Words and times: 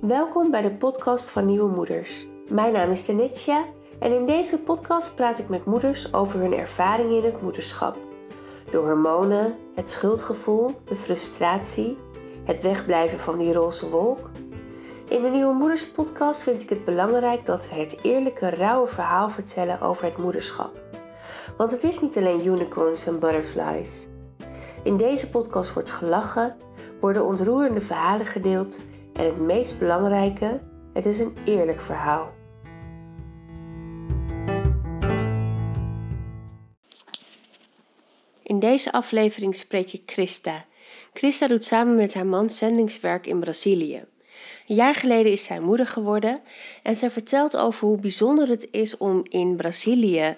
Welkom 0.00 0.50
bij 0.50 0.62
de 0.62 0.70
podcast 0.70 1.30
van 1.30 1.46
Nieuwe 1.46 1.70
Moeders. 1.70 2.26
Mijn 2.48 2.72
naam 2.72 2.90
is 2.90 3.04
Tenetsja 3.04 3.64
en 3.98 4.12
in 4.12 4.26
deze 4.26 4.58
podcast 4.58 5.14
praat 5.14 5.38
ik 5.38 5.48
met 5.48 5.64
moeders 5.64 6.12
over 6.14 6.40
hun 6.40 6.52
ervaringen 6.52 7.16
in 7.16 7.24
het 7.24 7.42
moederschap. 7.42 7.96
De 8.70 8.76
hormonen, 8.76 9.56
het 9.74 9.90
schuldgevoel, 9.90 10.80
de 10.84 10.96
frustratie, 10.96 11.98
het 12.44 12.60
wegblijven 12.60 13.18
van 13.18 13.38
die 13.38 13.52
roze 13.52 13.90
wolk. 13.90 14.30
In 15.08 15.22
de 15.22 15.28
Nieuwe 15.28 15.54
Moeders 15.54 15.90
podcast 15.90 16.42
vind 16.42 16.62
ik 16.62 16.68
het 16.68 16.84
belangrijk 16.84 17.46
dat 17.46 17.68
we 17.68 17.74
het 17.74 17.98
eerlijke, 18.02 18.50
rauwe 18.50 18.88
verhaal 18.88 19.30
vertellen 19.30 19.80
over 19.80 20.04
het 20.04 20.16
moederschap. 20.16 20.80
Want 21.56 21.70
het 21.70 21.84
is 21.84 22.00
niet 22.00 22.16
alleen 22.16 22.46
unicorns 22.46 23.06
en 23.06 23.18
butterflies. 23.18 24.08
In 24.82 24.96
deze 24.96 25.30
podcast 25.30 25.72
wordt 25.72 25.90
gelachen, 25.90 26.56
worden 27.00 27.26
ontroerende 27.26 27.80
verhalen 27.80 28.26
gedeeld 28.26 28.78
en 29.20 29.26
het 29.26 29.38
meest 29.38 29.78
belangrijke, 29.78 30.60
het 30.92 31.06
is 31.06 31.18
een 31.18 31.36
eerlijk 31.44 31.80
verhaal. 31.80 32.32
In 38.42 38.58
deze 38.58 38.92
aflevering 38.92 39.56
spreek 39.56 39.92
ik 39.92 40.02
Christa. 40.06 40.64
Christa 41.12 41.48
doet 41.48 41.64
samen 41.64 41.94
met 41.94 42.14
haar 42.14 42.26
man 42.26 42.50
zendingswerk 42.50 43.26
in 43.26 43.40
Brazilië. 43.40 44.04
Een 44.66 44.74
jaar 44.74 44.94
geleden 44.94 45.32
is 45.32 45.44
zij 45.44 45.60
moeder 45.60 45.86
geworden 45.86 46.40
en 46.82 46.96
zij 46.96 47.10
vertelt 47.10 47.56
over 47.56 47.86
hoe 47.86 47.98
bijzonder 47.98 48.48
het 48.48 48.68
is 48.70 48.96
om 48.96 49.22
in 49.28 49.56
Brazilië 49.56 50.36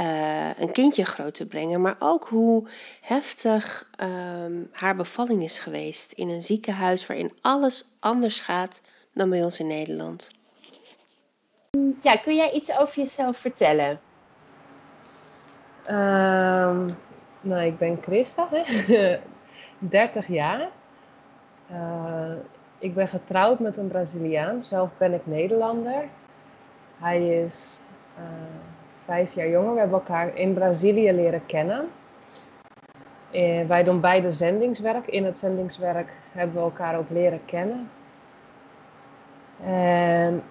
uh, 0.00 0.58
een 0.58 0.72
kindje 0.72 1.04
groot 1.04 1.34
te 1.34 1.46
brengen, 1.46 1.80
maar 1.80 1.96
ook 1.98 2.28
hoe 2.28 2.68
heftig 3.00 3.90
um, 4.00 4.68
haar 4.72 4.96
bevalling 4.96 5.42
is 5.42 5.58
geweest 5.58 6.12
in 6.12 6.28
een 6.28 6.42
ziekenhuis 6.42 7.06
waarin 7.06 7.32
alles 7.40 7.84
anders 8.00 8.40
gaat 8.40 8.82
dan 9.14 9.30
bij 9.30 9.42
ons 9.42 9.60
in 9.60 9.66
Nederland. 9.66 10.30
Ja, 12.02 12.16
kun 12.16 12.36
jij 12.36 12.50
iets 12.50 12.78
over 12.78 12.96
jezelf 12.96 13.36
vertellen? 13.36 14.00
Um, 15.90 16.86
nou, 17.40 17.62
ik 17.64 17.78
ben 17.78 17.98
Christa, 18.02 18.48
hè? 18.50 19.18
30 19.78 20.26
jaar. 20.26 20.68
Uh, 21.70 22.32
ik 22.78 22.94
ben 22.94 23.08
getrouwd 23.08 23.58
met 23.58 23.76
een 23.76 23.88
Braziliaan. 23.88 24.62
Zelf 24.62 24.90
ben 24.98 25.12
ik 25.12 25.26
Nederlander. 25.26 26.08
Hij 26.98 27.42
is 27.42 27.80
uh, 28.18 28.24
vijf 29.04 29.34
jaar 29.34 29.48
jonger. 29.48 29.72
We 29.72 29.80
hebben 29.80 29.98
elkaar 29.98 30.36
in 30.36 30.54
Brazilië 30.54 31.12
leren 31.12 31.46
kennen. 31.46 31.88
Eh, 33.30 33.66
wij 33.66 33.82
doen 33.82 34.00
beide 34.00 34.32
zendingswerk. 34.32 35.06
In 35.06 35.24
het 35.24 35.38
zendingswerk 35.38 36.12
hebben 36.32 36.56
we 36.56 36.62
elkaar 36.62 36.98
ook 36.98 37.10
leren 37.10 37.44
kennen. 37.44 37.90
En 39.64 40.42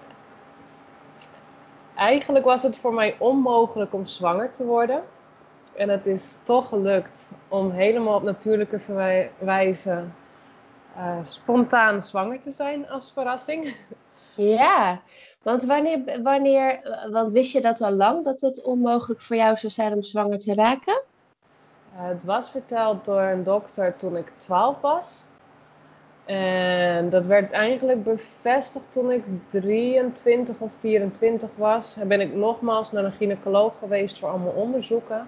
eigenlijk 1.96 2.46
was 2.46 2.64
het 2.64 2.78
voor 2.78 2.94
mij 2.94 3.16
onmogelijk 3.18 3.94
om 3.94 4.06
zwanger 4.06 4.52
te 4.52 4.66
worden. 4.66 5.04
En 5.74 5.90
het 5.90 6.06
is 6.06 6.38
toch 6.44 6.68
gelukt 6.68 7.32
om 7.48 7.72
helemaal 7.72 8.16
op 8.16 8.24
natuurlijke 8.24 8.80
wijze 9.38 10.04
uh, 10.98 11.18
spontaan 11.24 12.04
zwanger 12.04 12.42
te 12.42 12.52
zijn 12.52 12.90
als 12.90 13.12
verrassing. 13.14 13.76
Ja, 14.36 15.02
want 15.42 15.64
wanneer, 15.64 16.22
wanneer, 16.24 16.80
want 17.12 17.32
wist 17.32 17.52
je 17.52 17.62
dat 17.62 17.82
al 17.82 17.92
lang, 17.92 18.26
dat 18.26 18.42
het 18.42 18.64
onmogelijk 18.64 19.22
voor 19.22 19.36
jou 19.36 19.58
zou 19.58 19.72
zijn 19.72 19.94
om 19.94 20.04
zwanger 20.04 20.40
te 20.40 20.54
raken? 20.54 21.02
Uh, 21.96 22.08
het 22.08 22.24
was 22.24 22.52
verteld 22.52 23.06
door 23.06 23.22
een 23.22 23.44
dokter 23.44 23.96
toen 23.96 24.16
ik 24.16 24.32
12 24.38 24.82
was. 24.82 25.26
En 26.26 27.10
dat 27.10 27.26
werd 27.26 27.52
eigenlijk 27.52 28.04
bevestigd 28.04 28.92
toen 28.92 29.12
ik 29.12 29.24
23 29.50 30.60
of 30.60 30.72
24 30.80 31.50
was. 31.56 31.98
En 31.98 32.08
ben 32.08 32.22
ik 32.22 32.34
nogmaals 32.34 32.92
naar 32.92 33.04
een 33.04 33.12
gynaecoloog 33.12 33.78
geweest 33.80 34.20
voor 34.20 34.30
allemaal 34.30 34.54
onderzoeken. 34.54 35.28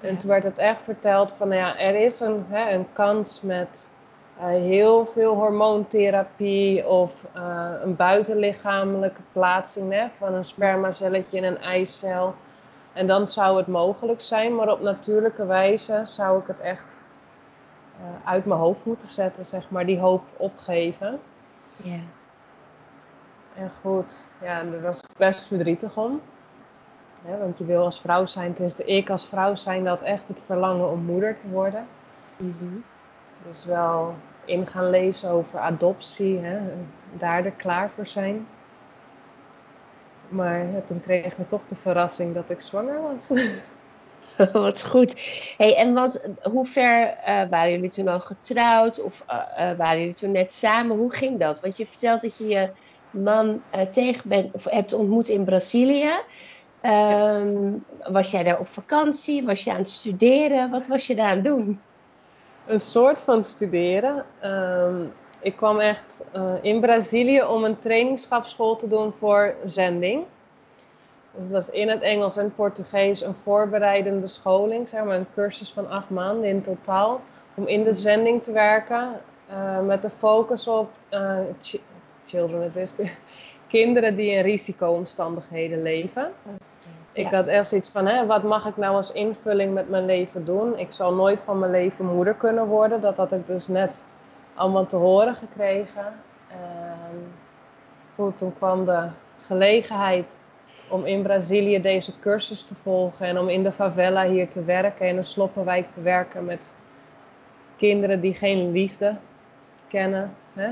En 0.00 0.18
toen 0.18 0.28
werd 0.30 0.44
het 0.44 0.58
echt 0.58 0.82
verteld 0.82 1.32
van, 1.32 1.48
nou 1.48 1.60
ja, 1.60 1.78
er 1.78 1.94
is 1.94 2.20
een, 2.20 2.44
hè, 2.48 2.70
een 2.70 2.86
kans 2.92 3.40
met 3.40 3.90
heel 4.38 5.06
veel 5.06 5.34
hormoontherapie 5.34 6.86
of 6.86 7.26
uh, 7.36 7.70
een 7.82 7.96
buitenlichamelijke 7.96 9.20
plaatsing 9.32 9.92
hè, 9.92 10.06
van 10.18 10.34
een 10.34 10.44
spermacelletje 10.44 11.36
in 11.36 11.44
een 11.44 11.58
eicel. 11.58 12.34
En 12.92 13.06
dan 13.06 13.26
zou 13.26 13.56
het 13.56 13.66
mogelijk 13.66 14.20
zijn, 14.20 14.54
maar 14.54 14.72
op 14.72 14.80
natuurlijke 14.80 15.46
wijze 15.46 16.02
zou 16.04 16.40
ik 16.40 16.46
het 16.46 16.60
echt 16.60 17.02
uh, 18.00 18.30
uit 18.30 18.44
mijn 18.44 18.60
hoofd 18.60 18.84
moeten 18.84 19.08
zetten, 19.08 19.46
zeg 19.46 19.70
maar, 19.70 19.86
die 19.86 19.98
hoop 19.98 20.22
opgeven. 20.36 21.20
Ja. 21.76 21.98
En 23.54 23.70
goed, 23.80 24.32
ja, 24.42 24.62
daar 24.62 24.82
was 24.82 24.98
ik 24.98 25.16
best 25.18 25.46
verdrietig 25.46 25.96
om. 25.96 26.20
Ja, 27.28 27.38
want 27.38 27.58
je 27.58 27.64
wil 27.64 27.84
als 27.84 28.00
vrouw 28.00 28.26
zijn, 28.26 28.52
tenminste 28.52 28.84
ik 28.84 29.10
als 29.10 29.26
vrouw 29.26 29.54
zijn, 29.54 29.84
dat 29.84 30.00
echt 30.00 30.28
het 30.28 30.42
verlangen 30.46 30.90
om 30.90 31.02
moeder 31.02 31.36
te 31.36 31.48
worden. 31.48 31.86
Mm 32.36 32.54
-hmm. 32.58 32.84
Dus 33.42 33.64
wel 33.64 34.14
in 34.44 34.66
gaan 34.66 34.90
lezen 34.90 35.30
over 35.30 35.58
adoptie, 35.58 36.38
hè, 36.38 36.58
daar 37.18 37.44
er 37.44 37.50
klaar 37.50 37.90
voor 37.94 38.06
zijn. 38.06 38.46
Maar 40.28 40.58
ja, 40.58 40.80
toen 40.86 41.00
kregen 41.00 41.34
we 41.36 41.46
toch 41.46 41.66
de 41.66 41.74
verrassing 41.74 42.34
dat 42.34 42.50
ik 42.50 42.60
zwanger 42.60 43.02
was. 43.02 43.32
wat 44.52 44.84
goed. 44.84 45.14
Hey, 45.56 45.76
en 45.76 45.94
wat, 45.94 46.28
hoe 46.42 46.66
ver 46.66 47.08
uh, 47.08 47.48
waren 47.50 47.70
jullie 47.70 47.90
toen 47.90 48.08
al 48.08 48.20
getrouwd? 48.20 49.02
Of 49.02 49.24
uh, 49.30 49.36
uh, 49.36 49.76
waren 49.76 49.98
jullie 49.98 50.14
toen 50.14 50.30
net 50.30 50.52
samen? 50.52 50.96
Hoe 50.96 51.12
ging 51.12 51.40
dat? 51.40 51.60
Want 51.60 51.76
je 51.76 51.86
vertelt 51.86 52.20
dat 52.20 52.38
je 52.38 52.46
je 52.46 52.70
man 53.10 53.62
tegen 53.90 54.28
bent, 54.28 54.54
of 54.54 54.64
hebt 54.64 54.92
ontmoet 54.92 55.28
in 55.28 55.44
Brazilië. 55.44 56.10
Um, 56.82 57.84
was 57.98 58.30
jij 58.30 58.42
daar 58.42 58.58
op 58.58 58.68
vakantie? 58.68 59.44
Was 59.44 59.64
je 59.64 59.70
aan 59.70 59.78
het 59.78 59.90
studeren? 59.90 60.70
Wat 60.70 60.86
was 60.86 61.06
je 61.06 61.14
daar 61.14 61.28
aan 61.28 61.34
het 61.34 61.44
doen? 61.44 61.80
Een 62.66 62.80
soort 62.80 63.20
van 63.20 63.44
studeren. 63.44 64.24
Um, 64.44 65.12
ik 65.40 65.56
kwam 65.56 65.78
echt 65.78 66.24
uh, 66.36 66.52
in 66.60 66.80
Brazilië 66.80 67.42
om 67.42 67.64
een 67.64 67.78
trainingschapschool 67.78 68.76
te 68.76 68.88
doen 68.88 69.12
voor 69.18 69.54
zending. 69.64 70.24
Dus 71.30 71.42
dat 71.42 71.50
was 71.50 71.70
in 71.70 71.88
het 71.88 72.02
Engels 72.02 72.36
en 72.36 72.54
Portugees 72.54 73.20
een 73.20 73.34
voorbereidende 73.42 74.28
scholing, 74.28 74.88
zeg 74.88 75.04
maar 75.04 75.16
een 75.16 75.26
cursus 75.34 75.72
van 75.72 75.90
acht 75.90 76.10
maanden 76.10 76.48
in 76.48 76.62
totaal. 76.62 77.20
Om 77.54 77.66
in 77.66 77.84
de 77.84 77.92
zending 77.92 78.42
te 78.42 78.52
werken 78.52 79.20
uh, 79.50 79.80
met 79.80 80.02
de 80.02 80.10
focus 80.10 80.68
op 80.68 80.90
ch 81.62 81.74
children, 82.24 82.72
kinderen 83.68 84.16
die 84.16 84.30
in 84.30 84.42
risicoomstandigheden 84.42 85.82
leven. 85.82 86.32
Ik 87.16 87.26
had 87.26 87.46
echt 87.46 87.68
zoiets 87.68 87.90
van, 87.90 88.06
hè, 88.06 88.26
wat 88.26 88.42
mag 88.42 88.66
ik 88.66 88.76
nou 88.76 88.94
als 88.94 89.12
invulling 89.12 89.74
met 89.74 89.88
mijn 89.88 90.04
leven 90.04 90.44
doen? 90.44 90.78
Ik 90.78 90.92
zal 90.92 91.14
nooit 91.14 91.42
van 91.42 91.58
mijn 91.58 91.70
leven 91.70 92.04
moeder 92.04 92.34
kunnen 92.34 92.66
worden. 92.66 93.00
Dat 93.00 93.16
had 93.16 93.32
ik 93.32 93.46
dus 93.46 93.68
net 93.68 94.04
allemaal 94.54 94.86
te 94.86 94.96
horen 94.96 95.34
gekregen. 95.34 96.04
En 96.48 97.32
goed, 98.14 98.38
toen 98.38 98.54
kwam 98.56 98.84
de 98.84 99.08
gelegenheid 99.46 100.38
om 100.88 101.04
in 101.04 101.22
Brazilië 101.22 101.80
deze 101.80 102.18
cursus 102.18 102.62
te 102.62 102.74
volgen. 102.82 103.26
En 103.26 103.38
om 103.38 103.48
in 103.48 103.62
de 103.62 103.72
favela 103.72 104.26
hier 104.26 104.48
te 104.48 104.64
werken, 104.64 105.08
in 105.08 105.16
een 105.16 105.24
sloppenwijk 105.24 105.90
te 105.90 106.02
werken 106.02 106.44
met 106.44 106.74
kinderen 107.76 108.20
die 108.20 108.34
geen 108.34 108.72
liefde 108.72 109.16
kennen. 109.88 110.34
Hè? 110.54 110.68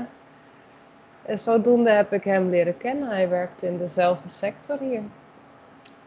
En 1.21 1.39
zodoende 1.39 1.89
heb 1.89 2.13
ik 2.13 2.23
hem 2.23 2.49
leren 2.49 2.77
kennen. 2.77 3.09
Hij 3.09 3.29
werkt 3.29 3.63
in 3.63 3.77
dezelfde 3.77 4.29
sector 4.29 4.77
hier. 4.79 5.01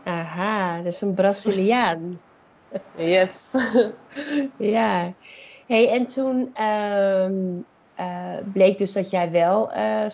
Aha, 0.05 0.83
dus 0.83 1.01
een 1.01 1.15
Braziliaan. 1.15 2.21
Yes. 2.97 3.55
ja. 4.57 5.13
Hey, 5.67 5.91
en 5.91 6.07
toen 6.07 6.63
um, 6.65 7.65
uh, 8.01 8.35
bleek 8.53 8.79
dus 8.79 8.93
dat 8.93 9.11
jij 9.11 9.31
wel 9.31 9.73
uh, 9.77 10.05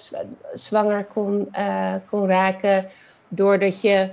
zwanger 0.52 1.04
kon, 1.04 1.48
uh, 1.58 1.94
kon 2.10 2.26
raken 2.26 2.88
doordat 3.28 3.80
je 3.80 4.10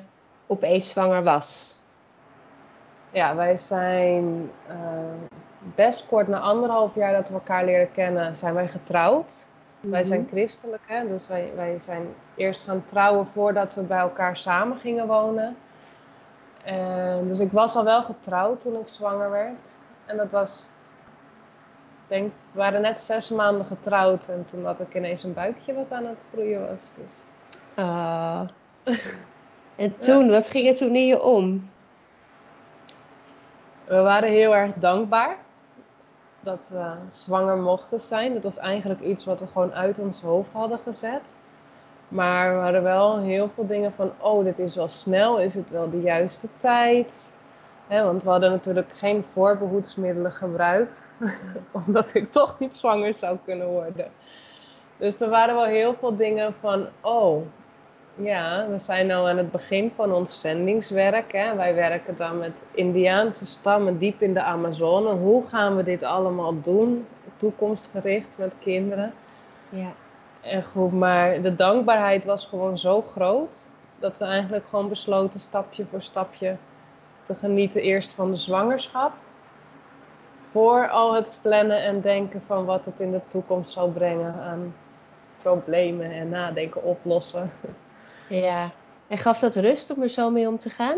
opeens 0.48 0.90
zwanger 0.90 1.24
was. 1.24 1.80
Ja, 3.12 3.36
wij 3.36 3.58
zijn 3.58 4.52
best 5.76 6.06
kort 6.08 6.28
na 6.28 6.40
anderhalf 6.40 6.96
jaar 6.96 7.14
dat 7.14 7.28
we 7.28 7.34
elkaar 7.34 7.66
leren 7.66 7.92
kennen, 7.92 8.36
zijn 8.36 8.54
wij 8.54 8.68
getrouwd. 8.68 9.48
Wij 9.82 10.00
mhm. 10.00 10.10
zijn 10.10 10.28
christelijk, 10.32 10.84
hè? 10.86 11.08
dus 11.08 11.28
wij, 11.28 11.52
wij 11.56 11.80
zijn 11.80 12.08
eerst 12.36 12.64
gaan 12.64 12.86
trouwen 12.86 13.28
voordat 13.28 13.74
we 13.74 13.82
bij 13.82 14.00
elkaar 14.00 14.38
samen 14.38 14.78
gingen 14.78 15.08
wonen. 15.08 15.58
En, 16.64 17.28
dus 17.28 17.40
ik 17.40 17.52
was 17.52 17.76
al 17.76 17.84
wel 17.84 18.04
getrouwd 18.04 18.62
toen 18.62 18.80
ik 18.80 18.88
zwanger 18.88 19.30
werd. 19.30 19.80
En 20.06 20.18
dat 20.18 20.32
was, 20.32 20.72
ik 22.04 22.08
denk, 22.08 22.32
we 22.52 22.60
waren 22.60 22.82
net 22.82 23.02
zes 23.02 23.30
maanden 23.30 23.66
getrouwd 23.66 24.28
en 24.28 24.46
toen 24.46 24.66
had 24.66 24.80
ik 24.80 24.96
ineens 24.96 25.24
een 25.24 25.34
buikje 25.34 25.74
wat 25.74 25.92
aan 25.92 26.06
het 26.06 26.24
groeien 26.32 26.68
was. 26.70 26.92
Dus. 26.96 27.24
Oh. 27.78 28.42
en 29.76 29.98
toen, 29.98 30.30
wat 30.30 30.50
ging 30.50 30.68
er 30.68 30.76
toen 30.76 30.96
in 30.96 31.08
je 31.08 31.22
om? 31.22 31.70
We 33.86 34.02
waren 34.02 34.30
heel 34.30 34.56
erg 34.56 34.72
dankbaar 34.76 35.38
dat 36.42 36.70
we 36.74 36.94
zwanger 37.10 37.58
mochten 37.58 38.02
zijn. 38.02 38.34
Dat 38.34 38.44
was 38.44 38.58
eigenlijk 38.58 39.02
iets 39.02 39.26
wat 39.26 39.40
we 39.40 39.48
gewoon 39.48 39.74
uit 39.74 40.00
ons 40.00 40.22
hoofd 40.22 40.54
hadden 40.54 40.80
gezet. 40.84 41.36
Maar 42.08 42.56
we 42.56 42.62
hadden 42.62 42.84
wel 42.84 43.20
heel 43.20 43.50
veel 43.56 43.66
dingen 43.66 43.94
van, 43.94 44.12
oh, 44.18 44.44
dit 44.44 44.60
is 44.60 44.76
wel 44.76 44.88
snel, 44.88 45.40
is 45.40 45.56
het 45.56 45.70
wel 45.70 45.90
de 45.90 46.02
juiste 46.02 46.48
tijd? 46.58 47.34
want 48.00 48.24
we 48.24 48.30
hadden 48.30 48.52
natuurlijk 48.52 48.92
geen 48.96 49.26
voorbehoedsmiddelen 49.34 50.32
gebruikt, 50.32 51.10
omdat 51.86 52.14
ik 52.14 52.32
toch 52.32 52.60
niet 52.60 52.74
zwanger 52.74 53.14
zou 53.14 53.38
kunnen 53.46 53.68
worden. 53.68 54.12
Dus 54.98 55.22
er 55.22 55.30
waren 55.30 55.56
wel 55.56 55.66
heel 55.66 55.94
veel 55.94 56.16
dingen 56.16 56.54
van, 56.60 56.88
oh, 57.02 57.42
ja, 58.24 58.68
we 58.70 58.80
zijn 58.80 59.08
nu 59.08 59.14
aan 59.14 59.38
het 59.38 59.52
begin 59.52 59.92
van 59.96 60.14
ons 60.14 60.40
zendingswerk. 60.40 61.32
Hè. 61.32 61.56
Wij 61.56 61.76
werken 61.76 62.18
dan 62.18 62.38
met 62.38 62.64
Indiaanse 62.72 63.46
stammen 63.46 63.98
diep 63.98 64.22
in 64.22 64.34
de 64.34 64.42
Amazone. 64.42 65.10
Hoe 65.10 65.48
gaan 65.48 65.76
we 65.76 65.84
dit 65.84 66.04
allemaal 66.04 66.62
doen, 66.62 67.08
toekomstgericht 67.36 68.38
met 68.38 68.54
kinderen? 68.60 69.14
Ja. 69.70 69.92
En 70.42 70.64
goed, 70.64 70.92
maar 70.92 71.42
de 71.42 71.56
dankbaarheid 71.56 72.26
was 72.26 72.46
gewoon 72.46 72.78
zo 72.78 73.02
groot 73.02 73.70
dat 74.00 74.18
we 74.18 74.26
eigenlijk 74.26 74.66
gewoon 74.70 74.90
besloten 74.90 75.40
stapje 75.40 75.86
voor 75.86 76.02
stapje 76.02 76.56
te 77.24 77.36
genieten 77.36 77.82
eerst 77.82 78.14
van 78.14 78.32
de 78.32 78.38
zwangerschap. 78.38 79.12
Voor 80.40 80.90
al 80.90 81.14
het 81.14 81.40
plannen 81.42 81.84
en 81.84 82.02
denken 82.02 82.42
van 82.48 82.66
wat 82.66 82.86
het 82.86 83.00
in 83.00 83.12
de 83.12 83.22
toekomst 83.28 83.74
zou 83.74 83.92
brengen 83.92 84.34
aan 84.34 84.74
problemen 85.42 86.12
en 86.12 86.30
nadenken 86.30 86.84
oplossen. 86.84 87.52
Ja, 88.40 88.72
en 89.08 89.18
gaf 89.18 89.40
dat 89.40 89.56
rust 89.56 89.96
om 89.96 90.02
er 90.02 90.10
zo 90.10 90.30
mee 90.30 90.48
om 90.48 90.58
te 90.58 90.70
gaan? 90.70 90.98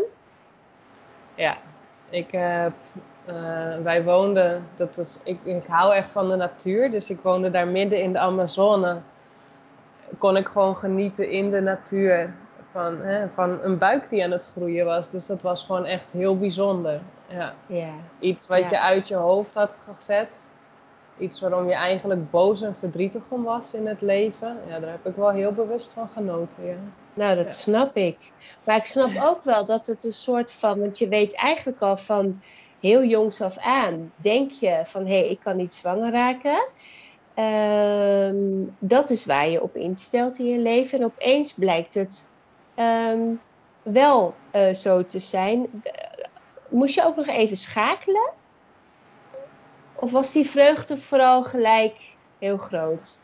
Ja, 1.34 1.56
ik 2.08 2.30
heb, 2.30 2.72
uh, 3.28 3.76
wij 3.82 4.04
woonden, 4.04 4.66
dat 4.76 4.96
was, 4.96 5.20
ik, 5.24 5.38
ik 5.42 5.64
hou 5.66 5.94
echt 5.94 6.10
van 6.10 6.28
de 6.28 6.36
natuur, 6.36 6.90
dus 6.90 7.10
ik 7.10 7.20
woonde 7.22 7.50
daar 7.50 7.68
midden 7.68 8.02
in 8.02 8.12
de 8.12 8.18
Amazone. 8.18 8.96
Kon 10.18 10.36
ik 10.36 10.46
gewoon 10.46 10.76
genieten 10.76 11.30
in 11.30 11.50
de 11.50 11.60
natuur 11.60 12.34
van, 12.72 13.00
hè, 13.00 13.28
van 13.34 13.58
een 13.62 13.78
buik 13.78 14.10
die 14.10 14.24
aan 14.24 14.30
het 14.30 14.44
groeien 14.56 14.84
was. 14.84 15.10
Dus 15.10 15.26
dat 15.26 15.42
was 15.42 15.64
gewoon 15.64 15.84
echt 15.84 16.06
heel 16.10 16.38
bijzonder. 16.38 17.00
Ja. 17.26 17.54
ja. 17.66 17.90
Iets 18.18 18.46
wat 18.46 18.70
je 18.70 18.80
uit 18.80 19.08
je 19.08 19.14
hoofd 19.14 19.54
had 19.54 19.78
gezet. 19.96 20.52
Iets 21.18 21.40
waarom 21.40 21.68
je 21.68 21.74
eigenlijk 21.74 22.30
boos 22.30 22.62
en 22.62 22.76
verdrietig 22.78 23.22
om 23.28 23.42
was 23.42 23.74
in 23.74 23.86
het 23.86 24.00
leven. 24.00 24.56
Ja, 24.68 24.80
daar 24.80 24.90
heb 24.90 25.06
ik 25.06 25.16
wel 25.16 25.30
heel 25.30 25.52
bewust 25.52 25.92
van 25.92 26.08
genoten. 26.14 26.66
Ja. 26.66 26.76
Nou, 27.14 27.36
dat 27.36 27.54
snap 27.54 27.96
ik. 27.96 28.32
Maar 28.64 28.76
ik 28.76 28.84
snap 28.84 29.10
ook 29.24 29.42
wel 29.42 29.66
dat 29.66 29.86
het 29.86 30.04
een 30.04 30.12
soort 30.12 30.52
van, 30.52 30.80
want 30.80 30.98
je 30.98 31.08
weet 31.08 31.36
eigenlijk 31.36 31.80
al 31.80 31.96
van 31.96 32.42
heel 32.80 33.04
jongs 33.04 33.40
af 33.40 33.58
aan, 33.58 34.12
denk 34.16 34.50
je 34.50 34.82
van 34.84 35.06
hé, 35.06 35.18
hey, 35.18 35.28
ik 35.28 35.40
kan 35.40 35.56
niet 35.56 35.74
zwanger 35.74 36.12
raken. 36.12 36.68
Ehm, 37.34 38.36
dat 38.78 39.10
is 39.10 39.24
waar 39.24 39.48
je 39.48 39.62
op 39.62 39.76
instelt 39.76 40.38
in 40.38 40.46
je 40.46 40.58
leven. 40.58 40.98
En 40.98 41.04
opeens 41.04 41.52
blijkt 41.52 41.94
het 41.94 42.30
ehm, 42.74 43.34
wel 43.82 44.34
uh, 44.52 44.74
zo 44.74 45.06
te 45.06 45.18
zijn. 45.18 45.82
Moest 46.68 46.94
je 46.94 47.04
ook 47.04 47.16
nog 47.16 47.26
even 47.26 47.56
schakelen? 47.56 48.32
Of 49.94 50.10
was 50.10 50.32
die 50.32 50.50
vreugde 50.50 50.96
vooral 50.96 51.42
gelijk 51.42 52.16
heel 52.38 52.56
groot? 52.56 53.20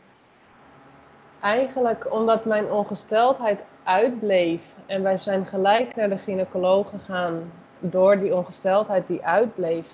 Eigenlijk 1.41 2.13
omdat 2.13 2.45
mijn 2.45 2.71
ongesteldheid 2.71 3.59
uitbleef 3.83 4.75
en 4.85 5.03
wij 5.03 5.17
zijn 5.17 5.45
gelijk 5.45 5.95
naar 5.95 6.09
de 6.09 6.17
gynaecoloog 6.17 6.89
gegaan 6.89 7.51
door 7.79 8.19
die 8.19 8.35
ongesteldheid 8.35 9.07
die 9.07 9.25
uitbleef. 9.25 9.85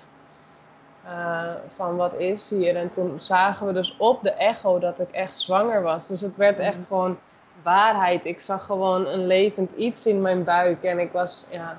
Uh, 1.04 1.52
van 1.68 1.96
wat 1.96 2.14
is 2.14 2.50
hier? 2.50 2.76
En 2.76 2.90
toen 2.90 3.20
zagen 3.20 3.66
we 3.66 3.72
dus 3.72 3.96
op 3.98 4.22
de 4.22 4.30
echo 4.32 4.78
dat 4.78 5.00
ik 5.00 5.10
echt 5.10 5.38
zwanger 5.38 5.82
was. 5.82 6.06
Dus 6.06 6.20
het 6.20 6.36
werd 6.36 6.58
echt 6.58 6.78
mhm. 6.78 6.86
gewoon 6.86 7.18
waarheid. 7.62 8.24
Ik 8.24 8.40
zag 8.40 8.64
gewoon 8.64 9.06
een 9.06 9.26
levend 9.26 9.70
iets 9.76 10.06
in 10.06 10.22
mijn 10.22 10.44
buik 10.44 10.82
en 10.82 10.98
ik 10.98 11.12
was 11.12 11.46
ja, 11.50 11.78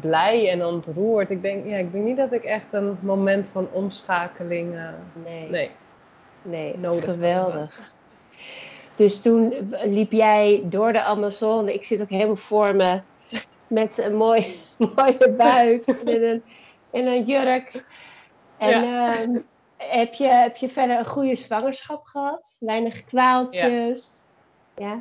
blij 0.00 0.50
en 0.50 0.64
ontroerd. 0.64 1.30
Ik 1.30 1.42
denk, 1.42 1.66
ja, 1.66 1.76
ik 1.76 1.92
denk 1.92 2.04
niet 2.04 2.16
dat 2.16 2.32
ik 2.32 2.44
echt 2.44 2.66
een 2.70 2.98
moment 3.00 3.48
van 3.48 3.68
omschakeling 3.72 4.74
uh, 4.74 4.88
nee. 5.24 5.50
nee, 5.50 5.70
nee, 6.42 6.78
nodig 6.78 7.04
Geweldig. 7.04 7.92
Dus 8.94 9.20
toen 9.20 9.54
liep 9.84 10.12
jij 10.12 10.62
door 10.64 10.92
de 10.92 11.02
Amazone. 11.02 11.74
Ik 11.74 11.84
zit 11.84 12.02
ook 12.02 12.10
helemaal 12.10 12.36
voor 12.36 12.76
me 12.76 13.00
met 13.66 13.98
een 13.98 14.16
mooi, 14.16 14.60
mooie 14.96 15.34
buik 15.36 15.86
en 15.86 16.22
een, 16.22 16.42
en 16.90 17.06
een 17.06 17.24
jurk. 17.24 17.84
En 18.58 18.82
ehm, 18.82 19.38
heb, 19.76 20.14
je, 20.14 20.26
heb 20.26 20.56
je 20.56 20.68
verder 20.68 20.98
een 20.98 21.06
goede 21.06 21.36
zwangerschap 21.36 22.04
gehad? 22.04 22.56
Weinig 22.60 23.04
kwaaltjes? 23.04 24.24
Ja. 24.76 24.86
ja. 24.86 25.00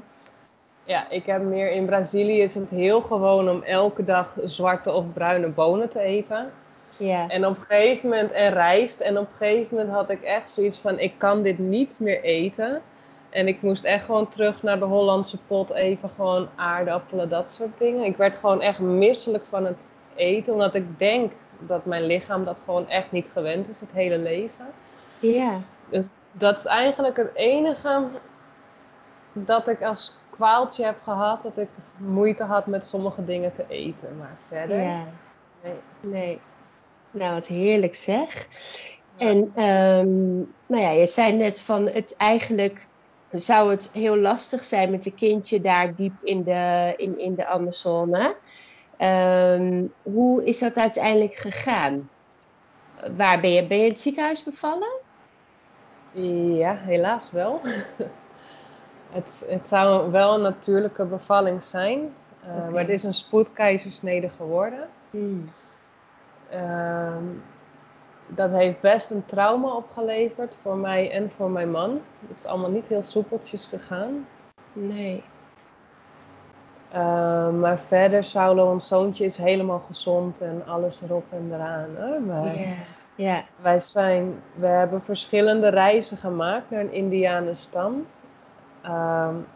Ik 1.09 1.25
heb 1.25 1.41
meer 1.41 1.71
in 1.71 1.85
Brazilië 1.85 2.41
is 2.41 2.55
het 2.55 2.69
heel 2.69 3.01
gewoon 3.01 3.49
om 3.49 3.63
elke 3.63 4.03
dag 4.03 4.33
zwarte 4.43 4.91
of 4.91 5.05
bruine 5.13 5.47
bonen 5.47 5.89
te 5.89 5.99
eten. 5.99 6.51
Ja. 6.97 7.27
En 7.27 7.45
op 7.45 7.57
een 7.57 7.63
gegeven 7.63 8.09
moment, 8.09 8.31
en 8.31 8.53
rijst. 8.53 8.99
En 8.99 9.17
op 9.17 9.27
een 9.31 9.37
gegeven 9.47 9.75
moment 9.77 9.93
had 9.95 10.09
ik 10.09 10.21
echt 10.21 10.49
zoiets 10.49 10.77
van, 10.77 10.99
ik 10.99 11.13
kan 11.17 11.41
dit 11.41 11.59
niet 11.59 11.97
meer 11.99 12.21
eten. 12.23 12.81
En 13.29 13.47
ik 13.47 13.61
moest 13.61 13.83
echt 13.83 14.05
gewoon 14.05 14.27
terug 14.27 14.63
naar 14.63 14.79
de 14.79 14.85
Hollandse 14.85 15.37
pot, 15.47 15.71
even 15.71 16.09
gewoon 16.15 16.49
aardappelen, 16.55 17.29
dat 17.29 17.51
soort 17.51 17.77
dingen. 17.77 18.05
Ik 18.05 18.17
werd 18.17 18.37
gewoon 18.37 18.61
echt 18.61 18.79
misselijk 18.79 19.43
van 19.49 19.65
het 19.65 19.89
eten, 20.15 20.53
omdat 20.53 20.75
ik 20.75 20.99
denk 20.99 21.31
dat 21.59 21.85
mijn 21.85 22.05
lichaam 22.05 22.43
dat 22.43 22.61
gewoon 22.65 22.89
echt 22.89 23.11
niet 23.11 23.27
gewend 23.33 23.69
is, 23.69 23.79
het 23.79 23.91
hele 23.91 24.17
leven. 24.17 24.65
Ja. 25.19 25.59
Dus 25.89 26.09
dat 26.31 26.57
is 26.57 26.65
eigenlijk 26.65 27.17
het 27.17 27.31
enige 27.33 28.03
dat 29.33 29.67
ik 29.67 29.83
als 29.83 30.17
kwaaltje 30.31 30.85
heb 30.85 30.97
gehad, 31.03 31.41
dat 31.41 31.57
ik 31.57 31.69
moeite 31.97 32.43
had 32.43 32.65
met 32.65 32.85
sommige 32.85 33.25
dingen 33.25 33.53
te 33.53 33.65
eten. 33.67 34.17
Maar 34.17 34.37
verder. 34.47 34.81
Ja. 34.81 35.03
Nee. 35.63 35.73
nee. 35.99 36.39
Nou, 37.11 37.33
wat 37.33 37.47
heerlijk 37.47 37.95
zeg. 37.95 38.47
En 39.17 39.37
um, 39.37 40.53
nou 40.65 40.81
ja, 40.81 40.89
je 40.89 41.07
zei 41.07 41.33
net 41.33 41.61
van 41.61 41.87
het 41.87 42.15
eigenlijk 42.17 42.87
zou 43.31 43.69
het 43.69 43.89
heel 43.93 44.17
lastig 44.17 44.63
zijn 44.63 44.91
met 44.91 45.05
een 45.05 45.15
kindje 45.15 45.61
daar 45.61 45.95
diep 45.95 46.13
in 46.23 46.43
de, 46.43 46.93
in, 46.97 47.19
in 47.19 47.35
de 47.35 47.45
Amazone. 47.45 48.35
Ehm, 48.97 49.85
hoe 50.01 50.43
is 50.43 50.59
dat 50.59 50.77
uiteindelijk 50.77 51.33
gegaan? 51.33 52.09
Waar 53.15 53.39
ben 53.39 53.51
je? 53.51 53.67
Ben 53.67 53.77
je 53.77 53.83
in 53.83 53.89
het 53.89 53.99
ziekenhuis 53.99 54.43
bevallen? 54.43 54.99
Ja, 56.57 56.75
helaas 56.75 57.31
wel. 57.31 57.61
het, 59.12 59.46
het 59.50 59.68
zou 59.68 60.12
wel 60.12 60.34
een 60.34 60.41
natuurlijke 60.41 61.06
bevalling 61.06 61.63
zijn. 61.63 62.13
Uh, 62.48 62.70
Maar 62.70 62.80
het 62.82 62.89
is 62.89 63.03
een 63.03 63.13
spoedkeizersnede 63.13 64.30
geworden. 64.30 64.88
Hmm. 65.10 65.46
Ehm, 66.50 67.24
dat 68.27 68.51
heeft 68.51 68.82
best 68.82 69.10
een 69.10 69.25
trauma 69.25 69.75
opgeleverd 69.75 70.58
voor 70.62 70.77
mij 70.77 71.12
en 71.12 71.32
voor 71.36 71.50
mijn 71.50 71.72
man. 71.72 72.01
Het 72.27 72.38
is 72.38 72.46
allemaal 72.46 72.72
niet 72.72 72.88
heel 72.88 73.03
soepeltjes 73.03 73.68
gegaan. 73.68 74.27
Nee. 74.74 75.24
Uh, 76.94 77.50
maar 77.50 77.80
verder, 77.80 78.24
Saulo, 78.24 78.72
ons 78.72 78.88
zoontje, 78.88 79.25
is 79.25 79.38
helemaal 79.38 79.84
gezond 79.88 80.41
en 80.41 80.63
alles 80.68 81.01
erop 81.01 81.25
en 81.30 81.50
eraan. 81.53 82.25
Maar 82.25 82.56
ja. 83.15 83.44
Wij 83.62 83.80
zijn, 83.80 84.41
we 84.53 84.68
hebben 84.68 85.01
verschillende 85.01 85.68
reizen 85.68 86.18
gemaakt 86.18 86.70
naar 86.70 86.80
een 86.80 86.94
Indianenstam. 86.94 88.06
Um, 88.85 89.47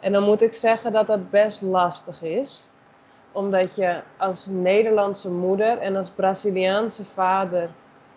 en 0.00 0.12
dan 0.12 0.22
moet 0.22 0.42
ik 0.42 0.52
zeggen 0.52 0.92
dat 0.92 1.06
dat 1.06 1.30
best 1.30 1.62
lastig 1.62 2.22
is 2.22 2.70
omdat 3.36 3.74
je 3.74 4.00
als 4.16 4.46
Nederlandse 4.46 5.30
moeder 5.30 5.78
en 5.78 5.96
als 5.96 6.10
Braziliaanse 6.10 7.04
vader 7.04 7.68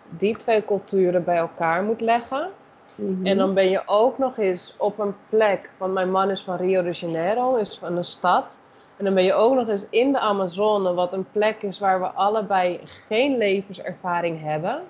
die 0.08 0.36
twee 0.36 0.64
culturen 0.64 1.24
bij 1.24 1.36
elkaar 1.36 1.82
moet 1.82 2.00
leggen. 2.00 2.50
Mhm. 2.94 3.26
En 3.26 3.36
dan 3.36 3.54
ben 3.54 3.70
je 3.70 3.82
ook 3.86 4.18
nog 4.18 4.38
eens 4.38 4.74
op 4.78 4.98
een 4.98 5.14
plek, 5.28 5.72
want 5.78 5.92
mijn 5.92 6.10
man 6.10 6.30
is 6.30 6.42
van 6.42 6.56
Rio 6.56 6.82
de 6.82 6.90
Janeiro, 6.90 7.56
is 7.56 7.78
van 7.78 7.96
een 7.96 8.04
stad. 8.04 8.60
En 8.96 9.04
dan 9.04 9.14
ben 9.14 9.24
je 9.24 9.32
ook 9.32 9.54
nog 9.54 9.68
eens 9.68 9.86
in 9.90 10.12
de 10.12 10.18
Amazone, 10.18 10.94
wat 10.94 11.12
een 11.12 11.26
plek 11.32 11.62
is 11.62 11.78
waar 11.78 12.00
we 12.00 12.06
allebei 12.06 12.80
geen 12.84 13.36
levenservaring 13.36 14.42
hebben. 14.42 14.82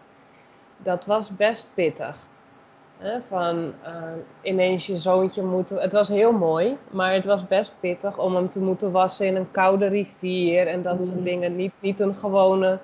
Dat 0.76 1.04
was 1.04 1.37
best 1.37 1.70
pittig. 1.75 2.16
Van 3.28 3.57
uh, 3.57 4.02
ineens 4.40 4.87
je 4.87 4.97
zoontje 4.97 5.42
moeten. 5.42 5.78
Het 5.78 5.92
was 5.92 6.09
heel 6.09 6.33
mooi, 6.33 6.76
maar 6.90 7.12
het 7.12 7.25
was 7.25 7.47
best 7.47 7.75
pittig 7.80 8.19
om 8.19 8.35
hem 8.35 8.50
te 8.50 8.61
moeten 8.61 8.90
wassen 8.90 9.26
in 9.26 9.37
een 9.37 9.50
koude 9.50 9.87
rivier 9.87 10.66
en 10.66 10.83
dat 10.83 11.04
soort 11.04 11.19
mm. 11.19 11.25
dingen. 11.25 11.57
Niet, 11.57 11.73
niet 11.80 12.00
een 12.00 12.14
gewone 12.14 12.78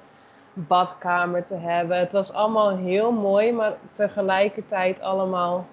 badkamer 0.53 1.45
te 1.45 1.55
hebben. 1.55 1.99
Het 1.99 2.13
was 2.13 2.33
allemaal 2.33 2.77
heel 2.77 3.13
mooi, 3.13 3.53
maar 3.53 3.73
tegelijkertijd 3.93 5.01
allemaal 5.01 5.67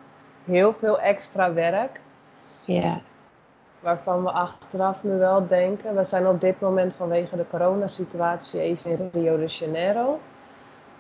heel 0.46 0.74
veel 0.74 1.00
extra 1.00 1.54
werk. 1.54 2.00
Ja. 2.66 3.02
Waarvan 3.80 4.24
we 4.24 4.32
achteraf 4.32 5.04
nu 5.04 5.18
wel 5.18 5.48
denken. 5.48 5.96
We 5.96 6.04
zijn 6.04 6.28
op 6.28 6.42
dit 6.42 6.60
moment 6.60 6.94
vanwege 6.94 7.36
de 7.36 7.46
coronasituatie 7.50 8.60
even 8.60 8.92
in 8.92 9.10
Rio 9.14 9.38
de 9.38 9.46
Janeiro. 9.46 10.20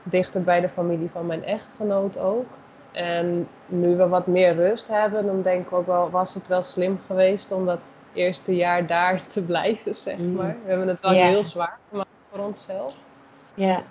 Dichter 0.04 0.44
bij 0.44 0.62
de 0.62 0.70
familie 0.70 1.10
van 1.10 1.26
mijn 1.26 1.46
echtgenoot 1.46 2.18
ook. 2.18 2.46
En 2.94 3.48
nu 3.66 3.96
we 3.96 4.08
wat 4.08 4.28
meer 4.28 4.56
rust 4.56 4.88
hebben, 4.88 5.26
dan 5.26 5.42
denk 5.42 5.66
ik 5.66 5.74
ook 5.74 5.86
wel, 5.86 6.10
was 6.10 6.34
het 6.34 6.48
wel 6.48 6.62
slim 6.62 7.00
geweest 7.08 7.52
om 7.52 7.66
dat 7.66 7.94
eerste 8.14 8.56
jaar 8.56 8.88
daar 8.88 9.28
te 9.28 9.42
blijven, 9.44 9.96
zeg 9.96 10.18
Mm. 10.18 10.34
maar. 10.34 10.56
We 10.64 10.70
hebben 10.70 10.88
het 10.88 11.00
wel 11.00 11.12
heel 11.12 11.44
zwaar 11.44 11.78
gemaakt 11.90 12.08
voor 12.30 12.40
onszelf. 12.46 12.96
Ja, 13.54 13.82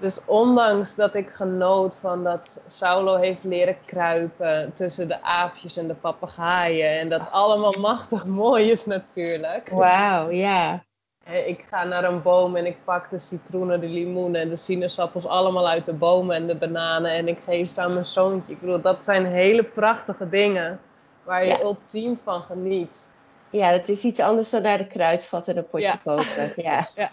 Dus 0.00 0.18
ondanks 0.24 0.94
dat 0.94 1.14
ik 1.14 1.30
genoot 1.30 1.98
van 1.98 2.24
dat 2.24 2.60
Saulo 2.66 3.16
heeft 3.16 3.44
leren 3.44 3.76
kruipen 3.84 4.72
tussen 4.74 5.08
de 5.08 5.22
aapjes 5.22 5.76
en 5.76 5.86
de 5.86 5.94
papegaaien. 5.94 6.98
En 6.98 7.08
dat 7.08 7.30
allemaal 7.32 7.74
machtig 7.80 8.26
mooi 8.26 8.70
is 8.70 8.86
natuurlijk. 8.86 9.68
wauw, 9.68 10.30
ja. 10.30 10.84
Ik 11.32 11.64
ga 11.70 11.84
naar 11.84 12.04
een 12.04 12.22
boom 12.22 12.56
en 12.56 12.66
ik 12.66 12.76
pak 12.84 13.10
de 13.10 13.18
citroenen, 13.18 13.80
de 13.80 13.86
limoenen 13.88 14.40
en 14.40 14.48
de 14.48 14.56
sinaasappels 14.56 15.26
allemaal 15.26 15.68
uit 15.68 15.84
de 15.86 15.92
bomen 15.92 16.36
en 16.36 16.46
de 16.46 16.54
bananen. 16.54 17.10
En 17.10 17.28
ik 17.28 17.38
geef 17.44 17.68
ze 17.68 17.80
aan 17.80 17.92
mijn 17.92 18.04
zoontje. 18.04 18.52
Ik 18.52 18.60
bedoel, 18.60 18.80
dat 18.80 19.04
zijn 19.04 19.26
hele 19.26 19.62
prachtige 19.62 20.28
dingen 20.28 20.80
waar 21.22 21.44
je 21.44 21.50
Ja. 21.50 21.60
ultiem 21.60 22.18
van 22.22 22.42
geniet. 22.42 23.12
Ja, 23.50 23.70
dat 23.70 23.88
is 23.88 24.02
iets 24.04 24.20
anders 24.20 24.50
dan 24.50 24.62
naar 24.62 24.78
de 24.78 24.86
kruidvat 24.86 25.48
en 25.48 25.56
een 25.56 25.68
potje 25.68 25.86
Ja. 25.86 26.00
koken. 26.04 26.52
Ja. 26.62 26.86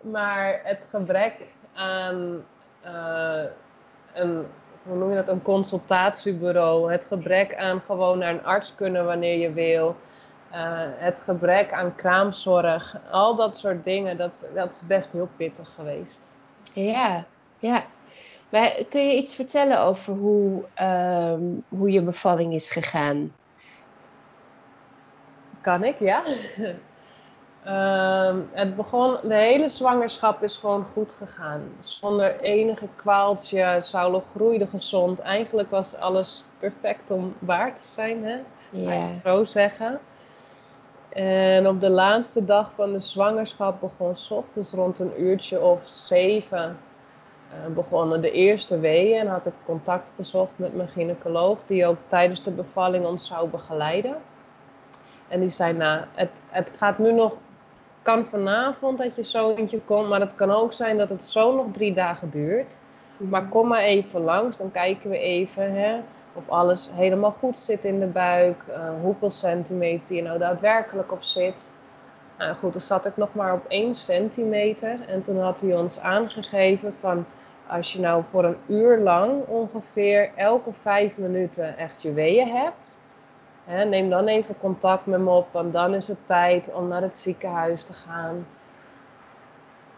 Maar 0.00 0.60
het 0.64 0.80
gebrek 0.90 1.32
aan 1.74 2.44
eh, 2.80 3.42
een, 4.14 4.46
hoe 4.82 4.96
noem 4.96 5.10
je 5.10 5.16
dat, 5.16 5.28
een 5.28 5.42
consultatiebureau, 5.42 6.92
het 6.92 7.04
gebrek 7.04 7.56
aan 7.56 7.82
gewoon 7.86 8.18
naar 8.18 8.30
een 8.32 8.44
arts 8.44 8.74
kunnen 8.74 9.04
wanneer 9.04 9.38
je 9.38 9.52
wil, 9.52 9.96
het 10.98 11.20
gebrek 11.20 11.72
aan 11.72 11.94
kraamzorg, 11.94 12.96
al 13.10 13.36
dat 13.36 13.58
soort 13.58 13.84
dingen, 13.84 14.16
dat, 14.16 14.46
dat 14.54 14.72
is 14.72 14.86
best 14.86 15.12
heel 15.12 15.28
pittig 15.36 15.68
geweest. 15.74 16.36
Ja, 16.72 17.24
ja. 17.58 17.84
Maar 18.48 18.72
kun 18.90 19.08
je 19.08 19.16
iets 19.16 19.34
vertellen 19.34 19.80
over 19.80 20.14
hoe, 20.14 20.64
ehm, 20.74 21.42
hoe 21.68 21.90
je 21.90 22.02
bevalling 22.02 22.54
is 22.54 22.70
gegaan? 22.70 23.32
Kan 25.60 25.84
ik, 25.84 25.98
ja? 25.98 26.22
Ehm, 27.64 28.36
het 28.52 28.76
begon, 28.76 29.16
de 29.22 29.34
hele 29.34 29.68
zwangerschap 29.68 30.42
is 30.42 30.56
gewoon 30.56 30.86
goed 30.92 31.14
gegaan. 31.14 31.62
Zonder 31.78 32.40
enige 32.40 32.88
kwaaltje. 32.96 33.76
Saulo 33.80 34.24
groeide 34.34 34.66
gezond. 34.66 35.20
Eigenlijk 35.20 35.70
was 35.70 35.96
alles 35.96 36.44
perfect 36.58 37.10
om 37.10 37.34
waar 37.38 37.76
te 37.76 37.86
zijn, 37.86 38.24
hè? 38.24 38.34
Laat 38.70 38.82
ik 38.82 38.88
Ja, 38.88 39.06
het 39.06 39.16
zo 39.16 39.44
zeggen. 39.44 40.00
En 41.12 41.68
op 41.68 41.80
de 41.80 41.90
laatste 41.90 42.44
dag 42.44 42.70
van 42.74 42.92
de 42.92 42.98
zwangerschap 42.98 43.80
begon 43.80 44.16
's 44.16 44.30
ochtends 44.30 44.72
rond 44.72 44.98
een 44.98 45.22
uurtje 45.22 45.60
of 45.60 45.86
zeven 45.86 46.78
eh, 47.50 47.74
begonnen 47.74 48.20
de 48.20 48.30
eerste 48.30 48.78
weeën. 48.78 49.20
En 49.20 49.26
had 49.26 49.46
ik 49.46 49.52
contact 49.64 50.12
gezocht 50.16 50.52
met 50.56 50.74
mijn 50.74 50.88
gynaecoloog, 50.88 51.58
die 51.66 51.86
ook 51.86 51.96
tijdens 52.06 52.42
de 52.42 52.50
bevalling 52.50 53.06
ons 53.06 53.26
zou 53.26 53.48
begeleiden. 53.48 54.16
En 55.28 55.40
die 55.40 55.48
zei, 55.48 55.72
nou, 55.72 56.00
het, 56.14 56.30
het 56.48 56.72
gaat 56.76 56.98
nu 56.98 57.12
nog, 57.12 57.32
kan 58.02 58.24
vanavond 58.24 58.98
dat 58.98 59.16
je 59.16 59.22
zoontje 59.22 59.80
komt, 59.80 60.08
maar 60.08 60.20
het 60.20 60.34
kan 60.34 60.50
ook 60.50 60.72
zijn 60.72 60.98
dat 60.98 61.08
het 61.08 61.24
zo 61.24 61.54
nog 61.54 61.66
drie 61.72 61.94
dagen 61.94 62.30
duurt. 62.30 62.80
Maar 63.16 63.48
kom 63.48 63.68
maar 63.68 63.82
even 63.82 64.20
langs, 64.20 64.56
dan 64.56 64.70
kijken 64.70 65.10
we 65.10 65.18
even 65.18 65.74
hè, 65.74 66.00
of 66.32 66.48
alles 66.48 66.90
helemaal 66.92 67.34
goed 67.38 67.58
zit 67.58 67.84
in 67.84 68.00
de 68.00 68.06
buik. 68.06 68.64
eh, 68.68 68.88
hoeveel 69.00 69.30
centimeter 69.30 70.06
die 70.06 70.18
er 70.18 70.24
nou 70.24 70.38
daadwerkelijk 70.38 71.12
op 71.12 71.22
zit. 71.22 71.74
Nou 72.38 72.54
goed, 72.54 72.72
dan 72.72 72.80
zat 72.80 73.06
ik 73.06 73.16
nog 73.16 73.34
maar 73.34 73.52
op 73.52 73.64
1 73.68 73.94
centimeter. 73.94 74.98
En 75.08 75.22
toen 75.22 75.40
had 75.40 75.60
hij 75.60 75.76
ons 75.76 76.00
aangegeven 76.00 76.94
van 77.00 77.26
als 77.66 77.92
je 77.92 78.00
nou 78.00 78.24
voor 78.30 78.44
een 78.44 78.56
uur 78.66 78.98
lang 78.98 79.46
ongeveer 79.46 80.30
elke 80.36 80.72
vijf 80.72 81.18
minuten 81.18 81.76
echt 81.76 82.02
je 82.02 82.12
weeën 82.12 82.48
hebt. 82.48 83.00
Hè, 83.64 83.84
neem 83.84 84.10
dan 84.10 84.26
even 84.26 84.58
contact 84.58 85.06
met 85.06 85.20
me 85.20 85.30
op, 85.30 85.48
want 85.52 85.72
dan 85.72 85.94
is 85.94 86.08
het 86.08 86.26
tijd 86.26 86.72
om 86.72 86.88
naar 86.88 87.02
het 87.02 87.18
ziekenhuis 87.18 87.84
te 87.84 87.92
gaan. 87.92 88.46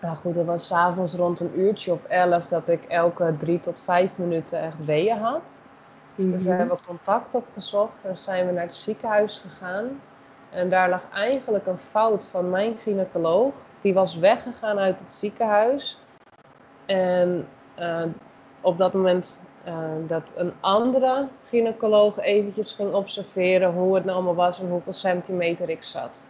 Nou 0.00 0.16
goed, 0.16 0.34
dat 0.34 0.44
was 0.44 0.66
s'avonds 0.66 1.14
rond 1.14 1.40
een 1.40 1.58
uurtje 1.58 1.92
of 1.92 2.04
elf 2.04 2.46
dat 2.46 2.68
ik 2.68 2.84
elke 2.84 3.34
drie 3.38 3.60
tot 3.60 3.82
vijf 3.82 4.10
minuten 4.16 4.60
echt 4.60 4.84
weeën 4.84 5.18
had. 5.18 5.63
Dus 6.14 6.40
Mhm. 6.40 6.48
daar 6.48 6.58
hebben 6.58 6.76
we 6.76 6.82
contact 6.86 7.34
opgezocht 7.34 8.04
en 8.04 8.16
zijn 8.16 8.46
we 8.46 8.52
naar 8.52 8.62
het 8.64 8.74
ziekenhuis 8.74 9.38
gegaan. 9.38 10.00
En 10.50 10.70
daar 10.70 10.88
lag 10.88 11.02
eigenlijk 11.12 11.66
een 11.66 11.78
fout 11.78 12.26
van 12.26 12.50
mijn 12.50 12.76
gynaecoloog. 12.78 13.54
Die 13.80 13.94
was 13.94 14.16
weggegaan 14.16 14.78
uit 14.78 15.00
het 15.00 15.12
ziekenhuis. 15.12 15.98
En 16.86 17.48
eh, 17.74 18.02
op 18.60 18.78
dat 18.78 18.92
moment 18.92 19.40
eh, 19.64 19.74
dat 20.06 20.32
een 20.36 20.52
andere 20.60 21.28
gynaecoloog 21.48 22.18
eventjes 22.18 22.72
ging 22.72 22.92
observeren 22.94 23.72
hoe 23.72 23.94
het 23.94 24.04
nou 24.04 24.16
allemaal 24.16 24.34
was 24.34 24.60
en 24.60 24.68
hoeveel 24.68 24.92
centimeter 24.92 25.68
ik 25.68 25.82
zat. 25.82 26.28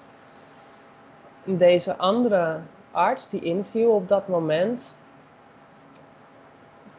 Deze 1.45 1.97
andere 1.97 2.59
arts 2.91 3.29
die 3.29 3.41
inviel 3.41 3.91
op 3.91 4.09
dat 4.09 4.29
moment. 4.29 4.95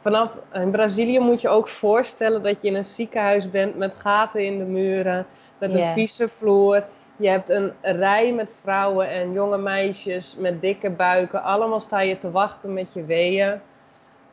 Vanaf 0.05 0.31
in 0.53 0.71
Brazilië 0.71 1.19
moet 1.19 1.41
je 1.41 1.49
ook 1.49 1.67
voorstellen 1.67 2.43
dat 2.43 2.61
je 2.61 2.67
in 2.67 2.75
een 2.75 2.85
ziekenhuis 2.85 3.49
bent 3.49 3.75
met 3.75 3.95
gaten 3.95 4.45
in 4.45 4.57
de 4.57 4.63
muren, 4.63 5.25
met 5.57 5.73
een 5.73 5.93
vieze 5.93 6.29
vloer. 6.29 6.83
Je 7.15 7.27
hebt 7.27 7.49
een 7.49 7.73
rij 7.81 8.33
met 8.33 8.55
vrouwen 8.61 9.09
en 9.09 9.33
jonge 9.33 9.57
meisjes 9.57 10.35
met 10.35 10.61
dikke 10.61 10.89
buiken. 10.89 11.43
Allemaal 11.43 11.79
sta 11.79 11.99
je 11.99 12.17
te 12.17 12.31
wachten 12.31 12.73
met 12.73 12.93
je 12.93 13.05
weeën. 13.05 13.61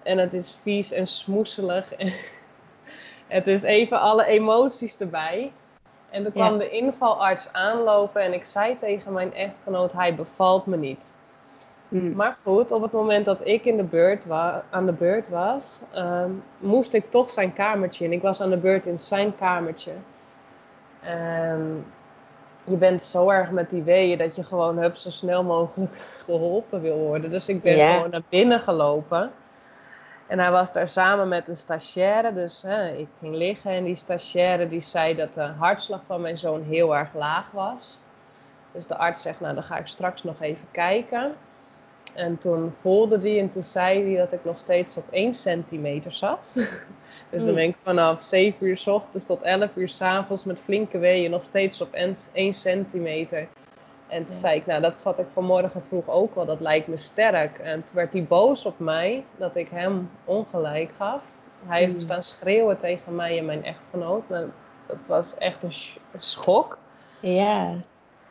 En 0.03 0.19
het 0.19 0.35
is 0.35 0.59
vies 0.63 0.93
en 0.93 1.07
smoeselig. 1.07 1.93
het 3.37 3.47
is 3.47 3.63
even 3.63 4.01
alle 4.01 4.25
emoties 4.25 4.99
erbij. 4.99 5.53
En 6.11 6.23
toen 6.23 6.33
kwam 6.33 6.59
de 6.59 6.71
invalarts 6.71 7.53
aanlopen 7.53 8.23
en 8.23 8.33
ik 8.33 8.45
zei 8.45 8.79
tegen 8.79 9.13
mijn 9.13 9.35
echtgenoot, 9.35 9.93
hij 9.93 10.15
bevalt 10.15 10.67
me 10.67 10.77
niet. 10.77 11.15
Mm. 11.93 12.13
Maar 12.17 12.37
goed, 12.43 12.73
op 12.73 12.83
het 12.83 12.93
moment 12.93 13.25
dat 13.25 13.47
ik 13.47 13.65
in 13.65 13.77
de 13.77 13.83
beurt 13.85 14.25
wa- 14.25 14.65
aan 14.71 14.87
de 14.87 14.93
beurt 14.93 15.29
was, 15.29 15.83
ehm, 15.91 16.31
moest 16.59 16.93
ik 16.93 17.11
toch 17.11 17.31
zijn 17.31 17.53
kamertje 17.53 18.05
in. 18.05 18.13
Ik 18.13 18.23
was 18.23 18.41
aan 18.41 18.51
de 18.51 18.57
beurt 18.57 18.87
in 18.87 18.99
zijn 18.99 19.37
kamertje. 19.37 19.93
En 21.03 21.85
je 22.65 22.77
bent 22.77 23.03
zo 23.05 23.29
erg 23.31 23.51
met 23.51 23.71
die 23.71 23.83
weeën 23.83 24.19
dat 24.19 24.37
je 24.37 24.45
gewoon 24.45 24.79
hup, 24.79 24.97
zo 24.97 25.11
snel 25.11 25.43
mogelijk 25.43 25.95
geholpen 26.25 26.81
wil 26.81 26.97
worden. 26.97 27.31
Dus 27.31 27.49
ik 27.49 27.63
ben 27.63 27.77
gewoon 27.97 28.11
naar 28.11 28.23
binnen 28.29 28.61
gelopen. 28.61 29.31
En 30.27 30.39
hij 30.39 30.51
was 30.51 30.73
daar 30.73 30.89
samen 30.89 31.29
met 31.29 31.49
een 31.49 31.57
stagiaire. 31.57 32.33
Dus 32.33 32.63
hè, 32.63 32.89
ik 32.93 33.09
ging 33.21 33.35
liggen 33.35 33.71
en 33.71 33.85
die 33.85 33.97
stagiaire 33.97 34.69
die 34.69 34.81
zei 34.81 35.15
dat 35.15 35.35
de 35.35 35.41
hartslag 35.59 36.01
van 36.07 36.21
mijn 36.21 36.39
zoon 36.39 36.63
heel 36.63 36.97
erg 36.97 37.15
laag 37.15 37.51
was. 37.51 37.99
Dus 38.73 38.87
de 38.87 38.97
arts 38.97 39.23
zegt, 39.23 39.41
nou 39.41 39.55
dan 39.55 39.63
ga 39.63 39.77
ik 39.77 39.87
straks 39.87 40.23
nog 40.23 40.41
even 40.41 40.67
kijken. 40.71 41.33
En 42.15 42.39
toen 42.39 42.75
voelde 42.81 43.19
hij 43.21 43.39
en 43.41 43.51
toen 43.51 43.63
zei 43.63 44.05
hij 44.09 44.17
dat 44.17 44.33
ik 44.33 44.45
nog 44.45 44.59
steeds 44.59 44.97
op 44.97 45.05
1 45.11 45.35
centimeter 45.35 46.13
zat. 46.13 46.53
dus 47.31 47.45
dan 47.45 47.55
ben 47.55 47.65
ik 47.69 47.77
vanaf 47.83 48.23
7 48.23 48.67
uur 48.67 48.77
s 48.77 48.87
ochtends 48.87 49.27
tot 49.27 49.43
11 49.43 49.71
uur 49.75 49.89
s 49.89 50.01
avonds 50.01 50.45
met 50.45 50.59
flinke 50.65 50.99
weeën 50.99 51.31
nog 51.31 51.43
steeds 51.43 51.81
op 51.81 51.93
1 52.33 52.55
centimeter. 52.55 53.47
En 54.09 54.25
toen 54.25 54.35
Ja. 54.35 54.41
zei 54.41 54.57
ik, 54.59 54.67
nou 54.67 54.81
dat 54.81 54.99
zat 54.99 55.19
ik 55.19 55.27
vanmorgen 55.33 55.83
vroeg 55.89 56.09
ook 56.09 56.35
wel, 56.35 56.45
dat 56.47 56.61
lijkt 56.61 56.87
me 56.87 56.97
sterk. 56.97 57.59
En 57.59 57.85
toen 57.85 57.97
werd 57.97 58.13
hij 58.13 58.25
boos 58.25 58.65
op 58.65 58.79
mij 58.79 59.25
dat 59.37 59.57
ik 59.57 59.69
hem 59.71 60.11
ongelijk 60.25 60.91
gaf. 60.97 61.21
Hij 61.67 61.79
heeft 61.81 61.93
Mm. 61.93 61.99
staan 62.01 62.23
schreeuwen 62.23 62.79
tegen 62.79 63.15
mij 63.17 63.39
en 63.39 63.45
mijn 63.45 63.65
echtgenoot. 63.65 64.29
Nou, 64.29 64.49
dat 64.87 64.97
was 65.07 65.35
echt 65.39 65.63
een 65.63 65.73
sch- 65.73 65.97
een 66.13 66.21
schok. 66.21 66.79
Ja, 67.21 67.75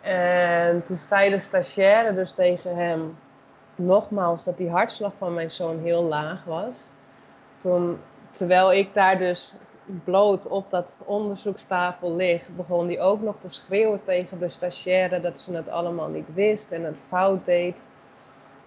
En 0.01 0.83
toen 0.83 0.95
zei 0.95 1.29
de 1.29 1.39
stagiaire 1.39 2.13
dus 2.15 2.31
tegen 2.31 2.75
hem 2.75 3.17
nogmaals 3.85 4.43
dat 4.43 4.57
die 4.57 4.69
hartslag 4.69 5.11
van 5.17 5.33
mijn 5.33 5.51
zoon 5.51 5.79
heel 5.79 6.03
laag 6.03 6.43
was. 6.43 6.91
Toen, 7.57 7.99
terwijl 8.31 8.73
ik 8.73 8.93
daar 8.93 9.17
dus 9.17 9.55
bloot 10.03 10.47
op 10.47 10.69
dat 10.69 10.97
onderzoekstafel 11.05 12.15
lig, 12.15 12.41
begon 12.55 12.87
hij 12.87 13.01
ook 13.01 13.21
nog 13.21 13.35
te 13.39 13.49
schreeuwen 13.49 14.01
tegen 14.05 14.39
de 14.39 14.47
stagiaire 14.47 15.21
dat 15.21 15.41
ze 15.41 15.55
het 15.55 15.69
allemaal 15.69 16.07
niet 16.07 16.33
wist 16.33 16.71
en 16.71 16.83
het 16.83 16.97
fout 17.07 17.45
deed. 17.45 17.89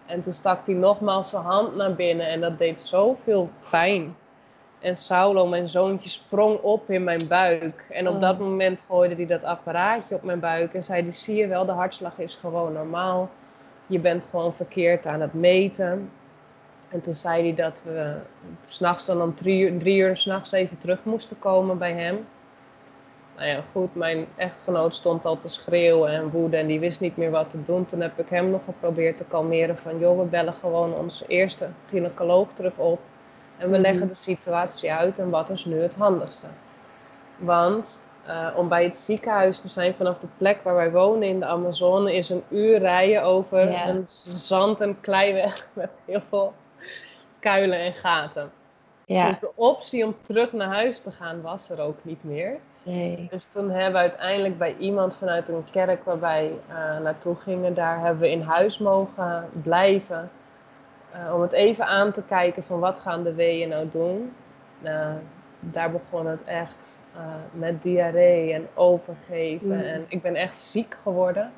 En 0.07 0.23
toen 0.23 0.33
stak 0.33 0.67
hij 0.67 0.75
nogmaals 0.75 1.29
zijn 1.31 1.43
hand 1.43 1.77
naar 1.77 1.95
binnen 1.95 2.27
en 2.27 2.41
dat 2.41 2.59
deed 2.59 2.81
zoveel 2.81 3.51
pijn. 3.71 4.17
En 4.81 4.97
Saulo, 4.97 5.47
mijn 5.47 5.69
zoontje, 5.69 6.09
sprong 6.09 6.59
op 6.61 6.91
in 6.91 7.05
mijn 7.05 7.29
buik. 7.29 7.85
En 7.91 8.09
op 8.09 8.15
Oh. 8.15 8.21
dat 8.21 8.39
moment 8.39 8.85
gooide 8.89 9.15
hij 9.15 9.27
dat 9.27 9.45
apparaatje 9.45 10.15
op 10.15 10.23
mijn 10.23 10.41
buik 10.41 10.75
en 10.75 10.85
zei 10.85 11.13
zie 11.13 11.37
je 11.37 11.47
wel, 11.47 11.65
de 11.65 11.73
hartslag 11.73 12.19
is 12.19 12.35
gewoon 12.35 12.73
normaal. 12.73 13.31
Je 13.87 13.99
bent 13.99 14.27
gewoon 14.31 14.55
verkeerd 14.55 15.07
aan 15.07 15.21
het 15.21 15.35
meten. 15.35 16.11
En 16.89 17.01
toen 17.01 17.15
zei 17.15 17.43
hij 17.43 17.55
dat 17.55 17.83
we 17.87 18.17
s'nachts 18.65 19.05
dan 19.05 19.23
om 19.23 19.35
drie 19.35 19.71
uur, 19.71 19.79
drie 19.79 19.99
uur 19.99 20.17
s'nachts 20.17 20.53
even 20.53 20.79
terug 20.79 21.05
moesten 21.05 21.39
komen 21.39 21.79
bij 21.79 21.93
hem. 21.93 22.27
Nou 23.37 23.49
ja, 23.49 23.63
goed, 23.73 23.95
mijn 23.95 24.27
echtgenoot 24.37 24.95
stond 24.95 25.25
al 25.25 25.39
te 25.39 25.49
schreeuwen 25.49 26.11
en 26.11 26.31
woeden 26.31 26.61
en 26.61 26.67
die 26.67 26.81
wist 26.81 27.01
niet 27.01 27.17
meer 27.17 27.31
wat 27.31 27.51
te 27.51 27.63
doen. 27.63 27.87
Toen 27.87 28.01
heb 28.01 28.19
ik 28.19 28.29
hem 28.29 28.51
nog 28.51 28.65
geprobeerd 28.65 29.17
te 29.17 29.25
kalmeren 29.25 29.77
van, 29.77 29.99
joh, 29.99 30.19
we 30.19 30.25
bellen 30.25 30.55
gewoon 30.55 30.95
onze 30.95 31.27
eerste 31.27 31.69
gynaecoloog 31.89 32.49
terug 32.53 32.77
op. 32.77 33.01
En 33.57 33.67
we 33.71 33.73
Mhm. 33.73 33.83
leggen 33.83 34.09
de 34.09 34.15
situatie 34.15 34.93
uit 34.93 35.19
en 35.19 35.31
wat 35.31 35.51
is 35.51 35.65
nu 35.65 35.81
het 35.81 35.95
handigste. 35.95 36.47
Want 37.37 38.07
eh, 38.27 38.47
om 38.57 38.69
bij 38.69 38.85
het 38.85 38.97
ziekenhuis 38.97 39.61
te 39.61 39.69
zijn 39.69 39.95
vanaf 39.95 40.19
de 40.21 40.27
plek 40.39 40.63
waar 40.63 40.75
wij 40.75 40.91
wonen 40.91 41.29
in 41.29 41.41
de 41.41 41.47
Amazone 41.47 42.15
is 42.15 42.29
een 42.29 42.43
uur 42.49 42.79
rijden 42.79 43.23
over 43.23 43.59
een 43.89 44.05
zand- 44.39 44.81
en 44.81 45.01
kleiweg 45.01 45.69
met 45.73 45.91
heel 46.05 46.23
veel 46.29 46.53
kuilen 47.39 47.79
en 47.79 47.93
gaten. 47.93 48.51
Dus 49.29 49.39
de 49.39 49.51
optie 49.55 50.05
om 50.05 50.17
terug 50.21 50.53
naar 50.53 50.75
huis 50.75 50.99
te 51.01 51.11
gaan 51.11 51.41
was 51.43 51.71
er 51.71 51.81
ook 51.81 51.99
niet 52.03 52.25
meer. 52.25 52.59
nee. 52.83 53.27
Dus 53.31 53.45
toen 53.45 53.71
hebben 53.71 53.93
we 53.93 53.99
uiteindelijk 53.99 54.59
bij 54.59 54.77
iemand 54.79 55.17
vanuit 55.17 55.49
een 55.49 55.65
kerk 55.73 56.05
waar 56.05 56.21
wij 56.21 56.53
eh, 56.69 56.99
naartoe 57.03 57.37
gingen, 57.37 57.75
daar 57.75 58.01
hebben 58.01 58.19
we 58.21 58.31
in 58.31 58.43
huis 58.43 58.79
mogen 58.79 59.49
blijven. 59.63 60.31
eh, 61.13 61.35
om 61.35 61.41
het 61.41 61.53
even 61.53 61.87
aan 61.87 62.13
te 62.13 62.23
kijken 62.23 62.63
van 62.65 62.79
wat 62.81 62.99
gaan 62.99 63.23
de 63.23 63.35
weeën 63.35 63.69
nou 63.69 63.89
doen. 63.93 64.33
Daar 65.71 65.91
begon 65.91 66.27
het 66.27 66.45
echt 66.45 67.01
eh, 67.17 67.21
met 67.53 67.83
diarree 67.83 68.53
en 68.53 68.69
overgeven. 68.75 69.67
Mm. 69.67 69.81
En 69.81 70.05
ik 70.09 70.23
ben 70.23 70.35
echt 70.35 70.59
ziek 70.59 70.97
geworden. 71.03 71.53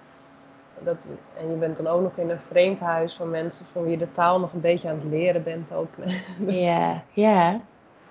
Dat, 0.79 0.97
en 1.39 1.51
je 1.51 1.57
bent 1.57 1.77
dan 1.77 1.87
ook 1.87 2.03
nog 2.03 2.17
in 2.17 2.31
een 2.31 2.41
vreemd 2.41 2.81
huis 2.81 3.15
van 3.15 3.31
mensen 3.31 3.67
van 3.73 3.83
wie 3.83 3.91
je 3.91 3.99
de 3.99 4.13
taal 4.13 4.41
nog 4.41 4.53
een 4.53 4.61
beetje 4.61 4.89
aan 4.89 4.95
het 4.95 5.05
leren 5.11 5.43
bent 5.43 5.73
ook. 5.73 5.89
Dus- 6.39 6.65
Ja, 6.65 7.03
ja. 7.13 7.61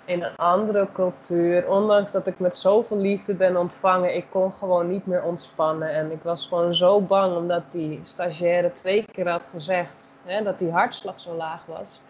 in 0.06 0.24
een 0.24 0.36
andere 0.36 0.88
cultuur. 0.94 1.70
Ondanks 1.70 2.12
dat 2.12 2.28
ik 2.28 2.40
met 2.40 2.56
zoveel 2.56 2.98
liefde 2.98 3.34
ben 3.34 3.58
ontvangen, 3.58 4.16
ik 4.16 4.25
kon 4.30 4.54
gewoon 4.60 4.90
niet 4.90 5.06
meer 5.06 5.24
ontspannen. 5.24 5.90
En 5.90 6.12
ik 6.12 6.24
was 6.24 6.48
gewoon 6.48 6.75
zo 6.75 7.02
bang 7.02 7.36
omdat 7.36 7.72
die 7.72 8.00
stagiaire 8.04 8.72
twee 8.74 9.06
keer 9.12 9.30
had 9.30 9.44
gezegd 9.50 10.16
hè, 10.25 10.44
dat 10.44 10.60
die 10.60 10.72
hartslag 10.72 11.20
zo 11.20 11.34
laag 11.36 11.66
was. 11.66 12.02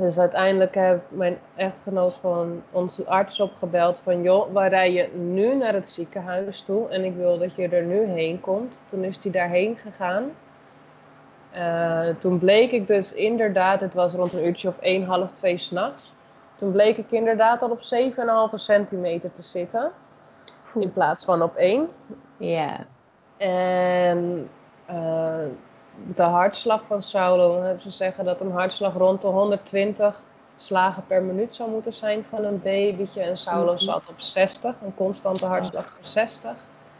Dus 0.00 0.18
uiteindelijk 0.18 0.74
heeft 0.74 1.00
mijn 1.08 1.38
echtgenoot 1.56 2.12
gewoon 2.12 2.62
onze 2.70 3.06
arts 3.06 3.40
opgebeld 3.40 4.00
van 4.00 4.22
joh, 4.22 4.52
waar 4.52 4.68
rij 4.68 4.92
je 4.92 5.08
nu 5.14 5.56
naar 5.56 5.72
het 5.72 5.90
ziekenhuis 5.90 6.62
toe 6.62 6.88
en 6.88 7.04
ik 7.04 7.14
wil 7.14 7.38
dat 7.38 7.54
je 7.54 7.68
er 7.68 7.82
nu 7.82 8.04
heen 8.04 8.40
komt. 8.40 8.84
Toen 8.86 9.04
is 9.04 9.18
hij 9.22 9.32
daarheen 9.32 9.76
gegaan. 9.76 10.30
Eh, 11.50 12.08
toen 12.18 12.38
bleek 12.38 12.70
ik 12.70 12.86
dus 12.86 13.12
inderdaad, 13.12 13.80
het 13.80 13.94
was 13.94 14.14
rond 14.14 14.32
een 14.32 14.46
uurtje 14.46 14.68
of 14.68 14.78
1, 14.80 15.04
half 15.04 15.32
2 15.32 15.56
s'nachts. 15.56 16.14
Toen 16.54 16.72
bleek 16.72 16.96
ik 16.96 17.10
inderdaad 17.10 17.62
al 17.62 17.70
op 17.70 17.82
7,5 17.82 18.58
centimeter 18.58 19.32
te 19.32 19.42
zitten. 19.42 19.90
In 20.74 20.92
plaats 20.92 21.24
van 21.24 21.42
op 21.42 21.56
1. 21.56 21.88
Ja, 22.36 22.86
En 23.36 24.48
eh, 24.86 25.44
de 26.14 26.22
hartslag 26.22 26.82
van 26.86 27.02
Saulo, 27.02 27.74
ze 27.76 27.90
zeggen 27.90 28.24
dat 28.24 28.40
een 28.40 28.52
hartslag 28.52 28.94
rond 28.94 29.22
de 29.22 29.28
120 29.28 30.22
slagen 30.56 31.06
per 31.06 31.22
minuut 31.22 31.54
zou 31.54 31.70
moeten 31.70 31.92
zijn 31.92 32.24
van 32.30 32.44
een 32.44 32.60
babytje. 32.62 33.22
En 33.22 33.36
Saulo 33.36 33.72
Mhm. 33.72 33.80
zat 33.82 34.02
op 34.08 34.20
60, 34.20 34.74
een 34.84 34.94
constante 34.94 35.46
hartslag 35.46 35.84
van 35.94 36.04
60. 36.04 36.52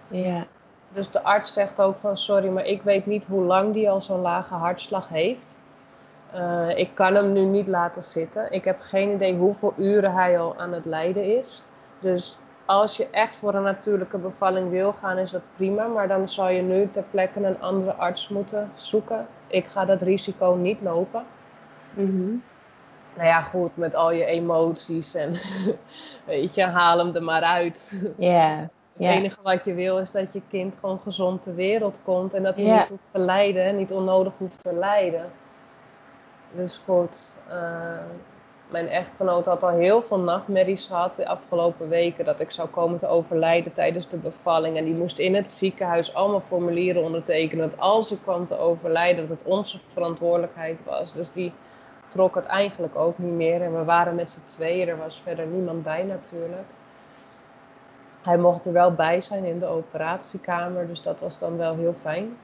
ja. 0.08 0.44
Dus 0.92 1.10
de 1.10 1.22
arts 1.22 1.52
zegt 1.52 1.80
ook 1.80 1.96
van 1.98 2.16
sorry, 2.16 2.48
maar 2.48 2.64
ik 2.64 2.82
weet 2.82 3.06
niet 3.06 3.24
hoe 3.26 3.44
lang 3.44 3.72
die 3.72 3.90
al 3.90 4.00
zo'n 4.00 4.20
lage 4.20 4.54
hartslag 4.54 5.08
heeft. 5.08 5.62
Eh, 6.32 6.68
ik 6.78 6.90
kan 6.94 7.14
hem 7.14 7.32
nu 7.32 7.40
niet 7.44 7.68
laten 7.68 8.02
zitten. 8.02 8.52
Ik 8.52 8.64
heb 8.64 8.80
geen 8.80 9.10
idee 9.12 9.36
hoeveel 9.36 9.72
uren 9.76 10.12
hij 10.14 10.38
al 10.40 10.54
aan 10.58 10.72
het 10.72 10.84
lijden 10.84 11.38
is. 11.38 11.62
Dus 11.98 12.38
als 12.70 12.96
je 12.96 13.08
echt 13.10 13.36
voor 13.36 13.54
een 13.54 13.62
natuurlijke 13.62 14.18
bevalling 14.18 14.70
wil 14.70 14.92
gaan, 14.92 15.18
is 15.18 15.30
dat 15.30 15.42
prima. 15.56 15.86
Maar 15.86 16.08
dan 16.08 16.28
zal 16.28 16.48
je 16.48 16.62
nu 16.62 16.88
ter 16.92 17.04
plekke 17.10 17.44
een 17.44 17.60
andere 17.60 17.92
arts 17.92 18.28
moeten 18.28 18.70
zoeken. 18.74 19.26
Ik 19.46 19.66
ga 19.66 19.84
dat 19.84 20.02
risico 20.02 20.54
niet 20.54 20.80
lopen. 20.80 21.24
Mhm. 21.94 22.34
Nou 23.14 23.28
ja, 23.28 23.40
goed, 23.40 23.76
met 23.76 23.94
al 23.94 24.10
je 24.12 24.24
emoties 24.24 25.14
en 25.14 25.34
weet 26.24 26.54
je, 26.54 26.64
haal 26.64 26.98
hem 26.98 27.14
er 27.14 27.22
maar 27.22 27.42
uit. 27.42 27.92
Ja, 28.16 28.68
Het 28.92 29.16
enige 29.16 29.42
wat 29.42 29.64
je 29.64 29.74
wil 29.74 29.98
is 29.98 30.10
dat 30.10 30.32
je 30.32 30.42
kind 30.48 30.74
gewoon 30.80 31.00
gezond 31.02 31.42
ter 31.42 31.54
wereld 31.54 32.00
komt 32.04 32.34
en 32.34 32.42
dat 32.42 32.56
hij 32.56 32.64
niet 32.64 32.88
hoeft 32.88 33.12
te 33.12 33.18
lijden, 33.18 33.76
niet 33.76 33.92
onnodig 33.92 34.32
hoeft 34.36 34.62
te 34.62 34.74
lijden. 34.74 35.30
Dus 36.52 36.82
goed, 36.84 37.38
eh, 37.48 37.58
mijn 38.70 38.88
echtgenoot 38.88 39.46
had 39.46 39.62
al 39.62 39.70
heel 39.70 40.02
veel 40.02 40.18
nachtmerries 40.18 40.86
gehad 40.86 41.16
de 41.16 41.26
afgelopen 41.26 41.88
weken 41.88 42.24
dat 42.24 42.40
ik 42.40 42.50
zou 42.50 42.68
komen 42.68 42.98
te 42.98 43.06
overlijden 43.06 43.72
tijdens 43.72 44.08
de 44.08 44.16
bevalling. 44.16 44.76
En 44.76 44.84
die 44.84 44.94
moest 44.94 45.18
in 45.18 45.34
het 45.34 45.50
ziekenhuis 45.50 46.14
allemaal 46.14 46.40
formulieren 46.40 47.02
ondertekenen 47.02 47.70
dat 47.70 47.78
als 47.78 48.12
ik 48.12 48.18
kwam 48.22 48.46
te 48.46 48.58
overlijden, 48.58 49.28
dat 49.28 49.38
het 49.38 49.46
onze 49.46 49.78
verantwoordelijkheid 49.92 50.84
was. 50.84 51.12
Dus 51.12 51.32
die 51.32 51.52
trok 52.08 52.34
het 52.34 52.46
eigenlijk 52.46 52.96
ook 52.96 53.18
niet 53.18 53.34
meer. 53.34 53.62
En 53.62 53.78
we 53.78 53.84
waren 53.84 54.14
met 54.14 54.30
z'n 54.30 54.44
tweeën, 54.44 54.88
er 54.88 54.98
was 54.98 55.20
verder 55.24 55.46
niemand 55.46 55.82
bij 55.82 56.02
natuurlijk. 56.02 56.68
Hij 58.22 58.38
mocht 58.38 58.66
er 58.66 58.72
wel 58.72 58.92
bij 58.92 59.20
zijn 59.20 59.44
in 59.44 59.58
de 59.58 59.66
operatiekamer, 59.66 60.86
dus 60.86 61.02
dat 61.02 61.20
was 61.20 61.38
dan 61.38 61.56
wel 61.56 61.76
heel 61.76 61.94
fijn. 61.94 62.36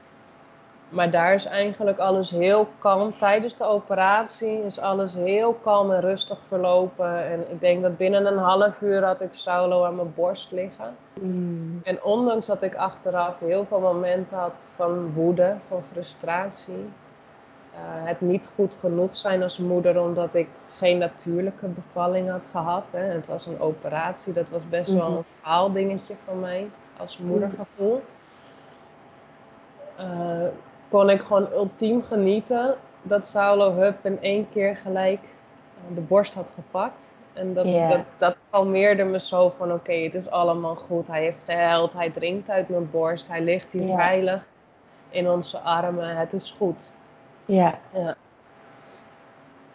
Maar 0.89 1.11
daar 1.11 1.33
is 1.33 1.45
eigenlijk 1.45 1.99
alles 1.99 2.31
heel 2.31 2.67
kalm. 2.79 3.17
Tijdens 3.17 3.55
de 3.57 3.63
operatie 3.63 4.63
is 4.63 4.79
alles 4.79 5.13
heel 5.13 5.53
kalm 5.53 5.91
en 5.91 5.99
rustig 6.01 6.37
verlopen. 6.47 7.23
En 7.25 7.51
ik 7.51 7.59
denk 7.59 7.81
dat 7.81 7.97
binnen 7.97 8.25
een 8.25 8.37
half 8.37 8.81
uur 8.81 9.03
had 9.03 9.21
ik 9.21 9.33
Saulo 9.33 9.83
aan 9.85 9.95
mijn 9.95 10.13
borst 10.15 10.51
liggen. 10.51 10.95
Mm. 11.13 11.79
En 11.83 12.03
ondanks 12.03 12.45
dat 12.47 12.61
ik 12.61 12.75
achteraf 12.75 13.39
heel 13.39 13.65
veel 13.65 13.79
momenten 13.79 14.37
had 14.37 14.53
van 14.75 15.13
woede, 15.13 15.55
van 15.67 15.83
frustratie, 15.91 16.89
eh, 17.73 17.79
het 18.07 18.21
niet 18.21 18.49
goed 18.55 18.75
genoeg 18.75 19.15
zijn 19.15 19.43
als 19.43 19.57
moeder 19.57 20.01
omdat 20.01 20.33
ik 20.33 20.47
geen 20.77 20.97
natuurlijke 20.97 21.67
bevalling 21.67 22.29
had 22.29 22.47
gehad. 22.51 22.91
Hè. 22.91 23.03
Het 23.03 23.27
was 23.27 23.45
een 23.45 23.59
operatie, 23.59 24.33
dat 24.33 24.49
was 24.49 24.69
best 24.69 24.91
wel 24.91 25.07
Mhm. 25.09 25.17
een 25.17 25.23
faaldingetje 25.41 26.15
van 26.25 26.39
mij 26.39 26.69
als 26.97 27.17
moedergevoel. 27.17 28.01
Eh, 29.95 30.05
kon 30.89 31.09
ik 31.09 31.21
gewoon 31.21 31.51
ultiem 31.51 32.03
genieten 32.03 32.75
dat 33.01 33.27
Saulo 33.27 33.73
Hup 33.73 34.05
in 34.05 34.21
één 34.21 34.47
keer 34.53 34.75
gelijk 34.77 35.19
eh, 35.23 35.95
de 35.95 36.01
borst 36.01 36.33
had 36.33 36.51
gepakt. 36.55 37.15
En 37.33 37.53
dat, 37.53 37.65
Ja. 37.69 37.87
dat, 37.89 38.05
dat 38.17 38.41
kalmeerde 38.49 39.03
me 39.03 39.19
zo 39.19 39.49
van 39.57 39.73
oké, 39.73 39.93
het 39.93 40.13
is 40.13 40.29
allemaal 40.29 40.75
goed. 40.75 41.07
Hij 41.07 41.21
heeft 41.21 41.43
gehuild, 41.43 41.93
hij 41.93 42.09
drinkt 42.09 42.49
uit 42.49 42.69
mijn 42.69 42.89
borst, 42.91 43.27
hij 43.27 43.41
ligt 43.43 43.71
hier 43.71 43.95
veilig 43.95 44.47
in 45.09 45.29
onze 45.29 45.59
armen. 45.59 46.17
Het 46.17 46.33
is 46.33 46.55
goed. 46.57 46.93
Ja, 47.45 47.79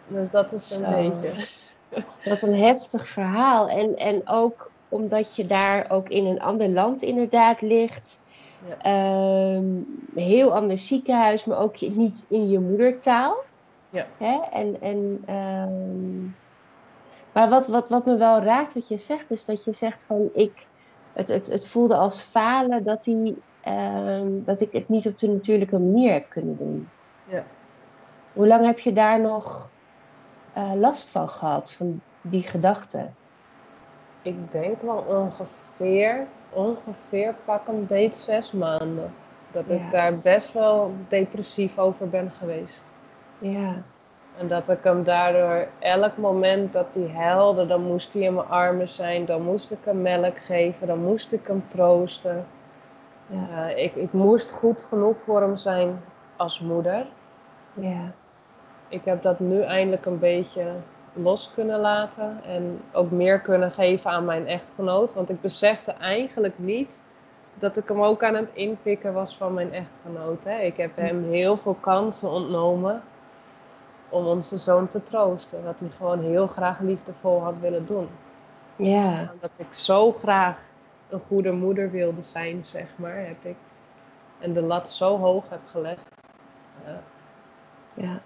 Dus 0.07 0.29
dat 0.29 0.51
is 0.51 0.71
een 0.75 0.83
Zo. 0.85 0.91
beetje. 0.91 1.47
wat 2.29 2.41
een 2.41 2.55
heftig 2.59 3.07
verhaal. 3.07 3.69
En, 3.69 3.97
en 3.97 4.21
ook 4.27 4.71
omdat 4.89 5.35
je 5.35 5.47
daar 5.47 5.85
ook 5.89 6.09
in 6.09 6.25
een 6.25 6.41
ander 6.41 6.69
land 6.69 7.01
inderdaad 7.01 7.61
ligt. 7.61 8.19
Ja. 8.67 8.77
Ehm, 8.77 9.65
heel 10.15 10.55
ander 10.55 10.77
ziekenhuis, 10.77 11.45
maar 11.45 11.57
ook 11.57 11.81
niet 11.81 12.25
in 12.27 12.49
je 12.49 12.59
moedertaal. 12.59 13.35
Ja. 13.89 14.05
Hè? 14.17 14.39
En, 14.51 14.81
en, 14.81 15.23
ehm, 15.25 16.23
maar 17.31 17.49
wat, 17.49 17.67
wat, 17.67 17.89
wat 17.89 18.05
me 18.05 18.17
wel 18.17 18.39
raakt, 18.39 18.73
wat 18.73 18.87
je 18.87 18.97
zegt, 18.97 19.31
is 19.31 19.45
dat 19.45 19.63
je 19.63 19.73
zegt 19.73 20.03
van 20.03 20.29
ik, 20.33 20.67
het, 21.13 21.27
het, 21.27 21.47
het 21.47 21.67
voelde 21.67 21.95
als 21.95 22.21
falen 22.21 22.83
dat, 22.83 23.03
die, 23.03 23.41
ehm, 23.61 24.29
dat 24.43 24.61
ik 24.61 24.71
het 24.71 24.89
niet 24.89 25.07
op 25.07 25.17
de 25.17 25.27
natuurlijke 25.27 25.79
manier 25.79 26.11
heb 26.11 26.29
kunnen 26.29 26.57
doen. 26.57 26.89
Ja. 27.25 27.43
Hoe 28.33 28.47
lang 28.47 28.65
heb 28.65 28.79
je 28.79 28.93
daar 28.93 29.21
nog 29.21 29.69
eh, 30.53 30.71
last 30.75 31.09
van 31.09 31.29
gehad, 31.29 31.71
van 31.71 32.01
die 32.21 32.43
gedachte? 32.43 33.09
Ik 34.21 34.51
denk 34.51 34.81
wel 34.81 35.05
ongeveer, 35.07 36.27
ongeveer 36.53 37.35
pak 37.45 37.67
een 37.67 37.87
beet 37.87 38.15
zes 38.17 38.51
maanden. 38.51 39.13
Dat 39.51 39.63
Ja. 39.67 39.73
ik 39.73 39.91
daar 39.91 40.17
best 40.17 40.53
wel 40.53 40.91
depressief 41.07 41.77
over 41.77 42.09
ben 42.09 42.31
geweest. 42.31 42.93
Ja, 43.37 43.81
En 44.37 44.47
dat 44.47 44.69
ik 44.69 44.83
hem 44.83 45.03
daardoor 45.03 45.67
elk 45.79 46.17
moment 46.17 46.73
dat 46.73 46.95
hij 46.95 47.09
huilde, 47.23 47.65
dan 47.65 47.81
moest 47.81 48.13
hij 48.13 48.21
in 48.21 48.33
mijn 48.33 48.47
armen 48.47 48.89
zijn, 48.89 49.25
dan 49.25 49.41
moest 49.41 49.71
ik 49.71 49.77
hem 49.83 50.01
melk 50.01 50.37
geven, 50.37 50.87
dan 50.87 50.99
moest 51.03 51.31
ik 51.31 51.47
hem 51.47 51.63
troosten. 51.67 52.45
ja, 53.27 53.69
Eh, 53.69 53.83
ik, 53.83 53.95
ik 53.95 54.13
moest 54.13 54.51
goed 54.51 54.83
genoeg 54.89 55.15
voor 55.25 55.41
hem 55.41 55.57
zijn 55.57 55.99
als 56.35 56.59
moeder. 56.59 57.05
ja, 57.73 58.11
Ik 58.87 59.05
heb 59.05 59.21
dat 59.23 59.39
nu 59.39 59.61
eindelijk 59.61 60.05
een 60.05 60.19
beetje 60.19 60.63
los 61.13 61.51
kunnen 61.53 61.79
laten 61.79 62.43
en 62.43 62.81
ook 62.91 63.11
meer 63.11 63.39
kunnen 63.39 63.71
geven 63.71 64.11
aan 64.11 64.25
mijn 64.25 64.47
echtgenoot. 64.47 65.13
Want 65.13 65.29
ik 65.29 65.41
besefte 65.41 65.91
eigenlijk 65.91 66.59
niet 66.59 67.03
dat 67.55 67.77
ik 67.77 67.87
hem 67.87 68.01
ook 68.01 68.23
aan 68.23 68.35
het 68.35 68.49
inpikken 68.53 69.13
was 69.13 69.37
van 69.37 69.53
mijn 69.53 69.73
echtgenoot. 69.73 70.43
Hè. 70.43 70.59
Ik 70.59 70.77
heb 70.77 70.95
hem 70.95 71.29
heel 71.29 71.57
veel 71.57 71.77
kansen 71.79 72.29
ontnomen 72.29 73.01
om 74.09 74.25
onze 74.25 74.57
zoon 74.57 74.87
te 74.87 75.03
troosten. 75.03 75.63
Wat 75.63 75.79
hij 75.79 75.89
gewoon 75.89 76.19
heel 76.19 76.47
graag 76.47 76.79
liefdevol 76.79 77.41
had 77.41 77.57
willen 77.57 77.85
doen. 77.85 78.09
ja, 78.75 79.29
Omdat 79.33 79.51
ik 79.55 79.73
zo 79.73 80.11
graag 80.11 80.59
een 81.09 81.21
goede 81.27 81.51
moeder 81.51 81.91
wilde 81.91 82.21
zijn, 82.21 82.63
zeg 82.63 82.87
maar, 82.95 83.15
heb 83.15 83.43
ik. 83.43 83.55
En 84.39 84.53
de 84.53 84.61
lat 84.61 84.89
zo 84.89 85.17
hoog 85.17 85.49
heb 85.49 85.61
gelegd. 85.71 86.29
Ja. 86.85 86.99
ja. 87.93 88.21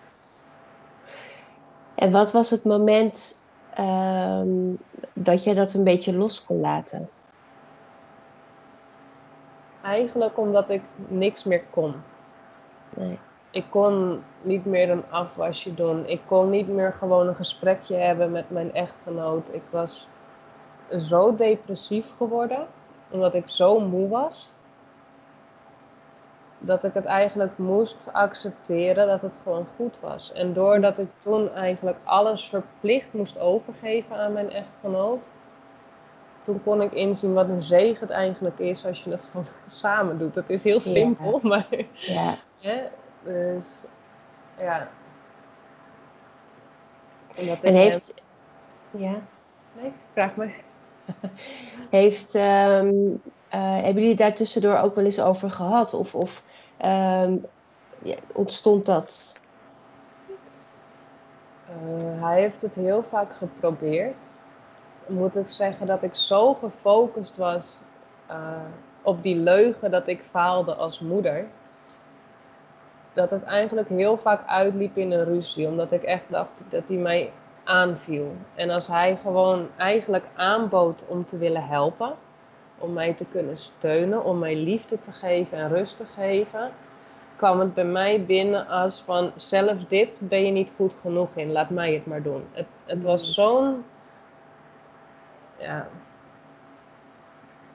En 1.97 2.11
wat 2.11 2.31
was 2.31 2.49
het 2.49 2.63
moment 2.63 3.43
ehm, 3.73 4.73
dat 5.13 5.43
je 5.43 5.55
dat 5.55 5.73
een 5.73 5.83
beetje 5.83 6.17
los 6.17 6.45
kon 6.45 6.59
laten? 6.59 7.09
Eigenlijk 9.83 10.37
omdat 10.37 10.69
ik 10.69 10.81
niks 11.07 11.43
meer 11.43 11.63
kon. 11.69 11.93
Nee. 12.89 13.19
Ik 13.49 13.65
kon 13.69 14.23
niet 14.41 14.65
meer 14.65 14.89
een 14.89 15.03
afwasje 15.09 15.73
doen. 15.73 16.07
Ik 16.07 16.21
kon 16.25 16.49
niet 16.49 16.67
meer 16.67 16.93
gewoon 16.93 17.27
een 17.27 17.35
gesprekje 17.35 17.95
hebben 17.95 18.31
met 18.31 18.49
mijn 18.49 18.73
echtgenoot. 18.73 19.53
Ik 19.53 19.63
was 19.69 20.07
zo 20.97 21.35
depressief 21.35 22.11
geworden, 22.17 22.67
omdat 23.09 23.33
ik 23.33 23.49
zo 23.49 23.79
moe 23.79 24.07
was, 24.07 24.53
dat 26.59 26.83
ik 26.83 26.93
het 26.93 27.05
eigenlijk 27.05 27.57
moest 27.57 28.09
accepteren 28.13 29.07
dat 29.07 29.21
het 29.21 29.37
gewoon 29.43 29.67
goed 29.75 29.95
was. 29.99 30.31
En 30.33 30.53
doordat 30.53 30.99
ik 30.99 31.07
toen 31.19 31.53
eigenlijk 31.53 31.97
alles 32.03 32.49
verplicht 32.49 33.13
moest 33.13 33.39
overgeven 33.39 34.15
aan 34.15 34.33
mijn 34.33 34.51
echtgenoot, 34.51 35.29
toen 36.43 36.63
kon 36.63 36.81
ik 36.81 36.93
inzien 36.93 37.33
wat 37.33 37.49
een 37.49 37.61
zegen 37.61 37.99
het 37.99 38.09
eigenlijk 38.09 38.59
is 38.59 38.85
als 38.85 39.03
je 39.03 39.09
het 39.09 39.23
gewoon 39.23 39.47
samen 39.65 40.17
doet. 40.17 40.33
Dat 40.33 40.49
is 40.49 40.63
heel 40.63 40.79
simpel, 40.79 41.39
maar. 41.43 41.67
Ja. 41.93 42.37
Hè? 42.59 42.83
Dus 43.23 43.85
ja. 44.59 44.87
En 47.61 47.75
heeft. 47.75 48.23
Ja. 48.91 49.21
Nee, 49.81 49.91
vraag 50.13 50.35
me. 50.35 50.49
Heeft, 51.89 52.35
um, 52.35 53.21
hebben 53.55 54.01
jullie 54.01 54.15
daar 54.15 54.33
tussendoor 54.33 54.77
ook 54.77 54.95
wel 54.95 55.05
eens 55.05 55.21
over 55.21 55.51
gehad? 55.51 55.93
Of, 55.93 56.15
of 56.15 56.43
um, 56.85 57.45
ja, 58.01 58.15
ontstond 58.33 58.85
dat? 58.85 59.39
Uh, 61.69 62.23
hij 62.23 62.39
heeft 62.39 62.61
het 62.61 62.73
heel 62.73 63.03
vaak 63.09 63.35
geprobeerd. 63.35 64.33
Moet 65.07 65.35
ik 65.35 65.49
zeggen 65.49 65.87
dat 65.87 66.03
ik 66.03 66.15
zo 66.15 66.53
gefocust 66.53 67.37
was 67.37 67.81
uh, 68.31 68.37
op 69.01 69.23
die 69.23 69.35
leugen 69.35 69.91
dat 69.91 70.07
ik 70.07 70.21
faalde 70.31 70.75
als 70.75 70.99
moeder. 70.99 71.45
Dat 73.13 73.31
het 73.31 73.43
eigenlijk 73.43 73.89
heel 73.89 74.17
vaak 74.17 74.47
uitliep 74.47 74.97
in 74.97 75.11
een 75.11 75.23
ruzie. 75.23 75.67
Omdat 75.67 75.91
ik 75.91 76.03
echt 76.03 76.25
dacht 76.27 76.63
dat 76.69 76.83
hij 76.87 76.97
mij 76.97 77.31
aanviel. 77.63 78.35
En 78.55 78.69
als 78.69 78.87
hij 78.87 79.17
gewoon 79.21 79.67
eigenlijk 79.77 80.25
aanbood 80.35 81.03
om 81.07 81.25
te 81.25 81.37
willen 81.37 81.67
helpen, 81.67 82.15
om 82.77 82.93
mij 82.93 83.13
te 83.13 83.25
kunnen 83.25 83.57
steunen, 83.57 84.23
om 84.23 84.39
mij 84.39 84.55
liefde 84.55 84.99
te 84.99 85.11
geven 85.11 85.57
en 85.57 85.69
rust 85.69 85.97
te 85.97 86.05
geven, 86.05 86.71
kwam 87.35 87.59
het 87.59 87.73
bij 87.73 87.85
mij 87.85 88.25
binnen 88.25 88.67
als 88.67 88.99
van 88.99 89.31
zelfs 89.35 89.87
dit 89.87 90.17
ben 90.21 90.45
je 90.45 90.51
niet 90.51 90.73
goed 90.75 90.95
genoeg 91.01 91.29
in, 91.33 91.51
laat 91.51 91.69
mij 91.69 91.93
het 91.93 92.05
maar 92.05 92.21
doen. 92.21 92.47
Het, 92.51 92.67
het 92.85 93.03
was 93.03 93.27
mm. 93.27 93.33
zo'n. 93.33 93.85
Ja. 95.57 95.87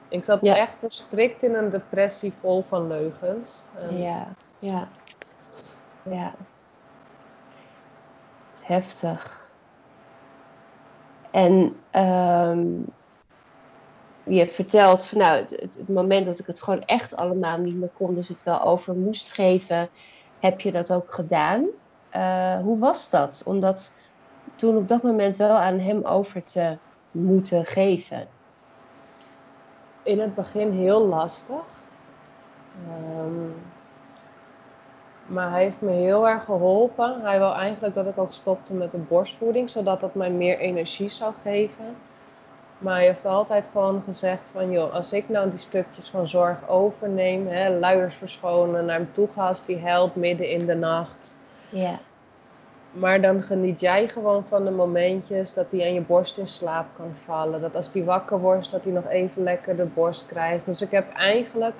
Ik 0.07 0.23
zat 0.23 0.45
echt 0.45 0.73
verstrikt 0.79 1.43
in 1.43 1.55
een 1.55 1.69
depressie 1.69 2.33
vol 2.39 2.61
van 2.61 2.87
leugens. 2.87 3.65
Ja, 3.89 4.27
ja, 4.59 4.87
ja. 6.03 6.33
Heftig. 8.63 9.47
En 11.31 11.75
um, 11.95 12.85
je 14.23 14.47
vertelt 14.47 15.05
van 15.05 15.17
nou, 15.17 15.37
het, 15.37 15.87
moment 15.87 16.25
dat 16.25 16.39
ik 16.39 16.45
het 16.45 16.61
gewoon 16.61 16.85
echt 16.85 17.15
allemaal 17.15 17.57
niet 17.57 17.75
meer 17.75 17.91
kon, 17.93 18.15
dus 18.15 18.27
het 18.27 18.43
wel 18.43 18.61
over 18.61 18.95
moest 18.95 19.31
geven, 19.31 19.89
heb 20.39 20.61
je 20.61 20.71
dat 20.71 20.93
ook 20.93 21.13
gedaan. 21.13 21.65
Uh, 22.15 22.59
hoe 22.59 22.79
was 22.79 23.09
dat? 23.09 23.43
Om 23.45 23.59
dat 23.59 23.97
toen 24.55 24.77
op 24.77 24.87
dat 24.87 25.03
moment 25.03 25.37
wel 25.37 25.57
aan 25.57 25.79
hem 25.79 26.03
over 26.03 26.43
te 26.43 26.77
moeten 27.11 27.65
geven? 27.65 28.27
In 30.03 30.19
het 30.19 30.35
begin 30.35 30.71
heel 30.71 31.07
lastig. 31.07 31.63
Um, 33.19 33.55
maar 35.25 35.51
hij 35.51 35.63
heeft 35.63 35.81
me 35.81 35.91
heel 35.91 36.27
erg 36.27 36.43
geholpen. 36.43 37.21
Hij 37.21 37.39
wil 37.39 37.53
eigenlijk 37.53 37.95
dat 37.95 38.07
ik 38.07 38.17
ook 38.17 38.33
stopte 38.33 38.73
met 38.73 38.91
de 38.91 38.97
borstvoeding, 38.97 39.69
zodat 39.69 39.99
dat 39.99 40.15
mij 40.15 40.31
meer 40.31 40.57
energie 40.57 41.09
zou 41.09 41.33
geven. 41.43 41.95
Maar 42.83 42.95
hij 42.95 43.05
heeft 43.05 43.25
altijd 43.25 43.69
gewoon 43.71 44.03
gezegd 44.05 44.49
van, 44.53 44.71
joh, 44.71 44.93
als 44.93 45.13
ik 45.13 45.29
nou 45.29 45.49
die 45.49 45.59
stukjes 45.59 46.09
van 46.09 46.27
zorg 46.27 46.67
overneem, 46.67 47.47
hè, 47.47 47.69
luiers 47.79 48.15
verschonen, 48.15 48.85
naar 48.85 48.95
hem 48.95 49.09
toe 49.11 49.27
ga 49.33 49.47
als 49.47 49.65
die 49.65 49.77
helpt 49.77 50.15
midden 50.15 50.49
in 50.49 50.65
de 50.65 50.75
nacht. 50.75 51.37
Ja. 51.69 51.99
Maar 52.91 53.21
dan 53.21 53.43
geniet 53.43 53.81
jij 53.81 54.07
gewoon 54.07 54.45
van 54.47 54.65
de 54.65 54.71
momentjes 54.71 55.53
dat 55.53 55.71
hij 55.71 55.85
aan 55.85 55.93
je 55.93 56.01
borst 56.01 56.37
in 56.37 56.47
slaap 56.47 56.85
kan 56.95 57.13
vallen. 57.25 57.61
Dat 57.61 57.75
als 57.75 57.93
hij 57.93 58.03
wakker 58.03 58.39
wordt, 58.39 58.71
dat 58.71 58.83
hij 58.83 58.93
nog 58.93 59.07
even 59.07 59.43
lekker 59.43 59.75
de 59.75 59.85
borst 59.85 60.25
krijgt. 60.25 60.65
Dus 60.65 60.81
ik 60.81 60.91
heb 60.91 61.13
eigenlijk 61.13 61.75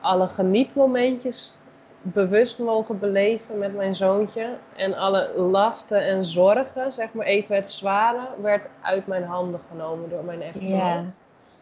alle 0.00 0.28
genietmomentjes 0.28 1.56
bewust 2.02 2.58
mogen 2.58 2.98
beleven 2.98 3.58
met 3.58 3.74
mijn 3.74 3.94
zoontje. 3.94 4.56
En 4.76 4.94
alle 4.94 5.32
lasten 5.36 6.06
en 6.06 6.24
zorgen, 6.24 6.92
zeg 6.92 7.12
maar 7.12 7.26
even 7.26 7.54
het 7.54 7.70
zware, 7.70 8.28
werd 8.42 8.68
uit 8.80 9.06
mijn 9.06 9.24
handen 9.24 9.60
genomen 9.70 10.10
door 10.10 10.24
mijn 10.24 10.42
echtgenoot. 10.42 10.70
Ja. 10.70 11.04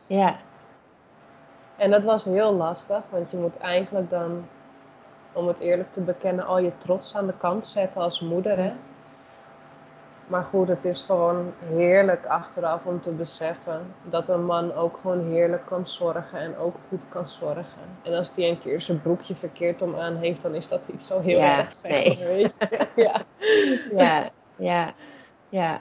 ja. 0.06 0.36
En 1.76 1.90
dat 1.90 2.02
was 2.02 2.24
heel 2.24 2.52
lastig, 2.52 3.02
want 3.10 3.30
je 3.30 3.36
moet 3.36 3.56
eigenlijk 3.56 4.10
dan, 4.10 4.46
om 5.32 5.46
het 5.46 5.58
eerlijk 5.58 5.92
te 5.92 6.00
bekennen, 6.00 6.46
al 6.46 6.58
je 6.58 6.76
trots 6.76 7.16
aan 7.16 7.26
de 7.26 7.36
kant 7.38 7.66
zetten 7.66 8.00
als 8.00 8.20
moeder. 8.20 8.58
Hè? 8.58 8.72
Maar 10.28 10.42
goed, 10.42 10.68
het 10.68 10.84
is 10.84 11.02
gewoon 11.02 11.52
heerlijk 11.64 12.26
achteraf 12.26 12.84
om 12.84 13.00
te 13.00 13.10
beseffen 13.10 13.94
dat 14.02 14.28
een 14.28 14.44
man 14.44 14.74
ook 14.74 14.98
gewoon 15.00 15.30
heerlijk 15.30 15.66
kan 15.66 15.86
zorgen 15.86 16.38
en 16.38 16.56
ook 16.56 16.76
goed 16.88 17.08
kan 17.08 17.28
zorgen. 17.28 17.82
En 18.02 18.14
als 18.14 18.32
die 18.32 18.46
een 18.46 18.58
keer 18.58 18.80
zijn 18.80 19.02
broekje 19.02 19.34
verkeerd 19.34 19.82
om 19.82 19.96
aan 19.96 20.16
heeft, 20.16 20.42
dan 20.42 20.54
is 20.54 20.68
dat 20.68 20.80
niet 20.86 21.02
zo 21.02 21.20
heel 21.20 21.38
ja, 21.38 21.58
erg. 21.58 21.74
Zeg 21.74 21.90
nee. 21.90 22.26
weet 22.26 22.54
je? 22.58 22.86
ja. 23.02 23.22
ja, 23.96 24.28
ja, 24.56 24.92
ja. 25.48 25.80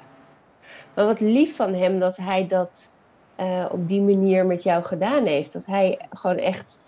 Maar 0.93 1.05
wat 1.05 1.19
lief 1.19 1.55
van 1.55 1.73
hem 1.73 1.99
dat 1.99 2.17
hij 2.17 2.47
dat 2.47 2.93
uh, 3.39 3.65
op 3.71 3.87
die 3.87 4.01
manier 4.01 4.45
met 4.45 4.63
jou 4.63 4.83
gedaan 4.83 5.25
heeft. 5.25 5.53
Dat 5.53 5.65
hij 5.65 5.99
gewoon 6.09 6.37
echt 6.37 6.83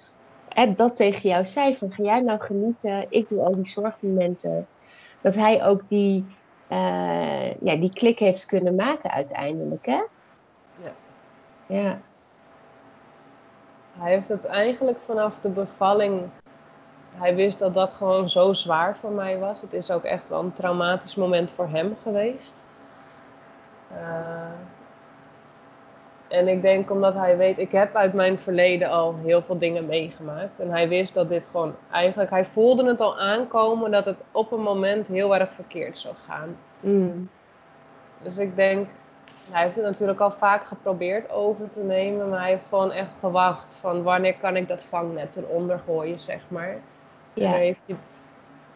eh, 0.50 0.76
dat 0.76 0.95
tegen 0.95 1.30
jou 1.30 1.45
zei: 1.45 1.76
van 1.76 1.91
ga 1.91 2.04
jij 2.04 2.22
nou 2.22 2.39
genieten, 2.39 3.06
ik 3.10 3.30
doe 3.30 3.43
al 3.43 3.52
die 3.52 3.67
zorgmomenten. 3.67 4.67
Dat 5.22 5.36
hij 5.36 5.65
ook 5.65 5.82
die 5.88 6.26
uh, 6.69 7.53
ja, 7.53 7.75
die 7.75 7.93
klik 7.93 8.19
heeft 8.19 8.45
kunnen 8.45 8.75
maken 8.75 9.12
uiteindelijk. 9.12 9.86
Hè? 9.86 10.01
Ja. 10.84 10.91
ja. 11.65 11.99
Hij 13.97 14.12
heeft 14.12 14.27
het 14.27 14.45
eigenlijk 14.45 14.97
vanaf 15.05 15.34
de 15.41 15.49
bevalling. 15.49 16.21
Hij 17.15 17.36
wist 17.36 17.60
dat 17.60 17.73
dat 17.73 17.93
gewoon 17.93 18.29
zo 18.29 18.53
zwaar 18.53 18.97
voor 18.97 19.12
mij 19.12 19.39
was. 19.39 19.62
Het 19.62 19.73
is 19.73 19.91
ook 19.91 20.03
echt 20.03 20.29
wel 20.29 20.39
een 20.39 20.53
traumatisch 20.53 21.15
moment 21.15 21.51
voor 21.51 21.67
hem 21.69 21.95
geweest. 22.03 22.55
Uh, 23.91 24.51
en 26.29 26.47
ik 26.47 26.61
denk 26.61 26.91
omdat 26.91 27.13
hij 27.13 27.37
weet, 27.37 27.57
ik 27.57 27.71
heb 27.71 27.95
uit 27.95 28.13
mijn 28.13 28.39
verleden 28.39 28.89
al 28.89 29.15
heel 29.23 29.41
veel 29.41 29.57
dingen 29.57 29.85
meegemaakt. 29.85 30.59
En 30.59 30.69
hij 30.69 30.89
wist 30.89 31.13
dat 31.13 31.29
dit 31.29 31.47
gewoon 31.51 31.75
eigenlijk, 31.91 32.29
hij 32.29 32.45
voelde 32.45 32.85
het 32.85 33.01
al 33.01 33.19
aankomen 33.19 33.91
dat 33.91 34.05
het 34.05 34.17
op 34.31 34.51
een 34.51 34.61
moment 34.61 35.07
heel 35.07 35.35
erg 35.35 35.49
verkeerd 35.55 35.97
zou 35.97 36.15
gaan. 36.27 36.57
Mm. 36.79 37.29
Dus 38.21 38.37
ik 38.37 38.55
denk, 38.55 38.87
hij 39.51 39.63
heeft 39.63 39.75
het 39.75 39.85
natuurlijk 39.85 40.19
al 40.19 40.31
vaak 40.31 40.63
geprobeerd 40.63 41.31
over 41.31 41.69
te 41.69 41.79
nemen, 41.79 42.29
maar 42.29 42.39
hij 42.39 42.49
heeft 42.49 42.67
gewoon 42.67 42.91
echt 42.91 43.15
gewacht 43.19 43.77
van 43.81 44.03
wanneer 44.03 44.35
kan 44.35 44.55
ik 44.55 44.67
dat 44.67 44.83
vangnet 44.83 45.35
eronder 45.35 45.79
gooien, 45.85 46.19
zeg 46.19 46.41
maar. 46.47 46.77
Ja. 47.33 47.45
En 47.45 47.51
daar 47.51 47.59
heeft 47.59 47.79
hij 47.85 47.95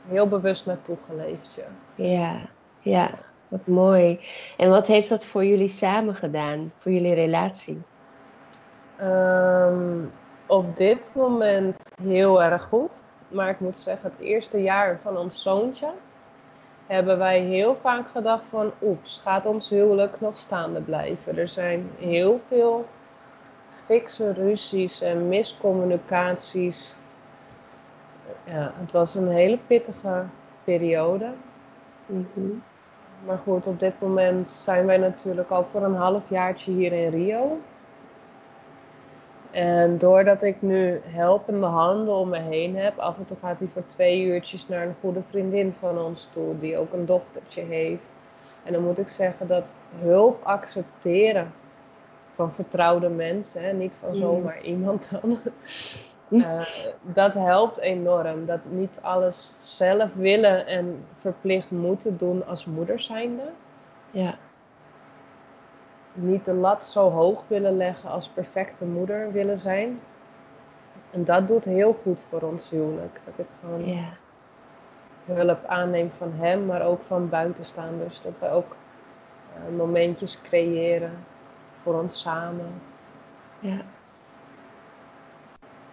heel 0.08 0.28
bewust 0.28 0.66
naartoe 0.66 0.98
geleefd, 1.08 1.54
ja. 1.54 1.68
Ja, 1.96 2.40
ja. 2.80 3.10
Wat 3.54 3.68
mooi. 3.68 4.20
En 4.58 4.70
wat 4.70 4.88
heeft 4.88 5.10
dat 5.10 5.26
voor 5.26 5.46
jullie 5.46 5.68
samen 5.68 6.16
gedaan, 6.16 6.72
voor 6.78 6.92
jullie 6.92 7.14
relatie? 7.14 7.82
Um, 9.02 10.12
op 10.46 10.78
dit 10.78 11.12
moment 11.16 11.92
heel 12.02 12.44
erg 12.44 12.64
goed. 12.64 13.04
Maar 13.28 13.50
ik 13.50 13.60
moet 13.60 13.78
zeggen, 13.78 14.12
het 14.18 14.26
eerste 14.26 14.62
jaar 14.62 15.00
van 15.04 15.18
ons 15.18 15.42
zoontje 15.42 15.90
hebben 16.88 17.18
wij 17.18 17.40
heel 17.40 17.78
vaak 17.82 18.08
gedacht 18.10 18.44
van 18.50 18.72
oeps, 18.82 19.22
gaat 19.24 19.46
ons 19.46 19.70
huwelijk 19.70 20.22
nog 20.22 20.38
staande 20.38 20.82
blijven? 20.82 21.38
Er 21.38 21.48
zijn 21.48 21.90
heel 22.00 22.42
veel 22.48 22.86
fikse 23.86 24.32
ruzies 24.32 25.02
en 25.02 25.28
miscommunicaties. 25.28 26.96
Ja, 28.44 28.74
het 28.80 28.92
was 28.92 29.16
een 29.16 29.30
hele 29.30 29.58
pittige 29.68 30.24
periode. 30.64 31.32
Mm 32.06 32.64
maar 33.26 33.38
goed, 33.38 33.68
op 33.68 33.80
dit 33.80 33.94
moment 34.02 34.50
zijn 34.50 34.86
wij 34.86 34.98
natuurlijk 34.98 35.50
al 35.50 35.66
voor 35.72 35.84
een 35.84 35.96
half 35.96 36.30
jaartje 36.30 36.72
hier 36.72 36.92
in 36.94 37.10
Rio. 37.10 37.60
En 39.52 39.98
doordat 39.98 40.44
ik 40.44 40.62
nu 40.62 41.02
helpende 41.04 41.66
handen 41.66 42.14
om 42.14 42.30
me 42.30 42.40
heen 42.40 42.78
heb, 42.78 42.98
af 42.98 43.18
en 43.18 43.26
toe 43.26 43.38
gaat 43.42 43.60
hij 43.60 43.68
voor 43.74 43.88
twee 43.88 44.24
uurtjes 44.24 44.68
naar 44.68 44.86
een 44.86 44.96
goede 45.00 45.22
vriendin 45.30 45.76
van 45.80 45.98
ons 45.98 46.26
toe, 46.32 46.58
die 46.58 46.78
ook 46.78 46.94
een 46.94 47.06
dochtertje 47.06 47.62
heeft. 47.62 48.16
En 48.64 48.74
dan 48.74 48.84
moet 48.84 49.00
ik 49.00 49.08
zeggen 49.08 49.48
dat 49.48 49.76
hulp 50.00 50.44
accepteren 50.44 51.54
van 52.36 52.54
vertrouwde 52.54 53.10
mensen, 53.10 53.64
hè, 53.64 53.74
niet 53.74 53.94
van 54.00 54.10
Mm. 54.10 54.16
zomaar 54.16 54.62
iemand 54.62 55.10
dan. 55.12 55.40
Eh, 56.30 56.62
dat 57.02 57.34
helpt 57.34 57.78
enorm. 57.78 58.46
Dat 58.46 58.60
niet 58.70 59.00
alles 59.02 59.54
zelf 59.60 60.14
willen 60.14 60.68
en 60.68 61.06
verplicht 61.20 61.72
moeten 61.72 62.18
doen 62.18 62.46
als 62.48 62.66
moeder 62.66 63.00
zijnde. 63.00 63.44
Ja. 64.12 64.36
Niet 66.14 66.46
de 66.46 66.54
lat 66.54 66.86
zo 66.86 67.10
hoog 67.10 67.44
willen 67.48 67.78
leggen 67.78 68.10
als 68.10 68.28
perfecte 68.30 68.86
moeder 68.86 69.32
willen 69.32 69.60
zijn. 69.60 70.00
En 71.12 71.24
dat 71.24 71.48
doet 71.48 71.66
heel 71.66 71.94
goed 72.04 72.24
voor 72.30 72.42
ons 72.42 72.70
huwelijk. 72.70 73.20
Dat 73.26 73.34
ik 73.38 73.46
gewoon 73.60 73.86
Ja. 73.86 74.04
hulp 75.26 75.66
aanneem 75.66 76.12
van 76.18 76.32
hem, 76.36 76.66
maar 76.66 76.82
ook 76.86 77.02
van 77.08 77.30
buitenstaanders. 77.30 78.22
Dat 78.22 78.34
we 78.40 78.50
ook 78.50 78.76
eh, 79.56 79.76
momentjes 79.78 80.42
creëren 80.42 81.14
voor 81.84 82.00
ons 82.00 82.22
samen. 82.22 82.82
Ja. 83.60 83.78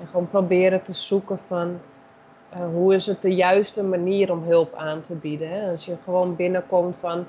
En 0.01 0.07
gewoon 0.07 0.29
proberen 0.29 0.83
te 0.83 0.93
zoeken 0.93 1.39
van 1.39 1.81
eh, 2.49 2.61
hoe 2.73 2.95
is 2.95 3.07
het 3.07 3.23
de 3.23 3.35
juiste 3.35 3.83
manier 3.83 4.33
om 4.33 4.43
hulp 4.43 4.75
aan 4.75 5.03
te 5.03 5.15
bieden. 5.15 5.51
Hè? 5.51 5.71
Als 5.71 5.85
je 5.85 5.97
gewoon 6.05 6.37
binnenkomt 6.37 6.97
van, 7.01 7.27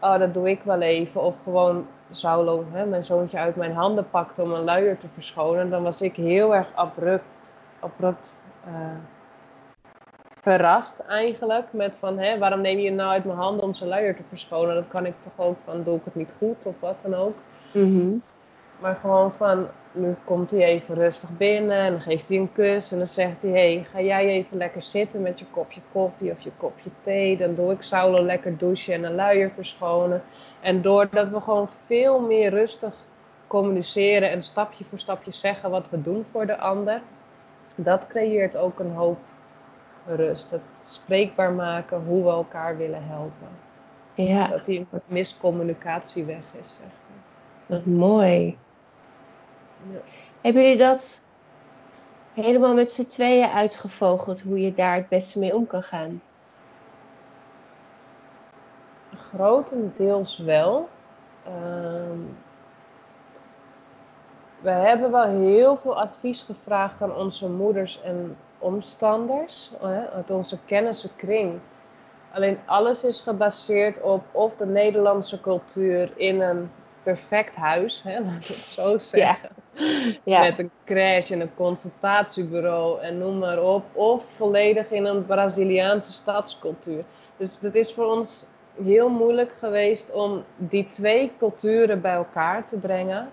oh 0.00 0.18
dat 0.18 0.34
doe 0.34 0.50
ik 0.50 0.62
wel 0.62 0.80
even. 0.80 1.22
Of 1.22 1.34
gewoon 1.44 1.86
Saulo, 2.10 2.64
hè, 2.70 2.86
mijn 2.86 3.04
zoontje 3.04 3.38
uit 3.38 3.56
mijn 3.56 3.72
handen 3.72 4.10
pakte 4.10 4.42
om 4.42 4.52
een 4.52 4.64
luier 4.64 4.98
te 4.98 5.06
verschonen. 5.14 5.70
Dan 5.70 5.82
was 5.82 6.02
ik 6.02 6.16
heel 6.16 6.54
erg 6.54 6.68
abrupt, 6.74 7.54
abrupt 7.80 8.42
eh, 8.64 8.72
verrast 10.30 10.98
eigenlijk. 10.98 11.72
Met 11.72 11.96
van, 11.96 12.18
hè, 12.18 12.38
waarom 12.38 12.60
neem 12.60 12.78
je 12.78 12.86
het 12.86 12.96
nou 12.96 13.10
uit 13.10 13.24
mijn 13.24 13.38
handen 13.38 13.64
om 13.64 13.74
zijn 13.74 13.88
luier 13.88 14.16
te 14.16 14.22
verschonen? 14.28 14.74
Dat 14.74 14.88
kan 14.88 15.06
ik 15.06 15.14
toch 15.20 15.46
ook 15.46 15.56
van, 15.64 15.82
doe 15.82 15.96
ik 15.96 16.04
het 16.04 16.14
niet 16.14 16.34
goed 16.38 16.66
of 16.66 16.74
wat 16.80 17.00
dan 17.02 17.14
ook. 17.14 17.36
Mhm. 17.72 18.16
Maar 18.78 18.94
gewoon 18.94 19.32
van, 19.32 19.66
nu 19.92 20.14
komt 20.24 20.50
hij 20.50 20.62
even 20.64 20.94
rustig 20.94 21.36
binnen 21.36 21.76
en 21.78 21.90
dan 21.90 22.00
geeft 22.00 22.28
hij 22.28 22.38
een 22.38 22.52
kus 22.52 22.92
en 22.92 22.98
dan 22.98 23.06
zegt 23.06 23.42
hij, 23.42 23.50
hey, 23.50 23.86
ga 23.90 24.00
jij 24.00 24.26
even 24.26 24.56
lekker 24.56 24.82
zitten 24.82 25.22
met 25.22 25.38
je 25.38 25.44
kopje 25.50 25.80
koffie 25.92 26.30
of 26.30 26.40
je 26.40 26.50
kopje 26.56 26.90
thee. 27.00 27.36
Dan 27.36 27.54
doe 27.54 27.72
ik 27.72 27.82
Saulo 27.82 28.24
lekker 28.24 28.58
douchen 28.58 28.94
en 28.94 29.04
een 29.04 29.14
luier 29.14 29.50
verschonen. 29.50 30.22
En 30.60 30.82
doordat 30.82 31.28
we 31.28 31.40
gewoon 31.40 31.68
veel 31.86 32.20
meer 32.20 32.50
rustig 32.50 32.94
communiceren 33.46 34.30
en 34.30 34.42
stapje 34.42 34.84
voor 34.84 34.98
stapje 34.98 35.30
zeggen 35.30 35.70
wat 35.70 35.90
we 35.90 36.02
doen 36.02 36.24
voor 36.32 36.46
de 36.46 36.58
ander, 36.58 37.02
dat 37.74 38.06
creëert 38.06 38.56
ook 38.56 38.78
een 38.78 38.92
hoop 38.92 39.18
rust. 40.06 40.50
Het 40.50 40.60
spreekbaar 40.84 41.52
maken 41.52 42.02
hoe 42.06 42.22
we 42.24 42.30
elkaar 42.30 42.76
willen 42.76 43.04
helpen. 43.06 43.48
Ja, 44.14 44.46
Zodat 44.46 44.64
die 44.64 44.86
miscommunicatie 45.06 46.24
weg 46.24 46.42
is, 46.60 46.76
zeg 46.76 46.86
maar. 46.86 47.76
wat 47.76 47.84
mooi. 47.86 48.58
Ja. 49.92 50.00
Hebben 50.40 50.62
jullie 50.62 50.78
dat 50.78 51.24
helemaal 52.34 52.74
met 52.74 52.92
z'n 52.92 53.06
tweeën 53.06 53.48
uitgevogeld, 53.48 54.40
hoe 54.40 54.60
je 54.60 54.74
daar 54.74 54.94
het 54.94 55.08
beste 55.08 55.38
mee 55.38 55.54
om 55.54 55.66
kan 55.66 55.82
gaan? 55.82 56.22
Grotendeels 59.14 60.38
wel. 60.38 60.88
Ehm, 61.44 62.18
we 64.60 64.70
hebben 64.70 65.10
wel 65.10 65.26
heel 65.26 65.76
veel 65.76 66.00
advies 66.00 66.42
gevraagd 66.42 67.02
aan 67.02 67.14
onze 67.14 67.48
moeders 67.48 68.02
en 68.02 68.36
omstanders, 68.58 69.70
hè, 69.80 70.10
uit 70.10 70.30
onze 70.30 70.58
kennissenkring. 70.64 71.60
Alleen 72.32 72.58
alles 72.64 73.04
is 73.04 73.20
gebaseerd 73.20 74.00
op 74.00 74.24
of 74.32 74.56
de 74.56 74.66
Nederlandse 74.66 75.40
cultuur 75.40 76.12
in 76.16 76.40
een 76.40 76.70
perfect 77.02 77.56
huis, 77.56 78.02
hè, 78.02 78.20
laat 78.20 78.34
ik 78.34 78.46
het 78.46 78.56
zo 78.56 78.98
zeggen. 78.98 79.48
Ja, 79.54 79.69
Met 80.24 80.58
een 80.58 80.70
crash 80.84 81.30
en 81.30 81.40
een 81.40 81.54
consultatiebureau 81.54 83.00
en 83.00 83.18
noem 83.18 83.38
maar 83.38 83.62
op. 83.62 83.84
Of 83.92 84.24
volledig 84.36 84.90
in 84.90 85.04
een 85.04 85.26
Braziliaanse 85.26 86.12
stadscultuur. 86.12 87.04
Dus 87.36 87.56
het 87.60 87.74
is 87.74 87.92
voor 87.94 88.04
ons 88.06 88.46
heel 88.84 89.08
moeilijk 89.08 89.52
geweest 89.58 90.12
om 90.12 90.44
die 90.56 90.88
twee 90.88 91.32
culturen 91.38 92.00
bij 92.00 92.14
elkaar 92.14 92.66
te 92.66 92.76
brengen. 92.76 93.28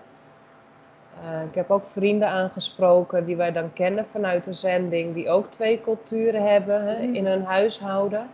Eh, 1.22 1.42
ik 1.48 1.54
heb 1.54 1.70
ook 1.70 1.86
vrienden 1.86 2.28
aangesproken 2.28 3.24
die 3.24 3.36
wij 3.36 3.52
dan 3.52 3.72
kennen 3.72 4.06
vanuit 4.10 4.44
de 4.44 4.52
zending, 4.52 5.14
die 5.14 5.28
ook 5.28 5.50
twee 5.50 5.80
culturen 5.80 6.42
hebben 6.50 6.84
hè, 6.86 7.02
Mhm. 7.06 7.14
in 7.14 7.26
hun 7.26 7.44
huishouden. 7.44 8.28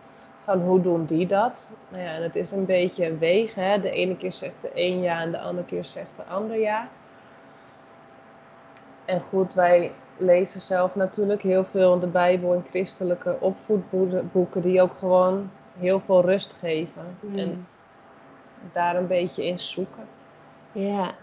Van 0.44 0.60
hoe 0.60 0.80
doen 0.80 1.04
die 1.04 1.26
dat? 1.26 1.70
Nou 1.88 2.02
ja, 2.02 2.10
en 2.14 2.22
het 2.22 2.36
is 2.36 2.50
een 2.50 2.64
beetje 2.66 3.16
wegen. 3.18 3.62
Hè? 3.62 3.80
De 3.80 3.90
ene 3.90 4.16
keer 4.16 4.32
zegt 4.32 4.54
de 4.60 4.70
een 4.74 5.00
ja 5.00 5.20
en 5.20 5.30
de 5.30 5.38
andere 5.38 5.66
keer 5.66 5.84
zegt 5.84 6.10
de 6.16 6.22
ander 6.22 6.58
ja. 6.60 6.88
En 9.04 9.20
goed, 9.20 9.54
wij 9.54 9.92
lezen 10.16 10.60
zelf 10.60 10.94
natuurlijk 10.94 11.42
heel 11.42 11.64
veel 11.64 11.94
in 11.94 12.00
de 12.00 12.06
Bijbel 12.06 12.52
en 12.52 12.66
christelijke 12.70 13.36
opvoedboeken 13.40 14.62
die 14.62 14.82
ook 14.82 14.96
gewoon 14.96 15.50
heel 15.78 16.00
veel 16.00 16.24
rust 16.24 16.52
geven. 16.52 17.16
Mm. 17.20 17.38
En 17.38 17.66
daar 18.72 18.96
een 18.96 19.06
beetje 19.06 19.46
in 19.46 19.60
zoeken. 19.60 20.04
ja. 20.72 21.14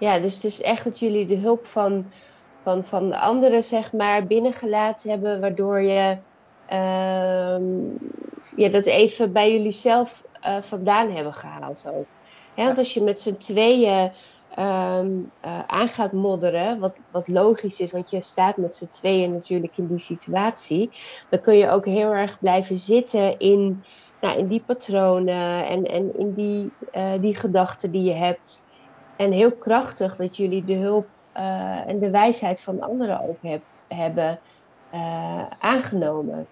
Ja, 0.00 0.18
dus 0.18 0.34
het 0.34 0.44
is 0.44 0.62
echt 0.62 0.84
dat 0.84 0.98
jullie 0.98 1.26
de 1.26 1.36
hulp 1.36 1.66
van, 1.66 2.06
van, 2.62 2.84
van 2.84 3.08
de 3.08 3.18
anderen, 3.18 3.64
zeg 3.64 3.92
maar, 3.92 4.26
binnengelaten 4.26 5.10
hebben, 5.10 5.40
waardoor 5.40 5.80
je 5.80 6.16
ehm, 6.66 7.62
ja, 8.56 8.68
dat 8.68 8.86
even 8.86 9.32
bij 9.32 9.52
jullie 9.52 9.72
zelf 9.72 10.24
eh, 10.40 10.56
vandaan 10.60 11.10
hebben 11.10 11.34
gehaald 11.34 11.84
ook. 11.94 12.06
Want 12.54 12.78
als 12.78 12.94
je 12.94 13.02
met 13.02 13.20
z'n 13.20 13.36
tweeën 13.36 14.12
gaat 15.88 16.12
modderen, 16.12 16.78
wat, 16.78 16.96
wat 17.10 17.28
logisch 17.28 17.80
is, 17.80 17.92
want 17.92 18.10
je 18.10 18.22
staat 18.22 18.56
met 18.56 18.76
z'n 18.76 18.88
tweeën 18.90 19.32
natuurlijk 19.32 19.76
in 19.76 19.86
die 19.86 19.98
situatie, 19.98 20.96
dan 21.28 21.40
kun 21.40 21.56
je 21.56 21.70
ook 21.70 21.84
heel 21.84 22.12
erg 22.12 22.38
blijven 22.38 22.76
zitten 22.76 23.38
in, 23.38 23.84
nou, 24.20 24.38
in 24.38 24.46
die 24.46 24.62
patronen 24.64 25.66
en, 25.66 25.84
en 25.84 26.18
in 26.18 26.34
die, 26.34 26.72
eh, 26.90 27.12
die 27.20 27.36
gedachten 27.36 27.90
die 27.90 28.02
je 28.02 28.12
hebt. 28.12 28.66
En 29.16 29.32
heel 29.32 29.56
krachtig 29.56 30.16
dat 30.16 30.36
jullie 30.36 30.64
de 30.64 30.74
hulp 30.74 31.08
eh, 31.32 31.88
en 31.88 31.98
de 31.98 32.10
wijsheid 32.10 32.62
van 32.62 32.80
anderen 32.80 33.28
ook 33.28 33.42
heb, 33.42 33.62
hebben 33.88 34.40
aangenomen. 35.58 36.46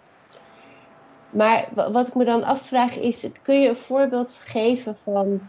Maar 1.31 1.69
wa- 1.75 1.91
wat 1.91 2.09
ik 2.09 2.15
me 2.15 2.25
dan 2.25 2.45
afvraag 2.45 2.97
is, 2.97 3.33
kun 3.43 3.61
je 3.61 3.69
een 3.69 3.77
voorbeeld 3.77 4.35
geven 4.35 4.97
van 5.05 5.41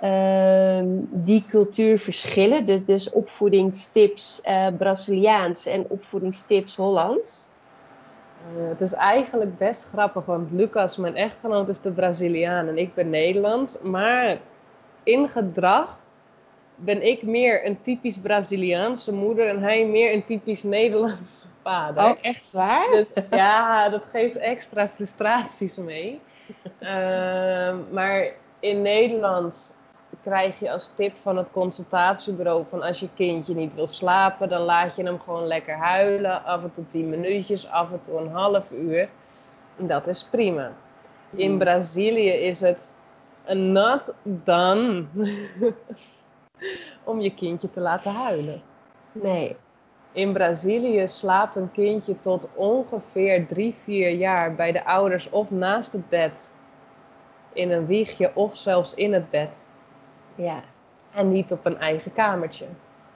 ehm, 0.00 0.86
die 1.10 1.44
cultuurverschillen? 1.48 2.66
Dus, 2.66 2.84
dus 2.84 3.10
opvoedingstips 3.10 4.40
eh, 4.40 4.66
Braziliaans 4.78 5.66
en 5.66 5.84
opvoedingstips 5.88 6.76
Hollands? 6.76 7.50
Eh, 8.54 8.68
het 8.68 8.80
is 8.80 8.92
eigenlijk 8.92 9.58
best 9.58 9.84
grappig, 9.84 10.24
want 10.24 10.50
Lucas, 10.50 10.96
mijn 10.96 11.16
echtgenoot, 11.16 11.68
is 11.68 11.80
de 11.80 11.90
Braziliaan 11.90 12.68
en 12.68 12.78
ik 12.78 12.94
ben 12.94 13.10
Nederlands. 13.10 13.78
Maar 13.82 14.38
in 15.02 15.28
gedrag 15.28 16.04
ben 16.76 17.06
ik 17.06 17.22
meer 17.22 17.66
een 17.66 17.82
typisch 17.82 18.18
Braziliaanse 18.18 19.12
moeder 19.12 19.48
en 19.48 19.62
hij 19.62 19.86
meer 19.86 20.12
een 20.12 20.24
typisch 20.24 20.62
Nederlandse 20.62 21.46
vader. 21.62 22.04
Oh, 22.04 22.16
echt 22.22 22.52
waar? 22.52 22.90
Dus 22.90 23.12
ja, 23.30 23.88
dat 23.88 24.02
geeft 24.10 24.36
extra 24.36 24.88
frustraties 24.94 25.76
mee. 25.76 26.20
Ehm, 26.78 27.76
maar 27.90 28.30
in 28.60 28.82
Nederland 28.82 29.76
krijg 30.26 30.58
je 30.58 30.70
als 30.70 30.92
tip 30.94 31.16
van 31.20 31.36
het 31.36 31.50
consultatiebureau 31.52 32.64
van 32.68 32.82
als 32.82 33.00
je 33.00 33.08
kindje 33.14 33.54
niet 33.54 33.74
wil 33.74 33.86
slapen, 33.86 34.48
dan 34.48 34.60
laat 34.60 34.96
je 34.96 35.02
hem 35.02 35.20
gewoon 35.20 35.46
lekker 35.46 35.76
huilen. 35.76 36.44
Af 36.44 36.62
en 36.62 36.72
toe 36.72 36.86
10 36.86 37.08
minuutjes, 37.08 37.68
af 37.68 37.92
en 37.92 38.00
toe 38.02 38.18
een 38.18 38.30
half 38.30 38.70
uur. 38.70 39.08
Dat 39.76 40.06
is 40.06 40.24
prima. 40.24 40.72
In 41.30 41.48
Hmm. 41.48 41.58
Brazilië 41.58 42.30
is 42.30 42.60
het 42.60 42.94
not 43.54 44.14
done 44.22 45.04
om 47.10 47.20
je 47.20 47.34
kindje 47.34 47.70
te 47.70 47.80
laten 47.80 48.12
huilen. 48.12 48.60
Nee. 49.12 49.56
In 50.12 50.32
Brazilië 50.32 51.08
slaapt 51.08 51.56
een 51.56 51.72
kindje 51.72 52.20
tot 52.20 52.48
ongeveer 52.54 53.46
drie, 53.46 53.74
vier 53.84 54.10
jaar 54.10 54.54
bij 54.54 54.72
de 54.72 54.84
ouders 54.84 55.30
of 55.30 55.50
naast 55.50 55.92
het 55.92 56.08
bed. 56.08 56.52
In 57.52 57.70
een 57.70 57.86
wiegje 57.86 58.30
of 58.34 58.56
zelfs 58.56 58.94
in 58.94 59.12
het 59.12 59.30
bed. 59.30 59.64
Ja, 60.36 60.60
En 61.14 61.32
niet 61.32 61.52
op 61.52 61.66
een 61.66 61.78
eigen 61.78 62.12
kamertje. 62.12 62.66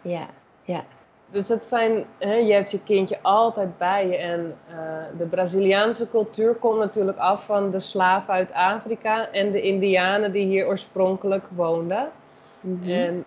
ja, 0.03 0.27
ja. 0.63 0.85
Dus 1.33 1.49
het 1.49 1.65
zijn, 1.65 2.05
hè, 2.19 2.35
je 2.35 2.53
hebt 2.53 2.71
je 2.71 2.83
kindje 2.83 3.19
altijd 3.23 3.79
bij 3.79 4.09
je. 4.09 4.17
En 4.17 4.57
eh, 4.69 4.75
de 5.19 5.25
Braziliaanse 5.25 6.11
cultuur 6.11 6.55
komt 6.55 6.79
natuurlijk 6.79 7.19
af 7.19 7.45
van 7.45 7.71
de 7.71 7.81
slaven 7.81 8.35
uit 8.35 8.53
Afrika 8.53 9.29
en 9.31 9.53
de 9.53 9.63
Indianen 9.63 10.33
die 10.33 10.47
hier 10.47 10.67
oorspronkelijk 10.67 11.45
woonden. 11.55 12.11
Mhm. 12.61 12.91
En 12.91 13.25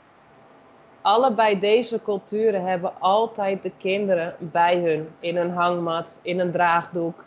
allebei 1.01 1.60
deze 1.60 2.01
culturen 2.03 2.65
hebben 2.65 2.91
altijd 2.99 3.63
de 3.63 3.71
kinderen 3.77 4.36
bij 4.39 4.77
hun. 4.77 5.10
In 5.19 5.38
een 5.38 5.51
hangmat, 5.51 6.19
in 6.21 6.39
een 6.39 6.51
draagdoek. 6.51 7.23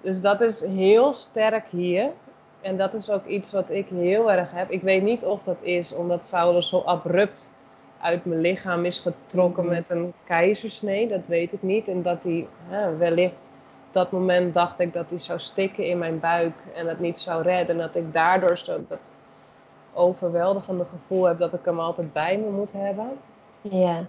Dus 0.00 0.20
dat 0.20 0.40
is 0.40 0.60
heel 0.64 1.12
sterk 1.12 1.66
hier. 1.70 2.10
En 2.60 2.76
dat 2.76 2.94
is 2.94 3.10
ook 3.10 3.24
iets 3.26 3.52
wat 3.52 3.70
ik 3.70 3.86
heel 3.88 4.32
erg 4.32 4.50
heb. 4.52 4.70
Ik 4.70 4.82
weet 4.82 5.02
niet 5.02 5.24
of 5.24 5.42
dat 5.42 5.62
is 5.62 5.94
omdat 5.94 6.24
Saulo 6.24 6.60
zo 6.60 6.82
abrupt 6.84 7.52
uit 8.00 8.24
mijn 8.24 8.40
lichaam 8.40 8.84
is 8.84 8.98
getrokken 8.98 9.64
Mhm. 9.64 9.72
met 9.74 9.90
een 9.90 10.12
keizersnee. 10.24 11.08
Dat 11.08 11.26
weet 11.26 11.52
ik 11.52 11.62
niet. 11.62 11.88
En 11.88 12.02
dat 12.02 12.22
hij 12.22 12.46
ja, 12.70 12.96
wellicht 12.96 13.32
op 13.88 13.92
dat 13.96 14.10
moment 14.10 14.54
dacht 14.54 14.80
ik 14.80 14.92
dat 14.92 15.10
hij 15.10 15.18
zou 15.18 15.38
stikken 15.38 15.84
in 15.86 15.98
mijn 15.98 16.20
buik 16.20 16.54
en 16.74 16.86
het 16.86 17.00
niet 17.00 17.18
zou 17.20 17.42
redden. 17.42 17.74
En 17.80 17.82
dat 17.82 17.94
ik 17.96 18.12
daardoor 18.12 18.58
zo 18.58 18.80
dat 18.88 19.14
overweldigende 19.92 20.84
gevoel 20.92 21.24
heb 21.24 21.38
dat 21.38 21.52
ik 21.54 21.64
hem 21.64 21.80
altijd 21.80 22.12
bij 22.12 22.36
me 22.38 22.50
moet 22.50 22.72
hebben. 22.72 23.10
Ja. 23.60 24.04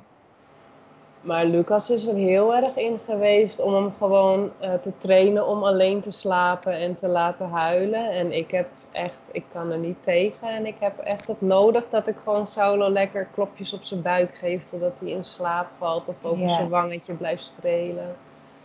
Maar 1.21 1.45
Lucas 1.45 1.89
is 1.89 2.07
er 2.07 2.15
heel 2.15 2.55
erg 2.55 2.75
in 2.75 2.99
geweest 3.05 3.59
om 3.59 3.73
hem 3.73 3.93
gewoon 3.97 4.51
eh, 4.59 4.73
te 4.73 4.97
trainen 4.97 5.47
om 5.47 5.63
alleen 5.63 6.01
te 6.01 6.11
slapen 6.11 6.73
en 6.73 6.95
te 6.95 7.07
laten 7.07 7.49
huilen. 7.49 8.11
En 8.11 8.31
ik 8.31 8.51
heb 8.51 8.67
echt, 8.91 9.19
ik 9.31 9.43
kan 9.51 9.71
er 9.71 9.77
niet 9.77 10.03
tegen. 10.03 10.49
En 10.49 10.65
ik 10.65 10.75
heb 10.79 10.99
echt 10.99 11.27
het 11.27 11.41
nodig 11.41 11.83
dat 11.89 12.07
ik 12.07 12.15
gewoon 12.23 12.47
Saulo 12.47 12.89
lekker 12.89 13.27
klopjes 13.33 13.73
op 13.73 13.83
zijn 13.83 14.01
buik 14.01 14.35
geef 14.35 14.63
totdat 14.63 14.99
hij 14.99 15.09
in 15.09 15.23
slaap 15.23 15.67
valt. 15.77 16.07
Of 16.07 16.15
over 16.21 16.49
zijn 16.49 16.69
wangetje 16.69 17.13
blijft 17.13 17.43
strelen. 17.43 18.15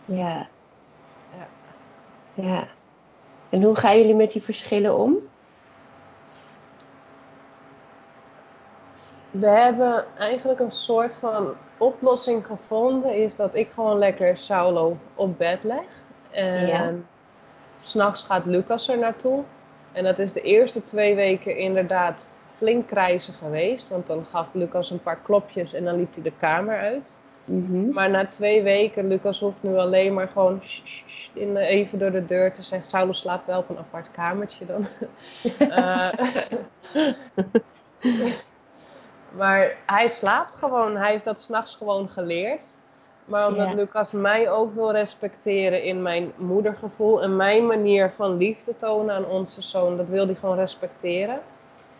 Ja. 0.05 0.47
Ja. 1.37 1.47
Ja. 2.33 2.67
En 3.49 3.63
hoe 3.63 3.75
gaan 3.75 3.97
jullie 3.97 4.15
met 4.15 4.31
die 4.31 4.43
verschillen 4.43 4.97
om? 4.97 5.15
We 9.31 9.47
hebben 9.47 10.05
eigenlijk 10.17 10.59
een 10.59 10.71
soort 10.71 11.15
van 11.15 11.55
oplossing 11.77 12.45
gevonden. 12.45 13.15
Is 13.15 13.35
dat 13.35 13.55
ik 13.55 13.69
gewoon 13.73 13.97
lekker 13.97 14.37
Saulo 14.37 14.97
op 15.15 15.37
bed 15.37 15.59
leg. 15.63 15.83
En 16.31 16.67
Ja. 16.67 16.93
s'nachts 17.79 18.21
gaat 18.21 18.45
Lucas 18.45 18.87
er 18.89 18.97
naartoe. 18.97 19.43
En 19.91 20.03
dat 20.03 20.19
is 20.19 20.33
de 20.33 20.41
eerste 20.41 20.83
twee 20.83 21.15
weken 21.15 21.57
inderdaad 21.57 22.37
flink 22.55 22.87
krijzen 22.87 23.33
geweest. 23.33 23.87
Want 23.87 24.07
dan 24.07 24.25
gaf 24.31 24.47
Lucas 24.51 24.89
een 24.89 25.01
paar 25.01 25.19
klopjes 25.23 25.73
en 25.73 25.83
dan 25.83 25.95
liep 25.95 26.13
hij 26.13 26.23
de 26.23 26.31
kamer 26.39 26.77
uit. 26.77 27.17
Mhm. 27.45 27.89
Maar 27.91 28.09
na 28.09 28.25
twee 28.27 28.63
weken, 28.63 29.07
Lucas 29.07 29.39
hoeft 29.39 29.63
nu 29.63 29.77
alleen 29.77 30.13
maar 30.13 30.27
gewoon 30.27 30.59
sh- 30.63 30.81
sh- 30.83 31.03
sh- 31.07 31.29
in, 31.33 31.53
de- 31.53 31.59
even 31.59 31.99
door 31.99 32.11
de 32.11 32.25
deur 32.25 32.53
te 32.53 32.63
zeggen. 32.63 32.87
Saulo 32.87 33.11
slaapt 33.11 33.45
wel 33.45 33.59
op 33.59 33.69
een 33.69 33.77
apart 33.77 34.11
kamertje 34.11 34.65
dan. 34.65 34.87
Eh, 35.59 36.09
maar 39.31 39.75
hij 39.85 40.07
slaapt 40.07 40.55
gewoon. 40.55 40.95
Hij 40.95 41.11
heeft 41.11 41.25
dat 41.25 41.41
s'nachts 41.41 41.75
gewoon 41.75 42.09
geleerd. 42.09 42.67
Maar 43.25 43.47
omdat 43.47 43.67
Ja. 43.67 43.73
Lucas 43.73 44.11
mij 44.11 44.49
ook 44.49 44.73
wil 44.73 44.91
respecteren 44.91 45.83
in 45.83 46.01
mijn 46.01 46.31
moedergevoel 46.35 47.21
en 47.21 47.35
mijn 47.35 47.65
manier 47.65 48.13
van 48.15 48.37
liefde 48.37 48.75
tonen 48.75 49.15
aan 49.15 49.25
onze 49.25 49.61
zoon, 49.61 49.97
dat 49.97 50.07
wil 50.07 50.25
hij 50.25 50.35
gewoon 50.35 50.55
respecteren. 50.55 51.39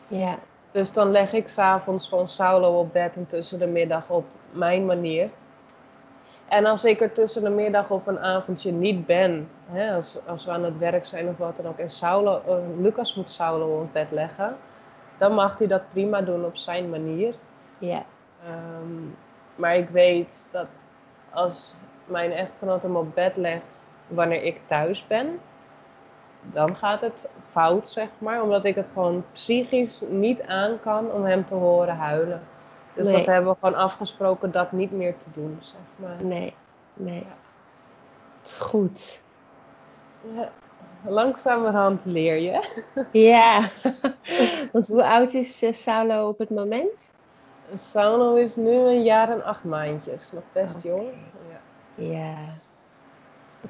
Ja. 0.07 0.37
Dus 0.71 0.91
dan 0.91 1.11
leg 1.11 1.33
ik 1.33 1.47
s'avonds 1.47 2.07
gewoon 2.07 2.27
Saulo 2.27 2.79
op 2.79 2.93
bed 2.93 3.15
en 3.15 3.27
tussen 3.27 3.59
de 3.59 3.67
middag 3.67 4.03
op 4.07 4.25
mijn 4.51 4.85
manier. 4.85 5.29
En 6.47 6.65
als 6.65 6.85
ik 6.85 7.01
er 7.01 7.11
tussen 7.11 7.43
de 7.43 7.49
middag 7.49 7.89
of 7.89 8.07
een 8.07 8.19
avondje 8.19 8.71
niet 8.71 9.05
ben, 9.05 9.49
hè, 9.71 9.95
als, 9.95 10.17
als 10.25 10.45
we 10.45 10.51
aan 10.51 10.63
het 10.63 10.77
werk 10.77 11.05
zijn 11.05 11.27
of 11.27 11.37
wat 11.37 11.55
dan 11.57 11.67
ook, 11.67 11.77
en 11.77 11.91
Saulo, 11.91 12.41
eh, 12.47 12.55
Lucas 12.79 13.15
moet 13.15 13.29
Saulo 13.29 13.79
op 13.81 13.93
bed 13.93 14.11
leggen, 14.11 14.57
dan 15.17 15.33
mag 15.33 15.57
hij 15.57 15.67
dat 15.67 15.81
prima 15.91 16.21
doen 16.21 16.45
op 16.45 16.57
zijn 16.57 16.89
manier. 16.89 17.35
Ja. 17.77 18.03
Ehm, 18.45 19.03
maar 19.55 19.75
ik 19.75 19.89
weet 19.89 20.49
dat 20.51 20.67
als 21.29 21.73
mijn 22.05 22.31
echtgenoot 22.31 22.83
hem 22.83 22.95
op 22.95 23.15
bed 23.15 23.35
legt 23.37 23.87
wanneer 24.07 24.43
ik 24.43 24.61
thuis 24.67 25.07
ben, 25.07 25.39
dan 26.41 26.75
gaat 26.75 27.01
het 27.01 27.29
fout, 27.51 27.89
zeg 27.89 28.07
maar. 28.17 28.41
Omdat 28.41 28.65
ik 28.65 28.75
het 28.75 28.89
gewoon 28.93 29.23
psychisch 29.31 30.03
niet 30.09 30.41
aan 30.41 30.79
kan 30.79 31.11
om 31.11 31.25
hem 31.25 31.45
te 31.45 31.53
horen 31.53 31.95
huilen. 31.95 32.41
Dus 32.93 33.07
Nee. 33.07 33.17
dat 33.17 33.25
hebben 33.25 33.51
we 33.51 33.57
gewoon 33.59 33.79
afgesproken 33.79 34.51
dat 34.51 34.71
niet 34.71 34.91
meer 34.91 35.17
te 35.17 35.31
doen, 35.31 35.57
zeg 35.59 35.79
maar. 35.95 36.23
Nee. 36.23 36.53
Nee. 36.93 37.27
Goed. 38.59 39.23
Ja, 40.33 40.49
langzamerhand 41.05 42.01
leer 42.03 42.35
je. 42.35 42.83
Ja. 43.11 43.69
Want 44.73 44.87
hoe 44.87 45.03
oud 45.03 45.33
is 45.33 45.63
eh, 45.63 45.73
Saulo 45.73 46.27
op 46.27 46.37
het 46.39 46.49
moment? 46.49 47.13
Saulo 47.75 48.35
is 48.35 48.55
nu 48.55 48.71
een 48.71 49.03
jaar 49.03 49.29
en 49.29 49.43
acht 49.43 49.63
maandjes, 49.63 50.31
nog 50.31 50.43
best 50.51 50.83
jong. 50.83 51.09
Ja. 51.49 52.05
Ja. 52.05 52.37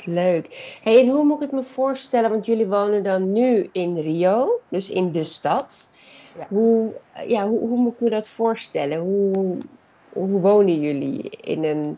Leuk. 0.06 0.80
Hey, 0.84 1.00
en 1.00 1.08
hoe 1.08 1.24
moet 1.24 1.36
ik 1.36 1.42
het 1.42 1.52
me 1.52 1.64
voorstellen? 1.64 2.30
Want 2.30 2.46
jullie 2.46 2.68
wonen 2.68 3.04
dan 3.04 3.32
nu 3.32 3.70
in 3.72 4.00
Rio, 4.00 4.60
dus 4.70 4.90
in 4.90 5.12
de 5.12 5.24
stad. 5.24 5.92
Ja. 6.38 6.48
Hoe, 6.50 6.94
ja, 7.28 7.48
hoe, 7.48 7.60
hoe 7.60 7.78
moet 7.78 7.94
ik 7.94 8.00
me 8.00 8.10
dat 8.10 8.30
voorstellen? 8.30 9.00
Hoe, 9.00 9.58
hoe 10.14 10.40
wonen 10.40 10.80
jullie 10.80 11.30
in 11.30 11.64
een... 11.64 11.98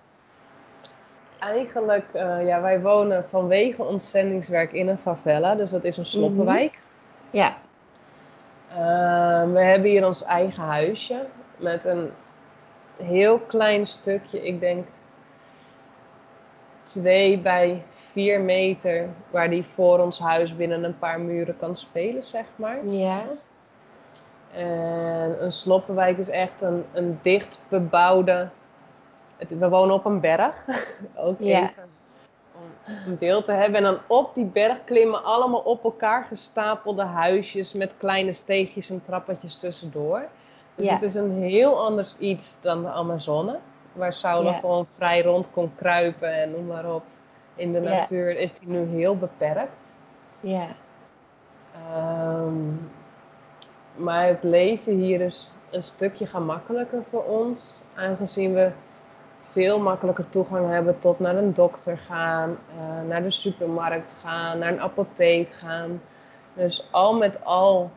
Eigenlijk, 1.39 2.05
eh, 2.13 2.45
ja, 2.45 2.61
wij 2.61 2.81
wonen 2.81 3.25
vanwege 3.29 3.83
ons 3.83 4.09
zendingswerk 4.09 4.71
in 4.71 4.87
een 4.87 4.97
favela, 4.97 5.55
dus 5.55 5.71
dat 5.71 5.83
is 5.83 5.97
een 5.97 6.05
sloppenwijk. 6.05 6.81
Ja, 7.31 7.57
Ehm, 8.75 9.51
we 9.51 9.61
hebben 9.61 9.89
hier 9.89 10.05
ons 10.05 10.23
eigen 10.23 10.63
huisje 10.63 11.25
met 11.57 11.85
een 11.85 12.11
heel 12.97 13.39
klein 13.39 13.87
stukje, 13.87 14.45
ik 14.45 14.59
denk 14.59 14.87
twee 16.83 17.39
bij 17.39 17.83
vier 17.93 18.41
meter, 18.41 19.07
waar 19.29 19.49
die 19.49 19.63
voor 19.63 19.99
ons 19.99 20.19
huis 20.19 20.55
binnen 20.55 20.83
een 20.83 20.97
paar 20.99 21.19
muren 21.19 21.57
kan 21.57 21.77
spelen, 21.77 22.23
zeg 22.23 22.45
maar. 22.55 22.85
ja, 22.85 23.21
En 24.53 25.43
een 25.43 25.51
sloppenwijk 25.51 26.17
is 26.17 26.29
echt 26.29 26.61
een, 26.61 26.85
een 26.93 27.19
dicht 27.21 27.61
bebouwde. 27.67 28.49
Het, 29.39 29.49
we 29.59 29.69
wonen 29.69 29.95
op 29.95 30.05
een 30.05 30.19
berg. 30.19 30.65
Ook 31.15 31.39
Ja. 31.39 31.61
even 31.61 31.83
om 32.55 32.61
een 33.07 33.17
beeld 33.17 33.45
te 33.45 33.51
hebben. 33.51 33.75
En 33.77 33.83
dan 33.83 33.97
op 34.07 34.33
die 34.33 34.45
berg 34.45 34.83
klimmen 34.83 35.23
allemaal 35.23 35.59
op 35.59 35.83
elkaar 35.83 36.23
gestapelde 36.23 37.03
huisjes 37.03 37.73
met 37.73 37.93
kleine 37.97 38.33
steegjes 38.33 38.89
en 38.89 39.01
trappetjes 39.05 39.55
tussendoor. 39.55 40.27
Dus 40.75 40.85
Ja. 40.87 40.93
het 40.93 41.03
is 41.03 41.15
een 41.15 41.41
heel 41.41 41.79
anders 41.85 42.17
iets 42.17 42.57
dan 42.61 42.81
de 42.81 42.89
Amazone. 42.89 43.59
Waar 43.93 44.13
Saulo 44.13 44.49
Ja. 44.49 44.59
gewoon 44.59 44.87
vrij 44.97 45.21
rond 45.21 45.51
kon 45.51 45.71
kruipen 45.75 46.33
en 46.33 46.51
noem 46.51 46.65
maar 46.65 46.93
op. 46.93 47.03
In 47.55 47.71
de 47.73 47.79
natuur 47.79 48.37
is 48.37 48.53
die 48.53 48.69
nu 48.69 48.85
heel 48.99 49.17
beperkt. 49.17 49.97
ja, 50.39 50.67
Ehm, 51.73 52.53
maar 53.95 54.27
het 54.27 54.43
leven 54.43 54.93
hier 54.93 55.21
is 55.21 55.53
een 55.69 55.83
stukje 55.83 56.25
gemakkelijker 56.27 57.03
voor 57.09 57.23
ons, 57.23 57.81
aangezien 57.95 58.53
we 58.53 58.71
veel 59.51 59.79
makkelijker 59.79 60.29
toegang 60.29 60.69
hebben 60.69 60.99
tot 60.99 61.19
naar 61.19 61.35
een 61.35 61.53
dokter 61.53 61.97
gaan, 61.97 62.57
eh, 62.77 63.07
naar 63.07 63.23
de 63.23 63.31
supermarkt 63.31 64.15
gaan, 64.21 64.59
naar 64.59 64.71
een 64.71 64.81
apotheek 64.81 65.53
gaan. 65.53 66.01
Dus 66.53 66.87
al 66.91 67.17
met 67.17 67.45
al, 67.45 67.91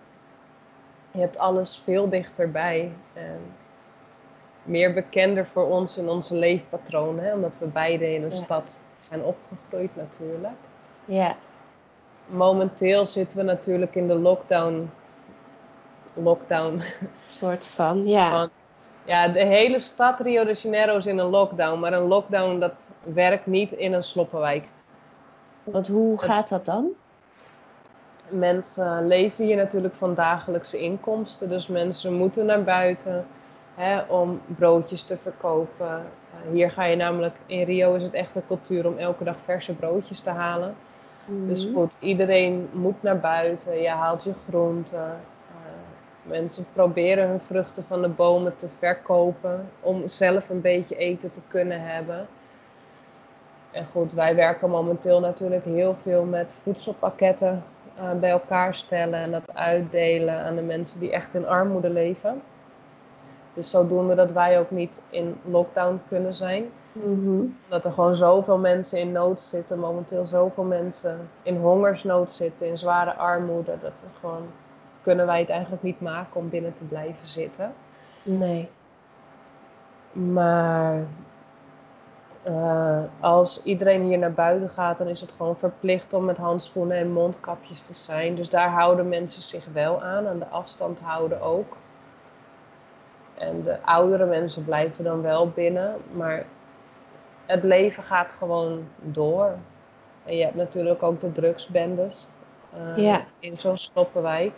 je 1.11 1.21
hebt 1.21 1.39
alles 1.39 1.83
veel 1.85 2.09
dichterbij. 2.09 2.93
En 3.13 3.41
meer 4.63 4.93
bekender 4.95 5.47
voor 5.47 5.65
ons 5.69 5.99
in 5.99 6.09
onze 6.09 6.35
leefpatronen, 6.35 7.25
hè, 7.25 7.35
omdat 7.35 7.59
we 7.59 7.67
beide 7.67 8.15
in 8.15 8.23
een 8.23 8.31
Ja. 8.31 8.37
stad 8.37 8.81
zijn 8.97 9.23
opgegroeid 9.23 9.97
natuurlijk 9.97 10.55
ja, 11.05 11.37
momenteel 12.27 13.07
zitten 13.07 13.39
we 13.39 13.45
natuurlijk 13.45 13.95
in 13.95 14.09
de 14.09 14.15
lockdown. 14.15 14.91
Lockdown. 16.15 16.81
soort 17.27 17.67
van, 17.67 18.07
ja. 18.07 18.31
Want 18.31 18.51
ja, 19.05 19.29
de 19.29 19.45
hele 19.45 19.79
stad 19.79 20.21
Rio 20.21 20.45
de 20.45 20.53
Janeiro 20.53 20.97
is 20.97 21.07
in 21.07 21.19
een 21.19 21.31
lockdown. 21.31 21.81
Maar 21.81 21.93
een 21.93 22.09
lockdown 22.09 22.59
dat 22.59 22.91
werkt 23.03 23.47
niet 23.47 23.73
in 23.73 23.93
een 23.93 24.05
sloppenwijk. 24.05 24.65
Want 25.65 25.89
hoe 25.89 26.21
gaat 26.21 26.49
dat 26.49 26.65
dan? 26.65 26.87
Mensen 28.29 29.07
leven 29.07 29.45
hier 29.45 29.57
natuurlijk 29.57 29.95
van 29.95 30.15
dagelijkse 30.15 30.79
inkomsten. 30.81 31.49
Dus 31.49 31.67
mensen 31.67 32.13
moeten 32.13 32.47
naar 32.47 32.63
buiten 32.63 33.27
hè, 33.75 34.01
om 34.01 34.41
broodjes 34.47 35.03
te 35.03 35.17
verkopen. 35.23 35.87
Eh, 35.87 36.53
hier 36.53 36.71
ga 36.71 36.85
je 36.85 36.97
namelijk, 36.97 37.35
in 37.47 37.65
Rio 37.65 37.95
is 37.95 38.03
het 38.03 38.13
echt 38.15 38.37
een 38.37 38.47
cultuur 38.47 38.87
om 38.87 38.99
elke 38.99 39.25
dag 39.25 39.37
verse 39.45 39.73
broodjes 39.73 40.21
te 40.21 40.31
halen. 40.31 40.75
Dus 41.47 41.67
Mhm. 41.67 41.75
goed, 41.75 41.97
iedereen 41.99 42.69
moet 42.73 43.03
naar 43.03 43.19
buiten. 43.21 43.81
Je 43.81 43.89
haalt 43.89 44.25
je 44.25 44.33
groenten. 44.49 45.21
Mensen 46.23 46.67
proberen 46.73 47.29
hun 47.29 47.41
vruchten 47.41 47.85
van 47.85 48.03
de 48.03 48.09
bomen 48.09 48.57
te 48.57 48.69
verkopen 48.79 49.69
om 49.81 50.09
zelf 50.09 50.49
een 50.49 50.61
beetje 50.61 50.97
eten 50.97 51.31
te 51.31 51.41
kunnen 51.49 51.81
hebben. 51.81 52.27
En 53.71 53.87
goed, 53.93 54.13
wij 54.13 54.35
werken 54.35 54.71
momenteel 54.71 55.21
natuurlijk 55.21 55.65
heel 55.65 55.95
veel 55.95 56.25
met 56.25 56.55
voedselpakketten 56.63 57.63
eh, 57.97 58.11
bij 58.21 58.31
elkaar 58.31 58.75
stellen 58.75 59.19
en 59.19 59.31
dat 59.31 59.55
uitdelen 59.55 60.39
aan 60.39 60.57
de 60.57 60.63
mensen 60.63 61.01
die 61.01 61.13
echt 61.13 61.35
in 61.35 61.47
armoede 61.47 61.91
leven. 61.91 62.43
Dus 63.55 63.71
zodoende 63.71 64.15
dat 64.15 64.33
wij 64.33 64.59
ook 64.59 64.71
niet 64.71 65.01
in 65.11 65.37
lockdown 65.45 66.01
kunnen 66.09 66.35
zijn. 66.35 66.65
Mhm. 66.93 67.45
Dat 67.69 67.85
er 67.85 67.93
gewoon 67.93 68.17
zoveel 68.17 68.59
mensen 68.59 68.99
in 68.99 69.13
nood 69.13 69.41
zitten, 69.41 69.79
momenteel 69.79 70.27
zoveel 70.27 70.65
mensen 70.65 71.29
in 71.43 71.57
hongersnood 71.57 72.33
zitten, 72.33 72.67
in 72.67 72.79
zware 72.79 73.15
armoede. 73.15 73.73
Dat 73.83 74.03
we 74.05 74.19
gewoon, 74.21 74.43
kunnen 75.03 75.27
wij 75.27 75.41
het 75.41 75.49
eigenlijk 75.51 75.83
niet 75.83 76.01
maken 76.01 76.41
om 76.41 76.49
binnen 76.49 76.75
te 76.75 76.85
blijven 76.85 77.27
zitten. 77.27 77.75
Nee. 78.23 78.69
Maar 80.13 81.07
eh, 82.43 83.01
als 83.21 83.63
iedereen 83.63 84.03
hier 84.03 84.19
naar 84.19 84.33
buiten 84.33 84.69
gaat, 84.69 84.99
dan 84.99 85.09
is 85.09 85.21
het 85.21 85.33
gewoon 85.37 85.57
verplicht 85.57 86.13
om 86.13 86.25
met 86.25 86.37
handschoenen 86.37 86.97
en 86.97 87.13
mondkapjes 87.13 87.81
te 87.81 87.95
zijn. 87.95 88.35
Dus 88.35 88.49
daar 88.49 88.71
houden 88.71 89.09
mensen 89.09 89.43
zich 89.43 89.65
wel 89.73 90.03
aan, 90.03 90.27
aan 90.27 90.39
de 90.39 90.49
afstand 90.49 91.01
houden 91.01 91.41
ook. 91.41 91.77
En 93.35 93.63
de 93.63 93.83
oudere 93.83 94.27
mensen 94.27 94.65
blijven 94.65 95.05
dan 95.05 95.23
wel 95.23 95.49
binnen, 95.51 95.97
maar 96.13 96.45
het 97.47 97.65
leven 97.65 98.03
gaat 98.03 98.33
gewoon 98.33 98.89
door. 99.01 99.55
En 100.25 100.37
je 100.37 100.43
hebt 100.45 100.57
natuurlijk 100.57 101.03
ook 101.03 101.21
de 101.21 101.33
drugsbendes 101.33 102.27
eh, 102.73 102.97
Ja. 103.05 103.21
in 103.39 103.57
zo'n 103.57 103.79
stoppenwijk. 103.79 104.53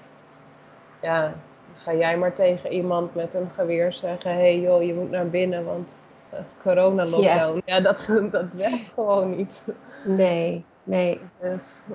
Ja, 1.05 1.34
ga 1.76 1.94
jij 1.94 2.16
maar 2.16 2.34
tegen 2.34 2.72
iemand 2.72 3.14
met 3.14 3.34
een 3.34 3.50
geweer 3.55 3.92
zeggen: 3.92 4.30
hé 4.30 4.36
hey 4.36 4.61
joh, 4.61 4.82
je 4.82 4.94
moet 4.94 5.11
naar 5.11 5.28
binnen, 5.28 5.64
want 5.64 5.98
uh, 6.34 6.40
corona-lockdown. 6.62 7.62
Ja, 7.64 7.80
dat, 7.80 8.09
dat 8.30 8.52
werkt 8.52 8.92
gewoon 8.94 9.36
niet. 9.36 9.64
Nee, 10.05 10.64
nee. 10.82 11.20
Dus 11.40 11.86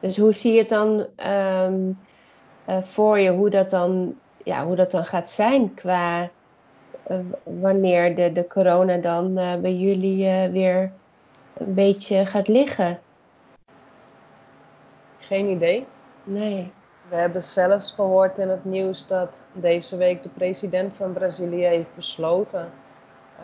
Dus 0.00 0.16
hoe 0.16 0.32
zie 0.32 0.52
je 0.52 0.58
het 0.58 0.68
dan 0.68 1.06
ehm, 1.16 1.92
eh, 2.64 2.82
voor 2.82 3.18
je, 3.18 3.30
hoe 3.30 3.50
dat 3.50 3.70
dan, 3.70 4.14
ja, 4.44 4.64
hoe 4.64 4.76
dat 4.76 4.90
dan 4.90 5.04
gaat 5.04 5.30
zijn 5.30 5.74
qua 5.74 6.30
eh, 7.02 7.18
wanneer 7.42 8.16
de, 8.16 8.32
de 8.32 8.46
corona 8.46 8.96
dan 8.96 9.34
bij 9.34 9.74
jullie 9.74 10.48
weer 10.50 10.92
een 11.54 11.74
beetje 11.74 12.26
gaat 12.26 12.48
liggen? 12.48 12.98
geen 15.18 15.48
idee. 15.48 15.86
Nee. 16.24 16.72
We 17.12 17.18
hebben 17.18 17.42
zelfs 17.42 17.92
gehoord 17.92 18.38
in 18.38 18.48
het 18.48 18.64
nieuws 18.64 19.06
dat 19.06 19.44
deze 19.52 19.96
week 19.96 20.22
de 20.22 20.28
president 20.28 20.96
van 20.96 21.12
Brazilië 21.12 21.64
heeft 21.64 21.94
besloten 21.94 22.70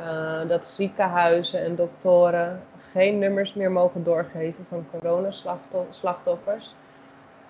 uh, 0.01 0.49
dat 0.49 0.67
ziekenhuizen 0.67 1.61
en 1.61 1.75
doktoren 1.75 2.63
geen 2.93 3.19
nummers 3.19 3.55
meer 3.55 3.71
mogen 3.71 4.05
doorgeven 4.05 4.67
van 4.69 4.87
coronaslachtoffers. 4.91 6.75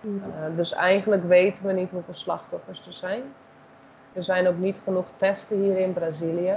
Uh, 0.00 0.12
dus 0.56 0.72
eigenlijk 0.72 1.24
weten 1.24 1.66
we 1.66 1.72
niet 1.72 1.90
hoeveel 1.90 2.14
slachtoffers 2.14 2.86
er 2.86 2.92
zijn. 2.92 3.22
Er 4.12 4.22
zijn 4.22 4.48
ook 4.48 4.58
niet 4.58 4.80
genoeg 4.84 5.06
testen 5.16 5.58
hier 5.60 5.76
in 5.78 5.92
Brazilië. 5.92 6.56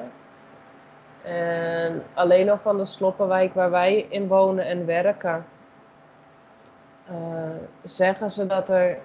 En 1.24 2.04
alleen 2.14 2.50
al 2.50 2.58
van 2.58 2.78
de 2.78 2.86
Sloppenwijk 2.86 3.54
waar 3.54 3.72
wij 3.72 4.06
in 4.10 4.28
wonen 4.28 4.66
en 4.66 4.86
werken, 4.86 5.46
uh, 7.10 7.16
zeggen 7.84 8.30
ze 8.30 8.48
dat 8.48 8.70
er 8.70 8.98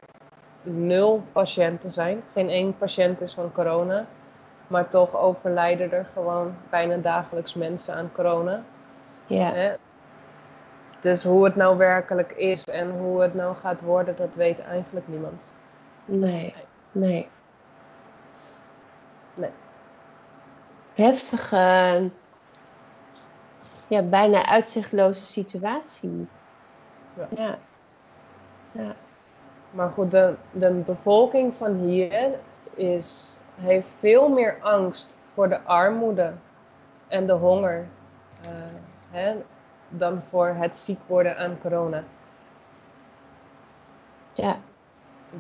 nul 0.67 1.23
patiënten 1.33 1.91
zijn. 1.91 2.23
Geen 2.33 2.49
één 2.49 2.77
patiënt 2.79 3.21
is 3.21 3.35
van 3.35 3.53
corona. 3.53 4.07
Maar 4.67 4.89
toch 4.89 5.17
overlijden 5.17 5.93
er 5.93 6.07
gewoon 6.13 6.55
bijna 6.71 6.97
dagelijks 6.97 7.55
mensen 7.55 7.95
aan 7.95 8.11
corona. 8.13 8.63
Ja. 9.27 9.77
Dus 11.01 11.25
hoe 11.25 11.45
het 11.45 11.57
nou 11.57 11.77
werkelijk 11.77 12.33
is 12.33 12.65
en 12.65 12.91
hoe 12.99 13.23
het 13.23 13.35
nou 13.35 13.57
gaat 13.57 13.81
worden, 13.81 14.17
dat 14.17 14.35
weet 14.35 14.61
eigenlijk 14.61 15.09
niemand. 15.09 15.55
Nee. 16.05 16.55
Nee. 16.93 17.29
Nee. 19.35 19.51
Heftige, 20.95 22.11
ja, 23.87 24.03
bijna 24.03 24.47
uitzichtloze 24.47 25.25
situatie. 25.25 26.29
Ja. 27.15 27.27
Ja. 27.37 27.59
ja. 28.73 28.95
Maar 29.77 29.91
goed, 29.91 30.11
de, 30.11 30.35
de 30.53 30.71
bevolking 30.71 31.55
van 31.55 31.75
hier 31.75 32.31
is, 32.75 33.39
heeft 33.55 33.89
veel 33.99 34.29
meer 34.29 34.57
angst 34.61 35.17
voor 35.35 35.49
de 35.49 35.61
armoede 35.63 36.33
en 37.09 37.27
de 37.27 37.33
honger 37.33 37.87
uh, 38.45 38.49
hè, 39.11 39.35
dan 39.89 40.23
voor 40.31 40.47
het 40.47 40.75
ziek 40.75 40.99
worden 41.07 41.37
aan 41.37 41.59
corona. 41.61 42.05
Ja. 44.33 44.57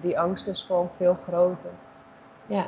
Die 0.01 0.18
angst 0.18 0.47
is 0.47 0.62
gewoon 0.62 0.91
veel 0.97 1.16
groter. 1.28 1.70
Ja. 2.47 2.66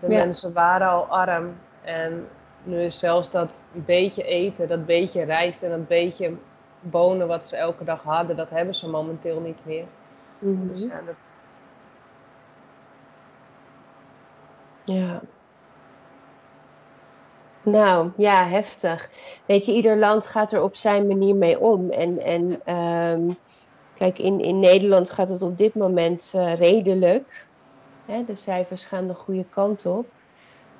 De 0.00 0.10
Ja. 0.10 0.18
mensen 0.18 0.52
waren 0.52 0.88
al 0.88 1.06
arm 1.06 1.56
en 1.82 2.28
nu 2.62 2.82
is 2.82 2.98
zelfs 2.98 3.30
dat 3.30 3.64
beetje 3.72 4.22
eten, 4.22 4.68
dat 4.68 4.86
beetje 4.86 5.22
rijst 5.22 5.62
en 5.62 5.70
dat 5.70 5.88
beetje 5.88 6.32
bonen 6.80 7.26
wat 7.26 7.48
ze 7.48 7.56
elke 7.56 7.84
dag 7.84 8.02
hadden, 8.02 8.36
dat 8.36 8.50
hebben 8.50 8.74
ze 8.74 8.88
momenteel 8.88 9.40
niet 9.40 9.64
meer. 9.64 9.84
Mhm. 10.40 10.68
Dus 10.68 10.82
ja, 10.82 11.00
dat, 11.06 11.14
Ja. 14.84 15.20
Nou, 17.62 18.10
ja, 18.16 18.46
heftig. 18.46 19.10
Weet 19.46 19.66
je, 19.66 19.72
ieder 19.72 19.96
land 19.98 20.26
gaat 20.26 20.52
er 20.52 20.62
op 20.62 20.76
zijn 20.76 21.06
manier 21.06 21.34
mee 21.36 21.60
om. 21.60 21.90
En, 21.90 22.18
en 22.20 22.60
ehm, 22.64 23.30
kijk, 23.94 24.18
in, 24.18 24.40
in 24.40 24.58
Nederland 24.58 25.10
gaat 25.10 25.30
het 25.30 25.42
op 25.42 25.58
dit 25.58 25.74
moment 25.74 26.32
eh, 26.34 26.54
redelijk. 26.54 27.48
Hè, 28.06 28.24
de 28.24 28.34
cijfers 28.34 28.84
gaan 28.84 29.06
de 29.06 29.14
goede 29.14 29.44
kant 29.48 29.86
op. 29.86 30.06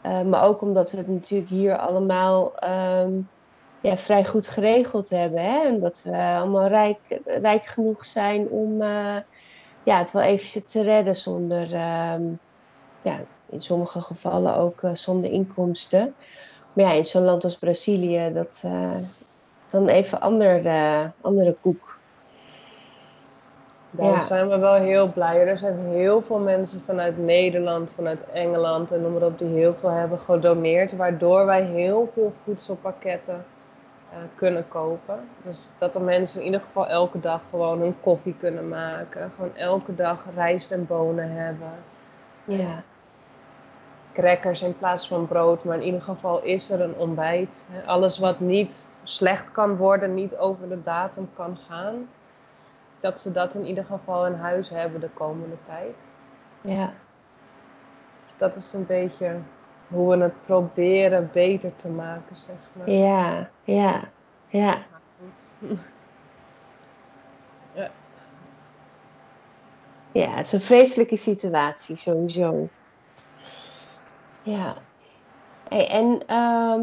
Eh, 0.02 0.22
maar 0.22 0.44
ook 0.44 0.60
omdat 0.60 0.90
we 0.90 0.96
het 0.96 1.08
natuurlijk 1.08 1.50
hier 1.50 1.78
allemaal 1.78 2.56
ehm, 2.56 3.20
ja, 3.80 3.96
vrij 3.96 4.24
goed 4.24 4.46
geregeld 4.46 5.10
hebben. 5.10 5.42
Hè? 5.42 5.60
En 5.66 5.80
dat 5.80 6.02
we 6.02 6.16
allemaal 6.16 6.66
rijk, 6.66 7.20
rijk 7.24 7.64
genoeg 7.64 8.04
zijn 8.04 8.48
om 8.48 8.82
eh, 8.82 9.16
ja, 9.82 9.98
het 9.98 10.10
wel 10.10 10.22
even 10.22 10.66
te 10.66 10.82
redden 10.82 11.16
zonder, 11.16 11.72
ehm, 11.72 12.22
ja, 13.00 13.20
in 13.46 13.60
sommige 13.60 14.00
gevallen 14.00 14.56
ook 14.56 14.82
eh, 14.82 14.94
zonder 14.94 15.30
inkomsten. 15.30 16.14
Maar 16.72 16.84
ja, 16.84 16.92
in 16.92 17.04
zo'n 17.04 17.24
land 17.24 17.44
als 17.44 17.58
Brazilië, 17.58 18.32
dat 18.32 18.60
eh, 18.64 18.96
dan 19.66 19.88
even 19.88 20.20
ander, 20.20 20.66
eh, 20.66 21.04
andere 21.20 21.58
koek. 21.60 21.98
daar 23.90 24.06
Ja. 24.06 24.20
zijn 24.20 24.48
we 24.48 24.58
wel 24.58 24.74
heel 24.74 25.12
blij. 25.12 25.46
Er 25.46 25.58
zijn 25.58 25.78
heel 25.78 26.22
veel 26.22 26.38
mensen 26.38 26.82
vanuit 26.84 27.18
Nederland, 27.18 27.92
vanuit 27.92 28.24
Engeland 28.24 28.92
en 28.92 29.00
noem 29.00 29.12
maar 29.12 29.22
op, 29.22 29.38
die 29.38 29.48
heel 29.48 29.74
veel 29.74 29.90
hebben 29.90 30.18
gedoneerd, 30.18 30.96
waardoor 30.96 31.46
wij 31.46 31.64
heel 31.64 32.10
veel 32.14 32.32
voedselpakketten 32.44 33.44
eh, 34.10 34.16
kunnen 34.34 34.68
kopen. 34.68 35.28
Dus 35.40 35.68
dat 35.78 35.92
de 35.92 36.00
mensen 36.00 36.40
in 36.40 36.46
ieder 36.46 36.60
geval 36.60 36.88
elke 36.88 37.20
dag 37.20 37.40
gewoon 37.50 37.80
hun 37.80 38.00
koffie 38.00 38.34
kunnen 38.38 38.68
maken, 38.68 39.32
gewoon 39.34 39.56
elke 39.56 39.94
dag 39.94 40.24
rijst 40.34 40.70
en 40.70 40.86
bonen 40.86 41.30
hebben. 41.30 41.72
Ja, 42.44 42.82
crackers 44.12 44.62
in 44.62 44.78
plaats 44.78 45.08
van 45.08 45.26
brood, 45.26 45.64
maar 45.64 45.76
in 45.76 45.82
ieder 45.82 46.02
geval 46.02 46.42
is 46.42 46.70
er 46.70 46.80
een 46.80 46.94
ontbijt. 46.94 47.66
Alles 47.86 48.18
wat 48.18 48.40
niet 48.40 48.90
slecht 49.02 49.52
kan 49.52 49.76
worden, 49.76 50.14
niet 50.14 50.36
over 50.36 50.68
de 50.68 50.82
datum 50.82 51.28
kan 51.34 51.56
gaan, 51.68 52.08
dat 53.00 53.18
ze 53.18 53.32
dat 53.32 53.54
in 53.54 53.66
ieder 53.66 53.84
geval 53.84 54.26
in 54.26 54.34
huis 54.34 54.68
hebben 54.70 55.00
de 55.00 55.10
komende 55.14 55.56
tijd. 55.62 56.14
ja, 56.60 56.92
Dus 58.26 58.34
dat 58.36 58.56
is 58.56 58.72
een 58.72 58.86
beetje 58.86 59.36
hoe 59.90 60.16
we 60.16 60.22
het 60.22 60.44
proberen 60.46 61.30
beter 61.32 61.76
te 61.76 61.88
maken, 61.88 62.36
zeg 62.36 62.56
maar. 62.72 62.90
ja, 62.90 63.50
ja, 63.64 64.00
ja. 64.48 64.78
Ja. 67.74 67.90
Ja, 70.12 70.30
het 70.30 70.46
is 70.46 70.52
een 70.52 70.60
vreselijke 70.60 71.16
situatie, 71.16 71.96
sowieso. 71.96 72.68
Ja. 74.42 74.76
Hey, 75.68 75.88
en 75.88 76.22
ehm, 76.26 76.82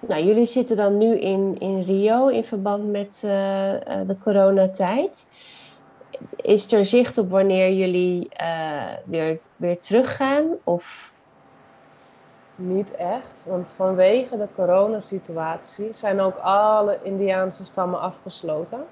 nou, 0.00 0.24
jullie 0.24 0.46
zitten 0.46 0.76
dan 0.76 0.98
nu 0.98 1.18
in, 1.18 1.56
in 1.58 1.82
Rio 1.82 2.28
in 2.28 2.44
verband 2.44 2.90
met 2.90 3.22
eh, 3.24 4.00
eh, 4.00 4.08
de 4.08 4.18
coronatijd. 4.18 5.32
Is 6.36 6.72
er 6.72 6.84
zicht 6.84 7.18
op 7.18 7.30
wanneer 7.30 7.72
jullie 7.72 8.28
eh, 8.28 8.92
weer, 9.04 9.38
weer 9.56 9.80
teruggaan? 9.80 10.46
Of 10.64 11.12
Niet 12.60 12.94
echt, 12.94 13.44
want 13.46 13.68
vanwege 13.68 14.36
de 14.36 14.48
coronasituatie 14.54 15.92
zijn 15.92 16.20
ook 16.20 16.36
alle 16.36 16.98
Indiaanse 17.02 17.64
stammen 17.64 18.00
afgesloten. 18.00 18.84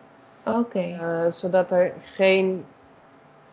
oké, 0.44 0.78
Eh, 1.00 1.30
zodat 1.30 1.70
er 1.70 1.92
geen. 2.02 2.66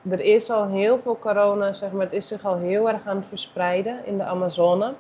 Er 0.09 0.19
is 0.19 0.49
al 0.49 0.67
heel 0.67 0.99
veel 0.99 1.19
corona, 1.19 1.71
zeg 1.71 1.91
maar. 1.91 2.03
Het 2.05 2.13
is 2.13 2.27
zich 2.27 2.45
al 2.45 2.57
heel 2.57 2.89
erg 2.89 3.07
aan 3.07 3.15
het 3.15 3.25
verspreiden 3.27 4.05
in 4.05 4.17
de 4.17 4.23
Amazone. 4.23 4.93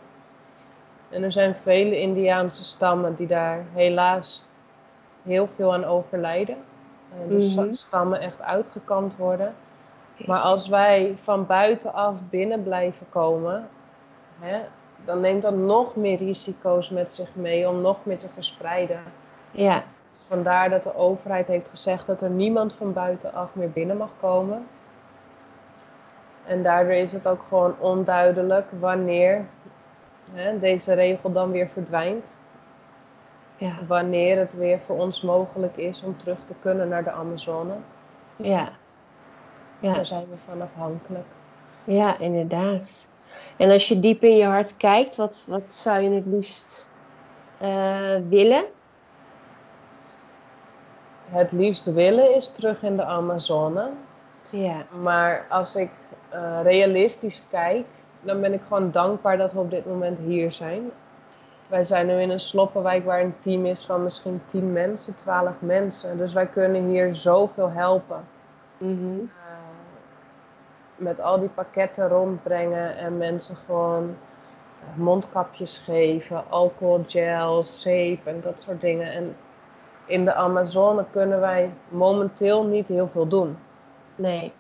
En 1.09 1.23
er 1.23 1.31
zijn 1.31 1.55
vele 1.55 1.99
Indiaanse 1.99 2.63
stammen 2.63 3.15
die 3.15 3.27
daar 3.27 3.63
helaas 3.73 4.45
heel 5.23 5.47
veel 5.47 5.73
aan 5.73 5.85
overlijden. 5.85 6.57
Eh, 7.11 7.27
dus 7.29 7.55
Mhm. 7.55 7.73
stammen 7.73 8.19
echt 8.19 8.41
uitgekampt 8.41 9.17
worden. 9.17 9.53
Maar 10.25 10.39
als 10.39 10.67
wij 10.67 11.15
van 11.23 11.45
buitenaf 11.45 12.15
binnen 12.29 12.63
blijven 12.63 13.05
komen, 13.09 13.67
hè, 14.39 14.59
dan 15.05 15.19
neemt 15.19 15.41
dat 15.41 15.55
nog 15.55 15.95
meer 15.95 16.17
risico's 16.17 16.89
met 16.89 17.11
zich 17.11 17.29
mee 17.35 17.69
om 17.69 17.81
nog 17.81 17.97
meer 18.03 18.17
te 18.17 18.27
verspreiden. 18.33 18.99
Ja, 19.51 19.83
Dus 20.09 20.19
vandaar 20.27 20.69
dat 20.69 20.83
de 20.83 20.95
overheid 20.95 21.47
heeft 21.47 21.69
gezegd 21.69 22.07
dat 22.07 22.21
er 22.21 22.29
niemand 22.29 22.73
van 22.73 22.93
buitenaf 22.93 23.55
meer 23.55 23.71
binnen 23.71 23.97
mag 23.97 24.09
komen. 24.19 24.67
En 26.45 26.63
daardoor 26.63 26.93
is 26.93 27.11
het 27.13 27.27
ook 27.27 27.41
gewoon 27.47 27.75
onduidelijk 27.79 28.65
wanneer 28.79 29.45
hè, 30.31 30.59
deze 30.59 30.93
regel 30.93 31.31
dan 31.31 31.51
weer 31.51 31.67
verdwijnt. 31.67 32.39
ja, 33.57 33.77
Wanneer 33.87 34.37
het 34.37 34.53
weer 34.53 34.79
voor 34.79 34.97
ons 34.97 35.21
mogelijk 35.21 35.77
is 35.77 36.03
om 36.03 36.17
terug 36.17 36.37
te 36.45 36.53
kunnen 36.59 36.87
naar 36.87 37.03
de 37.03 37.11
Amazone. 37.11 37.73
ja. 38.35 38.69
Ja. 39.79 39.93
Daar 39.93 40.05
zijn 40.05 40.25
we 40.29 40.35
van 40.45 40.61
afhankelijk. 40.61 41.25
Ja, 41.83 42.17
inderdaad. 42.19 43.12
En 43.57 43.71
als 43.71 43.87
je 43.87 43.99
diep 43.99 44.23
in 44.23 44.35
je 44.35 44.45
hart 44.45 44.77
kijkt, 44.77 45.15
wat, 45.15 45.45
wat 45.49 45.73
zou 45.73 46.01
je 46.01 46.09
het 46.09 46.25
liefst 46.25 46.89
eh, 47.57 48.15
willen? 48.29 48.63
Het 51.29 51.51
liefst 51.51 51.93
willen 51.93 52.35
is 52.35 52.49
terug 52.49 52.83
in 52.83 52.95
de 52.95 53.03
Amazone. 53.05 53.89
Ja, 54.49 54.85
Maar 55.01 55.45
als 55.49 55.75
ik 55.75 55.89
eh, 56.29 56.59
realistisch 56.63 57.47
kijk, 57.49 57.85
dan 58.21 58.41
ben 58.41 58.53
ik 58.53 58.61
gewoon 58.67 58.91
dankbaar 58.91 59.37
dat 59.37 59.53
we 59.53 59.59
op 59.59 59.69
dit 59.69 59.85
moment 59.85 60.19
hier 60.19 60.51
zijn. 60.51 60.91
Wij 61.67 61.83
zijn 61.83 62.07
nu 62.07 62.21
in 62.21 62.29
een 62.29 62.39
sloppenwijk 62.39 63.05
waar 63.05 63.21
een 63.21 63.35
team 63.39 63.65
is 63.65 63.85
van 63.85 64.03
misschien 64.03 64.41
10 64.45 64.71
mensen, 64.71 65.15
12 65.15 65.53
mensen. 65.59 66.17
Dus 66.17 66.33
wij 66.33 66.45
kunnen 66.47 66.87
hier 66.89 67.13
zoveel 67.15 67.69
helpen. 67.71 68.23
mhm, 68.77 69.19
Eh, 69.19 69.42
met 70.95 71.21
al 71.21 71.39
die 71.39 71.49
pakketten 71.49 72.07
rondbrengen 72.07 72.97
en 72.97 73.17
mensen 73.17 73.55
gewoon 73.65 74.03
eh, 74.79 74.97
mondkapjes 74.97 75.77
geven, 75.77 76.43
alcoholgel, 76.49 77.63
zeep 77.63 78.25
en 78.27 78.41
dat 78.41 78.61
soort 78.61 78.81
dingen. 78.81 79.11
En 79.11 79.35
in 80.05 80.25
de 80.25 80.33
Amazone 80.33 81.05
kunnen 81.11 81.39
wij 81.39 81.73
momenteel 81.89 82.63
niet 82.65 82.87
heel 82.87 83.07
veel 83.07 83.27
doen. 83.27 83.57
nee, 84.15 84.53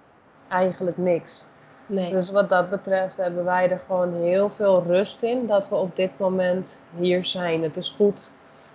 Eigenlijk 0.47 0.97
niks. 0.97 1.45
nee. 1.85 2.11
Dus 2.11 2.31
wat 2.31 2.49
dat 2.49 2.69
betreft 2.69 3.17
hebben 3.17 3.43
wij 3.45 3.69
er 3.71 3.81
gewoon 3.87 4.13
heel 4.13 4.49
veel 4.49 4.83
rust 4.83 5.23
in 5.23 5.47
dat 5.47 5.69
we 5.69 5.75
op 5.75 5.95
dit 5.95 6.11
moment 6.17 6.81
hier 6.97 7.25
zijn. 7.25 7.63
Het 7.63 7.77
is 7.77 7.89
goed 7.89 8.31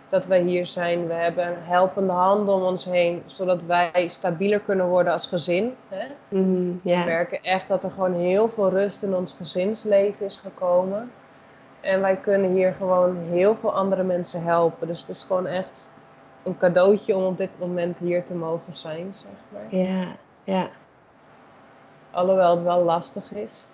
dat 0.09 0.27
wij 0.27 0.41
hier 0.41 0.67
zijn. 0.67 1.07
We 1.07 1.13
hebben 1.13 1.57
helpende 1.65 2.13
handen 2.13 2.55
om 2.55 2.63
ons 2.63 2.85
heen, 2.85 3.23
zodat 3.27 3.63
wij 3.63 4.09
stabieler 4.09 4.61
kunnen 4.61 4.87
worden 4.87 5.13
als 5.13 5.27
gezin. 5.27 5.75
Hè? 5.89 6.05
mhm, 6.29 6.73
We 6.83 7.03
merken 7.07 7.43
echt 7.43 7.69
dat 7.69 7.85
er 7.85 7.91
gewoon 7.91 8.15
heel 8.15 8.49
veel 8.49 8.71
rust 8.71 9.03
in 9.03 9.15
ons 9.15 9.33
gezinsleven 9.33 10.27
is 10.27 10.37
gekomen. 10.37 11.11
En 11.81 12.01
wij 12.01 12.17
kunnen 12.17 12.51
hier 12.53 12.73
gewoon 12.73 13.17
heel 13.31 13.55
veel 13.55 13.75
andere 13.75 14.03
mensen 14.03 14.43
helpen. 14.43 14.87
Dus 14.87 15.01
het 15.01 15.09
is 15.09 15.23
gewoon 15.23 15.47
echt 15.47 15.93
een 16.43 16.57
cadeautje 16.57 17.17
om 17.17 17.25
op 17.25 17.37
dit 17.37 17.51
moment 17.59 17.99
hier 17.99 18.25
te 18.27 18.35
mogen 18.35 18.73
zijn, 18.73 19.15
zeg 19.17 19.31
maar. 19.53 19.81
ja, 19.81 20.17
ja, 20.45 20.69
Alhoewel 22.11 22.55
het 22.55 22.63
wel 22.65 22.83
lastig 22.85 23.33
is. 23.33 23.67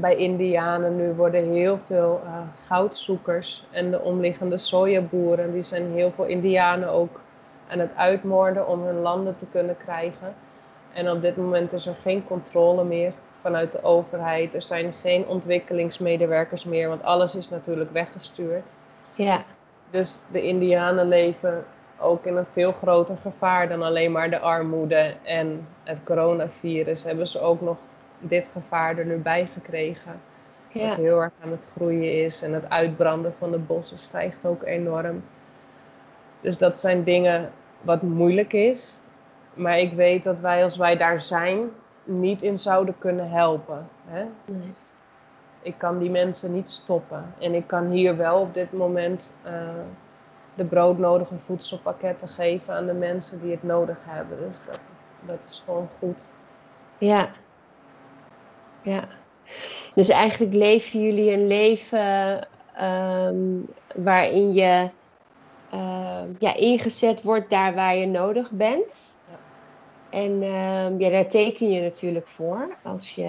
Bij 0.00 0.16
Indianen 0.16 0.96
nu 0.96 1.12
worden 1.12 1.52
heel 1.52 1.78
veel 1.86 2.20
eh, 2.24 2.32
goudzoekers 2.66 3.64
en 3.70 3.90
de 3.90 4.00
omliggende 4.00 4.58
sojaboeren, 4.58 5.52
die 5.52 5.62
zijn 5.62 5.92
heel 5.92 6.12
veel 6.14 6.24
Indianen 6.24 6.88
ook 6.88 7.20
aan 7.68 7.78
het 7.78 7.96
uitmoorden 7.96 8.68
om 8.68 8.82
hun 8.82 9.00
landen 9.00 9.36
te 9.36 9.46
kunnen 9.46 9.76
krijgen. 9.76 10.34
En 10.92 11.10
op 11.10 11.22
dit 11.22 11.36
moment 11.36 11.72
is 11.72 11.86
er 11.86 11.96
geen 12.02 12.24
controle 12.24 12.84
meer 12.84 13.12
vanuit 13.40 13.72
de 13.72 13.82
overheid. 13.82 14.54
Er 14.54 14.62
zijn 14.62 14.94
geen 15.02 15.26
ontwikkelingsmedewerkers 15.26 16.64
meer, 16.64 16.88
want 16.88 17.02
alles 17.02 17.34
is 17.34 17.48
natuurlijk 17.48 17.92
weggestuurd. 17.92 18.74
ja, 19.14 19.42
Dus 19.90 20.22
de 20.30 20.42
Indianen 20.42 21.08
leven 21.08 21.64
ook 21.98 22.24
in 22.26 22.36
een 22.36 22.46
veel 22.52 22.72
groter 22.72 23.16
gevaar 23.22 23.68
dan 23.68 23.82
alleen 23.82 24.12
maar 24.12 24.30
de 24.30 24.38
armoede 24.38 25.14
en 25.22 25.66
het 25.84 26.02
coronavirus. 26.04 27.04
Hebben 27.04 27.26
ze 27.26 27.40
ook 27.40 27.60
nog 27.60 27.76
dit 28.18 28.50
gevaar 28.52 28.98
er 28.98 29.06
nu 29.06 29.16
bij 29.16 29.48
gekregen. 29.52 30.20
Dat 30.72 30.96
heel 30.96 31.22
erg 31.22 31.32
aan 31.44 31.50
het 31.50 31.70
groeien 31.74 32.24
is 32.24 32.42
en 32.42 32.52
het 32.52 32.68
uitbranden 32.68 33.34
van 33.38 33.50
de 33.50 33.58
bossen 33.58 33.98
stijgt 33.98 34.46
ook 34.46 34.62
enorm. 34.62 35.22
Dus 36.40 36.58
dat 36.58 36.78
zijn 36.78 37.04
dingen 37.04 37.50
wat 37.80 38.02
moeilijk 38.02 38.52
is. 38.52 38.96
Maar 39.54 39.78
ik 39.78 39.92
weet 39.92 40.24
dat 40.24 40.40
wij 40.40 40.62
als 40.62 40.76
wij 40.76 40.96
daar 40.96 41.20
zijn 41.20 41.70
niet 42.04 42.42
in 42.42 42.58
zouden 42.58 42.98
kunnen 42.98 43.30
helpen. 43.30 43.88
Hè? 44.06 44.24
nee, 44.44 44.72
ik 45.62 45.74
kan 45.78 45.98
die 45.98 46.10
mensen 46.10 46.54
niet 46.54 46.70
stoppen. 46.70 47.34
En 47.38 47.54
ik 47.54 47.66
kan 47.66 47.90
hier 47.90 48.16
wel 48.16 48.40
op 48.40 48.54
dit 48.54 48.72
moment 48.72 49.34
eh, 49.42 49.52
de 50.54 50.64
broodnodige 50.64 51.34
voedselpakketten 51.46 52.28
geven 52.28 52.74
aan 52.74 52.86
de 52.86 52.92
mensen 52.92 53.40
die 53.40 53.50
het 53.50 53.62
nodig 53.62 53.96
hebben. 54.04 54.38
Dus 54.38 54.64
dat, 54.66 54.80
dat 55.20 55.44
is 55.44 55.62
gewoon 55.64 55.88
goed. 55.98 56.32
ja, 56.98 57.28
ja. 58.88 59.08
Dus 59.94 60.08
eigenlijk 60.08 60.54
leven 60.54 61.00
jullie 61.00 61.32
een 61.32 61.46
leven 61.46 62.48
ehm, 62.74 63.36
waarin 63.94 64.52
je 64.52 64.90
ehm, 65.70 66.28
ja, 66.38 66.54
ingezet 66.54 67.22
wordt 67.22 67.50
daar 67.50 67.74
waar 67.74 67.96
je 67.96 68.06
nodig 68.06 68.50
bent. 68.50 69.16
Ja. 69.30 69.38
En 70.18 70.42
ehm, 70.42 71.00
ja, 71.00 71.10
daar 71.10 71.28
teken 71.28 71.70
je 71.70 71.80
natuurlijk 71.80 72.26
voor. 72.26 72.76
Als 72.82 73.14
je, 73.14 73.24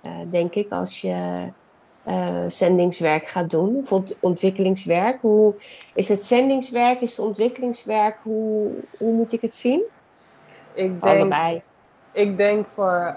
eh, 0.00 0.10
denk 0.30 0.54
ik, 0.54 0.72
als 0.72 1.00
je 1.00 1.48
eh, 2.08 2.44
zendingswerk 2.48 3.26
gaat 3.26 3.50
doen. 3.50 3.72
Bijvoorbeeld 3.72 4.18
ontwikkelingswerk. 4.20 5.20
Hoe 5.20 5.54
is 5.94 6.08
het 6.08 6.24
zendingswerk? 6.24 7.00
Is 7.00 7.16
het 7.16 7.26
ontwikkelingswerk? 7.26 8.16
Hoe, 8.22 8.70
hoe 8.98 9.12
moet 9.12 9.32
ik 9.32 9.40
het 9.40 9.54
zien? 9.54 9.82
Ik 10.74 11.02
denk, 11.02 11.02
Allebei. 11.02 11.62
ik 12.12 12.36
denk 12.36 12.66
voor 12.74 13.16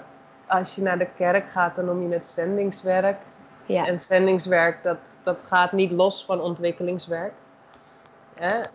als 0.52 0.74
je 0.74 0.82
naar 0.82 0.98
de 0.98 1.08
kerk 1.16 1.48
gaat, 1.50 1.76
dan 1.76 1.84
noem 1.84 2.08
je 2.08 2.14
het 2.14 2.26
zendingswerk. 2.26 3.22
Ja. 3.66 3.86
En 3.86 4.00
zendingswerk, 4.00 4.82
dat, 4.82 4.98
dat 5.22 5.42
gaat 5.42 5.72
niet 5.72 5.90
los 5.90 6.24
van 6.24 6.40
ontwikkelingswerk. 6.40 7.32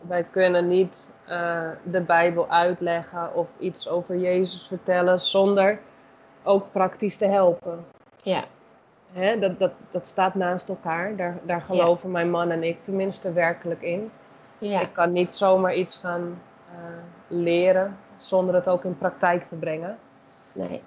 Wij 0.08 0.24
kunnen 0.32 0.68
niet 0.68 1.14
eh, 1.26 1.70
de 1.84 2.02
Bijbel 2.02 2.50
uitleggen 2.50 3.36
of 3.36 3.48
iets 3.58 3.90
over 3.90 4.18
Jezus 4.18 4.68
vertellen 4.68 5.20
zonder 5.20 5.80
ook 6.44 6.72
praktisch 6.72 7.18
te 7.18 7.26
helpen. 7.26 7.86
ja. 8.18 8.44
Hè? 9.14 9.40
Dat, 9.40 9.60
dat, 9.60 9.72
dat 9.92 10.08
staat 10.08 10.36
naast 10.36 10.70
elkaar. 10.70 11.16
Daar, 11.16 11.38
daar 11.44 11.62
geloven 11.62 12.12
mijn 12.12 12.30
man 12.30 12.52
en 12.52 12.64
ik 12.64 12.84
tenminste 12.84 13.32
werkelijk 13.32 13.82
in. 13.82 14.12
Ja. 14.58 14.82
Ik 14.82 14.94
kan 14.94 15.12
niet 15.12 15.34
zomaar 15.34 15.74
iets 15.74 15.98
gaan 15.98 16.42
eh, 16.72 16.78
leren 17.28 17.98
zonder 18.18 18.56
het 18.56 18.68
ook 18.68 18.84
in 18.84 18.98
praktijk 18.98 19.44
te 19.44 19.56
brengen. 19.56 19.98
Nee. 20.54 20.84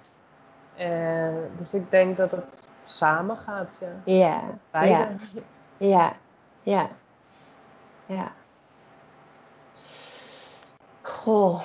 Eh, 0.81 1.35
dus 1.57 1.75
ik 1.75 1.91
denk 1.91 2.17
dat 2.17 2.31
het 2.31 2.75
samen 2.83 3.37
gaat, 3.37 3.81
ja. 3.81 3.89
Ja. 4.05 4.41
Beide. 4.71 4.95
Ja. 4.97 5.13
Ja. 5.77 6.13
Ja. 6.63 6.89
Ja. 8.07 8.33
Goh. 11.03 11.61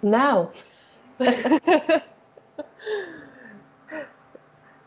Nou, 0.00 0.46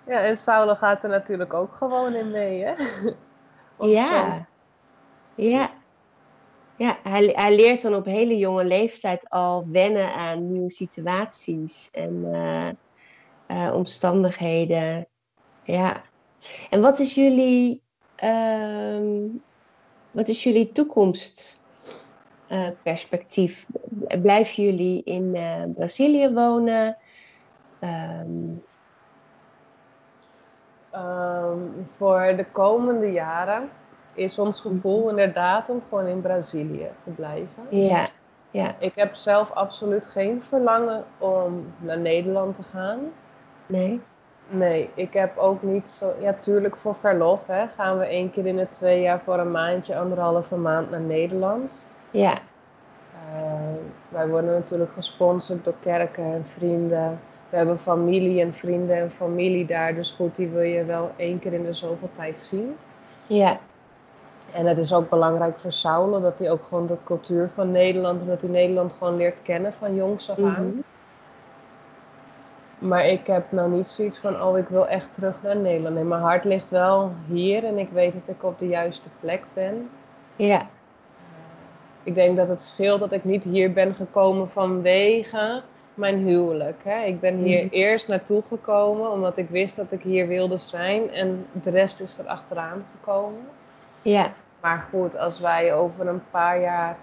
Ja, 0.07 0.20
en 0.20 0.38
Saulo 0.38 0.76
gaat 0.76 1.03
er 1.03 1.09
natuurlijk 1.09 1.53
ook 1.53 1.74
gewoon 1.76 2.14
in 2.14 2.32
mee, 2.32 2.64
hè? 2.64 2.74
Ja. 3.80 4.45
Ja. 5.36 5.70
Ja, 6.76 6.97
hij, 7.03 7.32
hij 7.36 7.55
leert 7.55 7.82
dan 7.82 7.95
op 7.95 8.05
hele 8.05 8.38
jonge 8.38 8.65
leeftijd 8.65 9.30
al 9.30 9.67
wennen 9.67 10.13
aan 10.13 10.51
nieuwe 10.51 10.71
situaties 10.71 11.89
en 11.91 12.34
eh, 12.34 12.69
eh, 13.67 13.76
omstandigheden. 13.76 15.07
Ja. 15.63 16.01
En 16.69 16.82
wat 16.82 16.99
is 16.99 17.15
jullie, 17.15 17.82
ehm, 18.15 19.28
wat 20.11 20.28
is 20.28 20.43
jullie 20.43 20.71
toekomstperspectief? 20.71 23.67
Blijven 24.21 24.63
jullie 24.63 25.03
in 25.03 25.36
eh, 25.36 25.63
Brazilië 25.76 26.34
wonen? 26.34 26.97
Ehm, 27.80 28.53
Ehm, 30.93 31.57
voor 31.97 32.34
de 32.38 32.45
komende 32.51 33.11
jaren 33.11 33.69
is 34.18 34.39
ons 34.39 34.61
gevoel 34.61 35.09
inderdaad 35.09 35.70
om 35.70 35.82
gewoon 35.89 36.05
in 36.07 36.22
Brazilië 36.22 36.88
te 37.03 37.09
blijven. 37.09 37.64
ja, 37.70 38.07
ja, 38.51 38.76
Ik 38.80 38.95
heb 38.95 39.16
zelf 39.16 39.51
absoluut 39.51 40.05
geen 40.05 40.43
verlangen 40.47 41.03
om 41.18 41.66
naar 41.80 41.99
Nederland 41.99 42.55
te 42.55 42.64
gaan. 42.64 42.99
nee, 43.66 44.01
Nee, 44.49 44.89
ik 44.93 45.14
heb 45.14 45.38
ook 45.38 45.64
niet 45.64 45.89
zo. 45.89 46.14
Ja, 46.22 46.34
tuurlijk 46.34 46.78
voor 46.78 46.95
verlof 46.95 47.47
hè, 47.47 47.66
gaan 47.76 47.97
we 47.97 48.05
één 48.05 48.32
keer 48.32 48.45
in 48.45 48.55
de 48.55 48.70
twee 48.70 49.01
jaar 49.01 49.20
voor 49.20 49.39
een 49.39 49.51
maandje, 49.51 49.97
anderhalve 49.97 50.55
maand 50.55 50.89
naar 50.89 51.01
Nederland. 51.01 51.91
ja, 52.11 52.38
Eh, 53.34 53.49
wij 54.09 54.28
worden 54.28 54.51
natuurlijk 54.53 54.91
gesponsord 54.91 55.64
door 55.64 55.74
kerken 55.80 56.24
en 56.24 56.45
vrienden. 56.45 57.20
we 57.49 57.57
hebben 57.57 57.80
familie 57.80 58.41
en 58.41 58.53
vrienden 58.53 58.95
en 58.97 59.11
familie 59.11 59.66
daar. 59.66 59.95
Dus 59.95 60.11
goed, 60.11 60.36
die 60.36 60.47
wil 60.47 60.61
je 60.61 60.84
wel 60.86 61.11
één 61.16 61.39
keer 61.39 61.53
in 61.53 61.64
de 61.64 61.74
zoveel 61.74 62.09
tijd 62.11 62.39
zien. 62.39 62.76
Ja. 63.28 63.57
En 64.53 64.65
het 64.65 64.77
is 64.77 64.93
ook 64.93 65.09
belangrijk 65.09 65.59
voor 65.59 65.71
Saulo 65.71 66.21
dat 66.21 66.39
hij 66.39 66.51
ook 66.51 66.63
gewoon 66.67 66.87
de 66.87 66.97
cultuur 67.03 67.49
van 67.55 67.71
Nederland 67.71 68.21
en 68.21 68.27
dat 68.27 68.41
hij 68.41 68.49
Nederland 68.49 68.93
gewoon 68.97 69.17
leert 69.17 69.41
kennen 69.41 69.73
van 69.73 69.95
jongs 69.95 70.29
af 70.29 70.37
aan. 70.37 70.67
Mhm. 70.67 70.77
Maar 72.87 73.05
ik 73.05 73.27
heb 73.27 73.51
nou 73.51 73.69
niet 73.71 73.87
zoiets 73.87 74.19
van, 74.19 74.41
oh 74.41 74.57
ik 74.57 74.67
wil 74.67 74.87
echt 74.87 75.13
terug 75.13 75.35
naar 75.43 75.55
Nederland. 75.57 75.95
Nee, 75.95 76.03
mijn 76.03 76.21
hart 76.21 76.43
ligt 76.43 76.69
wel 76.69 77.11
hier 77.27 77.63
en 77.63 77.77
ik 77.77 77.89
weet 77.89 78.13
dat 78.13 78.27
ik 78.35 78.43
op 78.43 78.59
de 78.59 78.67
juiste 78.67 79.09
plek 79.19 79.43
ben. 79.53 79.89
Ja. 80.35 80.67
Ik 82.03 82.15
denk 82.15 82.37
dat 82.37 82.47
het 82.47 82.61
scheelt 82.61 82.99
dat 82.99 83.11
ik 83.11 83.23
niet 83.23 83.43
hier 83.43 83.73
ben 83.73 83.95
gekomen 83.95 84.49
vanwege 84.49 85.61
mijn 85.93 86.17
huwelijk. 86.17 86.79
Hè. 86.83 87.03
Ik 87.03 87.19
ben 87.19 87.35
hier 87.37 87.65
Mhm. 87.65 87.73
eerst 87.73 88.07
naartoe 88.07 88.43
gekomen 88.47 89.11
omdat 89.11 89.37
ik 89.37 89.49
wist 89.49 89.75
dat 89.75 89.91
ik 89.91 90.01
hier 90.01 90.27
wilde 90.27 90.57
zijn 90.57 91.11
en 91.11 91.45
de 91.63 91.69
rest 91.69 92.01
is 92.01 92.17
er 92.17 92.25
achteraan 92.27 92.85
gekomen. 92.99 93.47
Ja. 94.01 94.31
Maar 94.64 94.86
goed, 94.89 95.18
als 95.18 95.39
wij 95.39 95.74
over 95.74 96.07
een 96.07 96.24
paar 96.32 96.61
jaar 96.61 96.95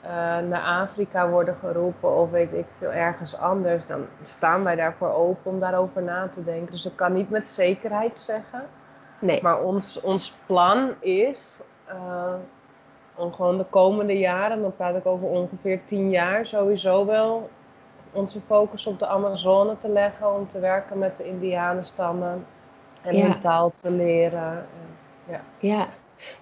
eh, 0.00 0.10
naar 0.48 0.82
Afrika 0.82 1.28
worden 1.28 1.54
geroepen 1.54 2.16
of 2.16 2.30
weet 2.30 2.52
ik 2.52 2.66
veel 2.78 2.90
ergens 2.90 3.36
anders, 3.36 3.86
dan 3.86 4.06
staan 4.26 4.64
wij 4.64 4.76
daarvoor 4.76 5.12
open 5.12 5.50
om 5.52 5.60
daarover 5.60 6.02
na 6.02 6.28
te 6.28 6.44
denken. 6.44 6.72
Dus 6.72 6.86
ik 6.86 6.96
kan 6.96 7.12
niet 7.12 7.30
met 7.30 7.48
zekerheid 7.48 8.18
zeggen. 8.18 8.62
Nee. 9.18 9.42
Maar 9.42 9.60
ons, 9.62 10.00
ons 10.00 10.34
plan 10.46 10.94
is 11.00 11.62
eh, 11.86 12.34
om 13.14 13.32
gewoon 13.32 13.58
de 13.58 13.64
komende 13.64 14.18
jaren, 14.18 14.62
dan 14.62 14.76
praat 14.76 14.96
ik 14.96 15.06
over 15.06 15.28
ongeveer 15.28 15.84
tien 15.84 16.10
jaar, 16.10 16.46
sowieso 16.46 17.06
wel 17.06 17.50
onze 18.12 18.40
focus 18.40 18.86
op 18.86 18.98
de 18.98 19.06
Amazone 19.06 19.78
te 19.78 19.88
leggen. 19.88 20.34
Om 20.34 20.48
te 20.48 20.58
werken 20.60 20.98
met 20.98 21.16
de 21.16 21.24
Indianenstammen 21.24 22.46
en 23.02 23.16
Ja. 23.16 23.26
hun 23.26 23.38
taal 23.38 23.70
te 23.70 23.90
leren. 23.90 24.52
En, 24.52 24.96
ja. 25.24 25.40
Ja, 25.58 25.86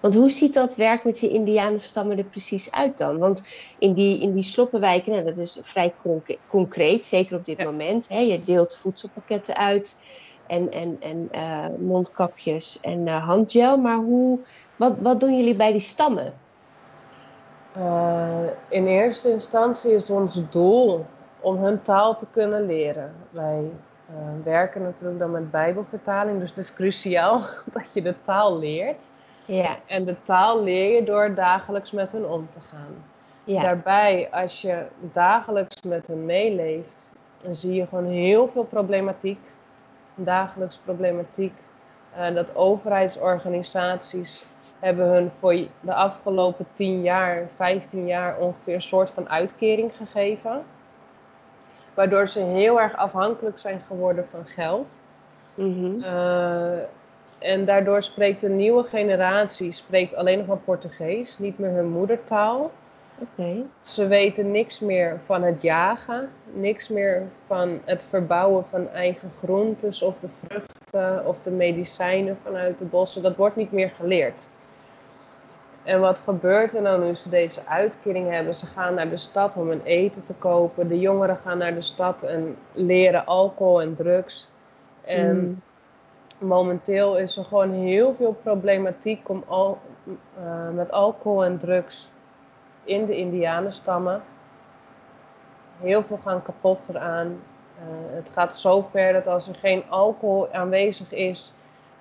want 0.00 0.14
hoe 0.14 0.30
ziet 0.30 0.54
dat 0.54 0.74
werk 0.76 1.04
met 1.04 1.14
die 1.18 1.30
Indianenstammen 1.30 2.18
er 2.18 2.24
precies 2.24 2.72
uit 2.72 2.98
dan? 2.98 3.18
Want 3.18 3.48
in 3.78 3.94
die, 3.94 4.20
in 4.20 4.34
die 4.34 4.42
sloppenwijken, 4.42 5.12
nou, 5.12 5.24
dat 5.24 5.38
is 5.38 5.60
vrij 5.62 5.94
conc- 6.02 6.38
concreet, 6.46 7.06
zeker 7.06 7.36
op 7.36 7.44
dit 7.44 7.58
Ja. 7.58 7.64
moment. 7.64 8.08
Hè? 8.08 8.18
Je 8.18 8.44
deelt 8.44 8.76
voedselpakketten 8.76 9.56
uit 9.56 10.02
en, 10.46 10.70
en, 10.70 10.96
en 11.00 11.28
eh, 11.30 11.66
mondkapjes 11.78 12.80
en 12.80 13.06
eh, 13.06 13.26
handgel. 13.26 13.76
Maar 13.76 13.96
hoe, 13.96 14.46
wat, 14.76 14.94
wat 14.98 15.20
doen 15.20 15.36
jullie 15.36 15.56
bij 15.56 15.72
die 15.72 15.80
stammen? 15.80 16.32
Eh, 17.72 18.44
in 18.68 18.86
eerste 18.86 19.30
instantie 19.30 19.92
is 19.92 20.10
ons 20.10 20.40
doel 20.50 21.06
om 21.40 21.56
hun 21.56 21.82
taal 21.82 22.16
te 22.16 22.26
kunnen 22.30 22.66
leren. 22.66 23.14
Wij 23.30 23.70
werken 24.44 24.82
natuurlijk 24.82 25.18
dan 25.18 25.30
met 25.30 25.50
Bijbelvertaling, 25.50 26.38
dus 26.40 26.48
het 26.48 26.58
is 26.58 26.74
cruciaal 26.74 27.40
dat 27.72 27.92
je 27.92 28.02
de 28.02 28.14
taal 28.24 28.58
leert. 28.58 29.10
Ja, 29.46 29.76
En 29.86 30.04
de 30.04 30.16
taal 30.22 30.62
leer 30.62 30.94
je 30.94 31.04
door 31.04 31.34
dagelijks 31.34 31.90
met 31.90 32.12
hen 32.12 32.30
om 32.30 32.50
te 32.50 32.60
gaan. 32.60 33.04
ja, 33.44 33.62
Daarbij, 33.62 34.28
als 34.30 34.60
je 34.62 34.86
dagelijks 35.12 35.82
met 35.82 36.06
hen 36.06 36.24
meeleeft, 36.24 37.12
dan 37.42 37.54
zie 37.54 37.74
je 37.74 37.86
gewoon 37.86 38.06
heel 38.06 38.48
veel 38.48 38.64
problematiek. 38.64 39.38
Dagelijks 40.14 40.80
problematiek. 40.84 41.52
Eh, 42.16 42.34
dat 42.34 42.54
overheidsorganisaties 42.54 44.46
hebben 44.78 45.06
hun 45.06 45.30
voor 45.38 45.54
de 45.80 45.94
afgelopen 45.94 46.66
10 46.72 47.02
jaar, 47.02 47.48
15 47.56 48.06
jaar 48.06 48.38
ongeveer 48.38 48.74
een 48.74 48.82
soort 48.82 49.10
van 49.10 49.28
uitkering 49.28 49.96
gegeven. 49.96 50.62
Waardoor 51.94 52.28
ze 52.28 52.40
heel 52.40 52.80
erg 52.80 52.96
afhankelijk 52.96 53.58
zijn 53.58 53.80
geworden 53.80 54.26
van 54.30 54.46
geld. 54.46 55.02
Eh, 56.02 56.78
en 57.38 57.64
daardoor 57.64 58.02
spreekt 58.02 58.40
de 58.40 58.48
nieuwe 58.48 58.84
generatie 58.84 59.72
spreekt 59.72 60.14
alleen 60.14 60.38
nog 60.38 60.46
maar 60.46 60.56
Portugees, 60.56 61.38
niet 61.38 61.58
meer 61.58 61.70
hun 61.70 61.88
moedertaal. 61.88 62.70
oké. 63.18 63.62
Ze 63.80 64.06
weten 64.06 64.50
niks 64.50 64.80
meer 64.80 65.20
van 65.24 65.42
het 65.42 65.62
jagen, 65.62 66.30
niks 66.52 66.88
meer 66.88 67.22
van 67.46 67.80
het 67.84 68.04
verbouwen 68.04 68.64
van 68.64 68.88
eigen 68.90 69.30
groentes 69.30 70.02
of 70.02 70.18
de 70.18 70.28
vruchten 70.28 71.26
of 71.26 71.40
de 71.40 71.50
medicijnen 71.50 72.38
vanuit 72.42 72.78
de 72.78 72.84
bossen. 72.84 73.22
Dat 73.22 73.36
wordt 73.36 73.56
niet 73.56 73.72
meer 73.72 73.90
geleerd. 73.90 74.50
En 75.82 76.00
wat 76.00 76.20
gebeurt 76.20 76.74
er 76.74 76.82
nou 76.82 77.04
nu 77.04 77.14
ze 77.14 77.28
deze 77.28 77.66
uitkering 77.66 78.30
hebben? 78.30 78.54
Ze 78.54 78.66
gaan 78.66 78.94
naar 78.94 79.10
de 79.10 79.16
stad 79.16 79.56
om 79.56 79.68
hun 79.68 79.82
eten 79.82 80.24
te 80.24 80.34
kopen. 80.34 80.88
De 80.88 80.98
jongeren 80.98 81.36
gaan 81.36 81.58
naar 81.58 81.74
de 81.74 81.82
stad 81.82 82.22
en 82.22 82.56
leren 82.72 83.26
alcohol 83.26 83.80
en 83.80 83.94
drugs. 83.94 84.50
En 85.04 85.36
Mm. 85.36 85.62
Momenteel 86.38 87.18
is 87.18 87.36
er 87.36 87.44
gewoon 87.44 87.72
heel 87.72 88.14
veel 88.14 88.36
problematiek 88.42 89.28
om 89.28 89.44
al, 89.46 89.78
eh, 90.04 90.68
met 90.74 90.90
alcohol 90.90 91.44
en 91.44 91.58
drugs 91.58 92.10
in 92.84 93.06
de 93.06 93.16
Indianenstammen. 93.16 94.22
Heel 95.80 96.02
veel 96.02 96.18
gaan 96.24 96.42
kapot 96.42 96.88
eraan. 96.88 97.26
Eh, 97.78 97.84
het 98.14 98.30
gaat 98.32 98.56
zo 98.56 98.82
ver 98.90 99.12
dat 99.12 99.26
als 99.26 99.48
er 99.48 99.54
geen 99.54 99.82
alcohol 99.88 100.52
aanwezig 100.52 101.12
is, 101.12 101.52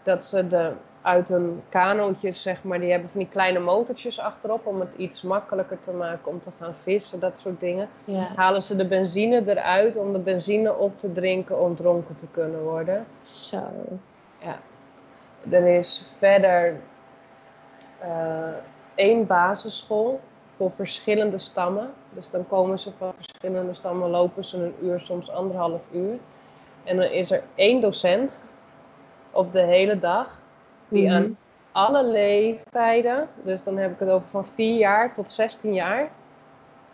dat 0.03 0.25
ze 0.25 0.47
de, 0.47 0.71
uit 1.01 1.29
hun 1.29 1.61
kanootjes, 1.69 2.41
zeg 2.41 2.63
maar, 2.63 2.79
die 2.79 2.91
hebben 2.91 3.09
van 3.09 3.19
die 3.19 3.29
kleine 3.29 3.59
motortjes 3.59 4.19
achterop 4.19 4.65
om 4.65 4.79
het 4.79 4.89
iets 4.97 5.21
makkelijker 5.21 5.79
te 5.79 5.91
maken 5.91 6.31
om 6.31 6.41
te 6.41 6.49
gaan 6.59 6.75
vissen, 6.83 7.19
dat 7.19 7.37
soort 7.37 7.59
dingen. 7.59 7.89
Ja, 8.05 8.27
Halen 8.35 8.61
ze 8.61 8.75
de 8.75 8.87
benzine 8.87 9.43
eruit 9.45 9.97
om 9.97 10.13
de 10.13 10.19
benzine 10.19 10.75
op 10.75 10.99
te 10.99 11.11
drinken 11.11 11.59
om 11.61 11.75
dronken 11.75 12.15
te 12.15 12.27
kunnen 12.31 12.63
worden. 12.63 13.05
zo. 13.21 13.63
Er 15.49 15.67
is 15.67 16.05
verder 16.17 16.75
eh, 17.99 18.47
één 18.95 19.25
basisschool 19.27 20.19
voor 20.57 20.71
verschillende 20.75 21.37
stammen. 21.37 21.93
Dus 22.09 22.29
dan 22.29 22.47
komen 22.47 22.79
ze 22.79 22.91
van 22.97 23.13
verschillende 23.15 23.73
stammen, 23.73 24.09
lopen 24.09 24.45
ze 24.45 24.57
een 24.57 24.75
uur, 24.81 24.99
soms 24.99 25.29
anderhalf 25.31 25.81
uur. 25.91 26.17
En 26.83 26.97
dan 26.97 27.05
is 27.05 27.31
er 27.31 27.43
één 27.55 27.81
docent 27.81 28.51
op 29.31 29.53
de 29.53 29.61
hele 29.61 29.99
dag 29.99 30.39
die 30.87 31.05
Mhm. 31.07 31.15
aan 31.15 31.37
alle 31.71 32.03
leeftijden, 32.03 33.27
dus 33.43 33.63
dan 33.63 33.77
heb 33.77 33.91
ik 33.91 33.99
het 33.99 34.09
over 34.09 34.27
van 34.27 34.45
4 34.45 34.77
jaar 34.77 35.13
tot 35.13 35.31
16 35.31 35.73
jaar, 35.73 36.09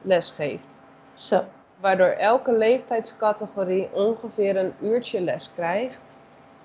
les 0.02 0.32
geeft. 0.32 0.82
Zo, 1.14 1.42
Waardoor 1.80 2.08
elke 2.08 2.52
leeftijdscategorie 2.52 3.90
ongeveer 3.94 4.58
een 4.58 4.74
uurtje 4.82 5.22
les 5.22 5.52
krijgt. 5.56 6.20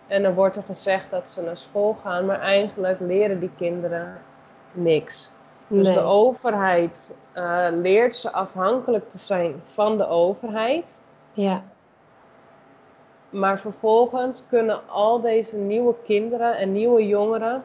En 0.07 0.23
dan 0.23 0.35
wordt 0.35 0.57
er 0.57 0.63
gezegd 0.63 1.11
dat 1.11 1.31
ze 1.31 1.43
naar 1.43 1.57
school 1.57 1.97
gaan, 2.03 2.27
maar 2.27 2.41
eigenlijk 2.41 3.01
leren 3.01 3.41
die 3.41 3.51
kinderen 3.57 4.19
niks. 4.73 5.31
Dus 5.67 5.87
nee. 5.87 5.95
de 5.95 6.01
overheid 6.01 7.17
eh, 7.33 7.67
leert 7.71 8.17
ze 8.17 8.33
afhankelijk 8.33 9.11
te 9.11 9.19
zijn 9.19 9.63
van 9.67 9.97
de 9.97 10.07
overheid. 10.09 11.03
Ja, 11.33 11.63
Maar 13.31 13.59
vervolgens 13.59 14.47
kunnen 14.47 14.89
al 14.89 15.21
deze 15.21 15.59
nieuwe 15.59 15.95
kinderen 16.05 16.57
en 16.57 16.73
nieuwe 16.73 17.07
jongeren 17.07 17.63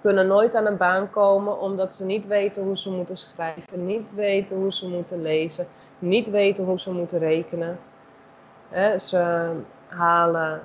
kunnen 0.00 0.26
nooit 0.26 0.54
aan 0.54 0.66
een 0.66 0.76
baan 0.76 1.10
komen 1.10 1.60
omdat 1.60 1.94
ze 1.94 2.04
niet 2.04 2.26
weten 2.26 2.62
hoe 2.62 2.78
ze 2.78 2.90
moeten 2.90 3.16
schrijven, 3.16 3.86
niet 3.86 4.14
weten 4.14 4.56
hoe 4.56 4.72
ze 4.72 4.88
moeten 4.88 5.22
lezen, 5.22 5.66
niet 5.98 6.30
weten 6.30 6.64
hoe 6.64 6.80
ze 6.80 6.92
moeten 6.92 7.18
rekenen. 7.18 7.78
Ze 8.96 9.50
halen, 9.86 10.60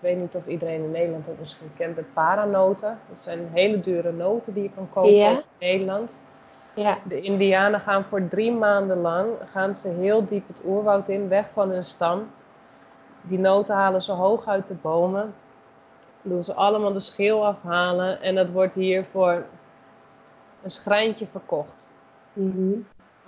weet 0.00 0.16
niet 0.16 0.34
of 0.34 0.46
iedereen 0.46 0.84
in 0.84 0.90
Nederland 0.90 1.26
het 1.26 1.38
misschien 1.38 1.70
kent, 1.76 1.96
de 1.96 2.02
paranoten. 2.02 2.98
Dat 3.08 3.20
zijn 3.20 3.48
hele 3.52 3.80
dure 3.80 4.12
noten 4.12 4.54
die 4.54 4.62
je 4.62 4.70
kan 4.74 4.88
kopen 4.92 5.12
Ja. 5.14 5.30
in 5.30 5.42
Nederland. 5.58 6.22
ja, 6.74 6.98
De 7.04 7.20
Indianen 7.20 7.80
gaan 7.80 8.04
voor 8.04 8.28
drie 8.28 8.52
maanden 8.52 9.00
lang 9.00 9.28
gaan 9.52 9.74
ze 9.74 9.88
heel 9.88 10.26
diep 10.26 10.48
het 10.48 10.60
oerwoud 10.64 11.08
in, 11.08 11.28
weg 11.28 11.46
van 11.52 11.70
hun 11.70 11.84
stam. 11.84 12.30
Die 13.22 13.38
noten 13.38 13.74
halen 13.74 14.02
ze 14.02 14.12
hoog 14.12 14.46
uit 14.48 14.68
de 14.68 14.74
bomen. 14.74 15.34
Doen 16.22 16.42
ze 16.42 16.54
allemaal 16.54 16.92
de 16.92 17.00
schil 17.00 17.46
afhalen 17.46 18.20
en 18.22 18.34
dat 18.34 18.50
wordt 18.50 18.74
hier 18.74 19.04
voor 19.04 19.44
een 20.62 20.70
schrijntje 20.70 21.26
verkocht. 21.26 21.90
mhm, 22.32 22.72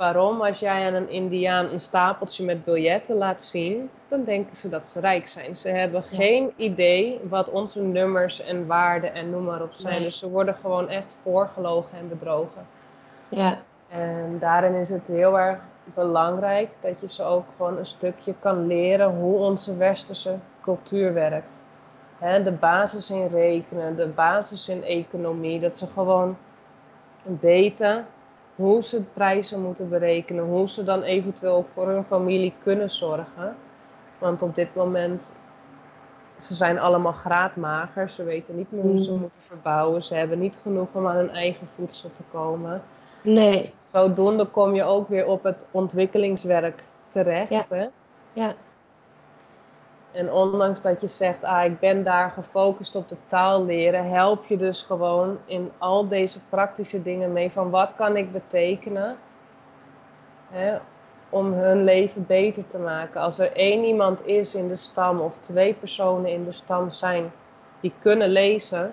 Waarom? 0.01 0.41
Als 0.41 0.59
jij 0.59 0.87
aan 0.87 0.95
een 0.95 1.09
Indiaan 1.09 1.67
een 1.73 1.81
stapeltje 1.81 2.45
met 2.45 2.65
biljetten 2.65 3.17
laat 3.17 3.43
zien, 3.43 3.91
dan 4.09 4.25
denken 4.25 4.57
ze 4.57 4.69
dat 4.69 4.89
ze 4.89 5.01
rijk 5.01 5.29
zijn. 5.29 5.57
Ze 5.57 5.69
hebben 5.69 6.05
Ja. 6.11 6.17
geen 6.17 6.53
idee 6.57 7.21
wat 7.29 7.51
onze 7.51 7.83
nummers 7.83 8.41
en 8.41 8.67
waarden 8.67 9.15
en 9.15 9.31
noem 9.31 9.45
maar 9.45 9.63
op 9.63 9.73
zijn. 9.73 9.95
Nee. 9.95 10.03
Dus 10.03 10.19
ze 10.19 10.31
worden 10.31 10.55
gewoon 10.55 10.89
echt 10.89 11.17
voorgelogen 11.23 11.99
en 11.99 12.09
bedrogen. 12.09 12.67
ja, 13.29 13.59
En 13.89 14.37
daarin 14.39 14.75
is 14.75 14.89
het 14.89 15.07
heel 15.07 15.39
erg 15.39 15.59
belangrijk 15.85 16.69
dat 16.81 17.01
je 17.01 17.09
ze 17.09 17.25
ook 17.25 17.45
gewoon 17.57 17.79
een 17.79 17.87
stukje 17.87 18.35
kan 18.39 18.67
leren 18.67 19.11
hoe 19.15 19.39
onze 19.39 19.77
westerse 19.77 20.35
cultuur 20.63 21.15
werkt. 21.15 21.65
De 22.45 22.53
basis 22.61 23.11
in 23.11 23.27
rekenen, 23.27 23.97
de 23.97 24.07
basis 24.07 24.69
in 24.69 24.83
economie, 24.85 25.61
dat 25.61 25.79
ze 25.79 25.87
gewoon 25.87 26.37
weten 27.41 28.07
hoe 28.61 28.83
ze 28.83 29.03
prijzen 29.03 29.63
moeten 29.63 29.89
berekenen, 29.89 30.45
hoe 30.45 30.69
ze 30.69 30.85
dan 30.85 31.03
eventueel 31.03 31.55
ook 31.55 31.69
voor 31.75 31.89
hun 31.89 32.05
familie 32.05 32.53
kunnen 32.63 32.91
zorgen. 32.91 33.57
Want 34.19 34.43
op 34.43 34.55
dit 34.55 34.75
moment, 34.75 35.35
ze 36.37 36.55
zijn 36.55 36.79
allemaal 36.79 37.13
graadmager. 37.13 38.11
Ze 38.11 38.25
weten 38.25 38.57
niet 38.57 38.73
meer 38.73 38.83
hoe 38.83 39.03
ze 39.05 39.13
Mm. 39.13 39.19
moeten 39.21 39.43
verbouwen. 39.43 40.05
Ze 40.05 40.15
hebben 40.15 40.39
niet 40.39 40.59
genoeg 40.63 40.89
om 40.93 41.07
aan 41.07 41.17
hun 41.17 41.31
eigen 41.31 41.67
voedsel 41.75 42.11
te 42.13 42.23
komen. 42.33 42.83
Nee. 43.23 43.73
Zodoende 43.79 44.45
kom 44.45 44.75
je 44.75 44.83
ook 44.83 45.09
weer 45.09 45.27
op 45.27 45.43
het 45.43 45.67
ontwikkelingswerk 45.71 46.83
terecht. 47.09 47.51
Ja. 47.51 47.65
Hè? 47.69 47.87
Ja. 48.33 48.55
En 50.13 50.33
ondanks 50.33 50.83
dat 50.83 51.01
je 51.01 51.09
zegt, 51.09 51.45
ah, 51.45 51.65
ik 51.65 51.79
ben 51.79 52.03
daar 52.05 52.31
gefocust 52.31 52.97
op 52.97 53.09
de 53.09 53.17
taal 53.27 53.65
leren, 53.65 54.11
help 54.11 54.45
je 54.45 54.57
dus 54.57 54.83
gewoon 54.83 55.39
in 55.45 55.71
al 55.79 56.09
deze 56.09 56.39
praktische 56.49 57.03
dingen 57.03 57.33
mee 57.33 57.51
van 57.51 57.71
wat 57.71 57.95
kan 57.95 58.17
ik 58.17 58.33
betekenen 58.33 59.17
hè, 60.51 60.77
om 61.29 61.53
hun 61.53 61.85
leven 61.85 62.25
beter 62.27 62.67
te 62.67 62.79
maken. 62.79 63.21
Als 63.21 63.39
er 63.39 63.53
één 63.53 63.85
iemand 63.85 64.27
is 64.27 64.55
in 64.55 64.69
de 64.69 64.77
stam 64.77 65.21
of 65.21 65.37
twee 65.37 65.75
personen 65.75 66.31
in 66.31 66.45
de 66.45 66.53
stam 66.53 66.91
zijn 66.91 67.33
die 67.81 67.93
kunnen 67.99 68.29
lezen, 68.29 68.93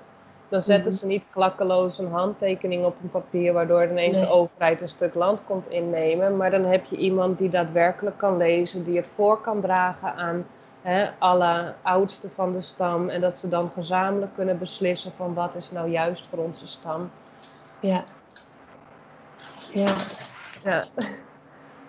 dan 0.49 0.61
zetten 0.61 0.87
Mhm. 0.87 0.97
ze 0.97 1.07
niet 1.07 1.25
klakkeloos 1.29 1.97
een 1.99 2.11
handtekening 2.11 2.85
op 2.85 2.95
een 3.03 3.09
papier 3.09 3.53
waardoor 3.53 3.83
ineens 3.83 4.17
Nee. 4.17 4.25
de 4.25 4.31
overheid 4.31 4.81
een 4.81 4.87
stuk 4.87 5.13
land 5.13 5.43
komt 5.45 5.69
innemen. 5.69 6.37
Maar 6.37 6.51
dan 6.51 6.65
heb 6.65 6.85
je 6.85 6.95
iemand 6.97 7.37
die 7.37 7.49
daadwerkelijk 7.49 8.17
kan 8.17 8.37
lezen, 8.37 8.83
die 8.83 8.97
het 8.97 9.09
voor 9.15 9.41
kan 9.41 9.61
dragen 9.61 10.13
aan 10.15 10.45
hè, 10.87 11.09
alle 11.17 11.73
oudsten 11.81 12.31
van 12.35 12.51
de 12.51 12.61
stam. 12.61 13.09
En 13.09 13.21
dat 13.21 13.37
ze 13.37 13.47
dan 13.47 13.71
gezamenlijk 13.73 14.35
kunnen 14.35 14.57
beslissen 14.57 15.11
van 15.15 15.33
wat 15.33 15.55
is 15.55 15.71
nou 15.71 15.89
juist 15.89 16.25
voor 16.29 16.39
onze 16.39 16.67
stam. 16.67 17.11
Ja. 17.79 18.03
Ja. 19.73 19.95
Ja. 20.63 20.83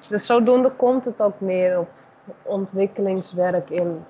Dus 0.09 0.27
zodoende 0.27 0.71
komt 0.71 1.05
het 1.05 1.23
ook 1.23 1.41
meer 1.41 1.79
op 1.79 1.89
ontwikkelingswerk 2.43 3.71
in 3.71 4.05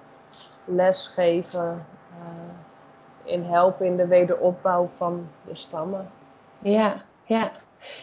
lesgeven, 0.64 1.86
eh, 2.10 3.32
in 3.32 3.42
helpen 3.44 3.86
in 3.86 3.96
de 3.96 4.06
wederopbouw 4.06 4.88
van 4.96 5.28
de 5.44 5.54
stammen. 5.54 6.10
Ja, 6.58 7.02
ja. 7.24 7.50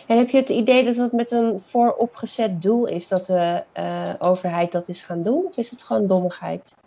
En 0.08 0.18
heb 0.18 0.30
je 0.30 0.38
het 0.38 0.50
idee 0.50 0.86
dat 0.86 0.96
het 0.96 1.12
met 1.12 1.32
een 1.32 1.62
vooropgezet 1.62 2.62
doel 2.62 2.86
is 2.86 3.08
dat 3.08 3.26
de 3.26 3.64
eh, 3.72 4.14
overheid 4.20 4.72
dat 4.72 4.88
is 4.88 5.02
gaan 5.02 5.24
doen? 5.24 5.46
Of 5.46 5.58
is 5.58 5.70
het 5.70 5.84
gewoon 5.84 6.08
dommigheid? 6.08 6.78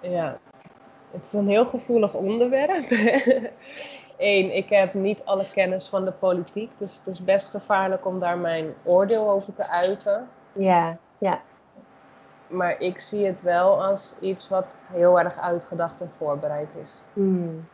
Ja, 0.00 0.38
het 1.10 1.24
is 1.24 1.32
een 1.32 1.48
heel 1.48 1.66
gevoelig 1.66 2.14
onderwerp. 2.14 2.90
Eén, 4.18 4.56
ik 4.56 4.68
heb 4.68 4.94
niet 4.94 5.24
alle 5.24 5.46
kennis 5.50 5.88
van 5.88 6.04
de 6.04 6.12
politiek, 6.12 6.70
dus 6.78 6.94
het 7.04 7.14
is 7.14 7.24
best 7.24 7.48
gevaarlijk 7.48 8.06
om 8.06 8.20
daar 8.20 8.38
mijn 8.38 8.74
oordeel 8.84 9.30
over 9.30 9.54
te 9.54 9.68
uiten. 9.68 10.28
Ja, 10.52 10.98
ja. 11.18 11.42
Maar 12.48 12.80
ik 12.80 12.98
zie 12.98 13.26
het 13.26 13.42
wel 13.42 13.82
als 13.84 14.16
iets 14.20 14.48
wat 14.48 14.76
heel 14.92 15.18
erg 15.18 15.38
uitgedacht 15.38 16.00
en 16.00 16.10
voorbereid 16.16 16.74
is. 16.82 17.02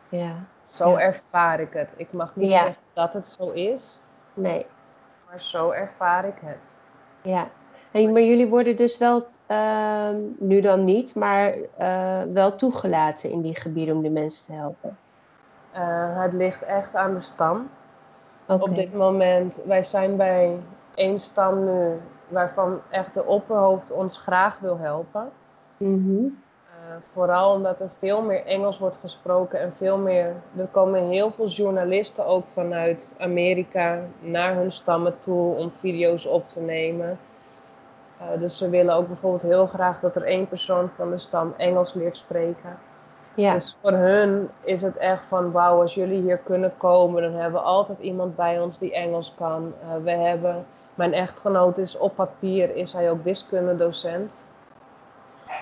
Ja. 0.09 0.33
Zo 0.63 0.95
ervaar 0.95 1.59
ik 1.59 1.73
het. 1.73 1.93
Ik 1.95 2.13
mag 2.13 2.35
niet 2.35 2.51
zeggen 2.51 2.75
dat 2.93 3.13
het 3.13 3.27
zo 3.27 3.49
is, 3.49 3.99
Nee, 4.33 4.65
maar 5.29 5.41
zo 5.41 5.69
ervaar 5.69 6.25
ik 6.25 6.37
het. 6.39 6.79
ja. 7.21 7.47
En, 7.91 8.11
maar 8.11 8.21
jullie 8.21 8.47
worden 8.47 8.75
dus 8.75 8.97
wel, 8.97 9.27
ehm, 9.45 10.15
nu 10.37 10.61
dan 10.61 10.83
niet, 10.83 11.15
maar 11.15 11.53
eh, 11.77 12.21
wel 12.33 12.55
toegelaten 12.55 13.29
in 13.29 13.41
die 13.41 13.55
gebieden 13.59 13.95
om 13.95 14.01
de 14.01 14.09
mensen 14.09 14.45
te 14.45 14.51
helpen. 14.53 14.97
Eh, 15.71 16.21
het 16.21 16.33
ligt 16.33 16.61
echt 16.63 16.95
aan 16.95 17.13
de 17.13 17.19
stam. 17.19 17.69
Op 18.45 18.75
dit 18.75 18.93
moment, 18.93 19.61
wij 19.65 19.81
zijn 19.81 20.15
bij 20.17 20.59
één 20.95 21.19
stam 21.19 21.63
nu 21.63 22.01
waarvan 22.27 22.81
echt 22.89 23.13
de 23.13 23.25
opperhoofd 23.25 23.91
ons 23.91 24.17
graag 24.17 24.59
wil 24.59 24.77
helpen. 24.77 25.29
Mhm. 25.77 26.25
Eh, 26.85 26.95
vooral 27.01 27.53
omdat 27.53 27.79
er 27.79 27.89
veel 27.99 28.21
meer 28.21 28.45
Engels 28.45 28.79
wordt 28.79 28.97
gesproken 28.97 29.59
en 29.59 29.73
veel 29.75 29.97
meer. 29.97 30.33
Er 30.57 30.67
komen 30.71 31.07
heel 31.07 31.31
veel 31.31 31.47
journalisten 31.47 32.25
ook 32.25 32.45
vanuit 32.53 33.15
Amerika 33.19 33.99
naar 34.19 34.55
hun 34.55 34.71
stammen 34.71 35.19
toe 35.19 35.55
om 35.55 35.71
video's 35.79 36.25
op 36.25 36.49
te 36.49 36.61
nemen. 36.61 37.19
Eh, 38.17 38.39
dus 38.39 38.57
ze 38.57 38.69
willen 38.69 38.95
ook 38.95 39.07
bijvoorbeeld 39.07 39.51
heel 39.51 39.67
graag 39.67 39.99
dat 39.99 40.15
er 40.15 40.23
één 40.23 40.47
persoon 40.47 40.89
van 40.95 41.09
de 41.09 41.17
stam 41.17 41.53
Engels 41.57 41.93
leert 41.93 42.17
spreken. 42.17 42.77
Ja, 43.35 43.53
Dus 43.53 43.77
voor 43.81 43.91
hun 43.91 44.49
is 44.63 44.81
het 44.81 44.97
echt 44.97 45.25
van 45.25 45.51
wauw, 45.51 45.81
als 45.81 45.93
jullie 45.93 46.21
hier 46.21 46.37
kunnen 46.37 46.73
komen, 46.77 47.21
dan 47.21 47.33
hebben 47.33 47.61
we 47.61 47.67
altijd 47.67 47.99
iemand 47.99 48.35
bij 48.35 48.59
ons 48.59 48.79
die 48.79 48.93
Engels 48.93 49.33
kan. 49.37 49.73
Eh, 49.81 50.03
we 50.03 50.11
hebben, 50.11 50.65
mijn 50.95 51.13
echtgenoot 51.13 51.77
is 51.77 51.97
op 51.97 52.15
papier, 52.15 52.75
is 52.75 52.93
hij 52.93 53.09
ook 53.11 53.23
wiskundedocent. 53.23 54.45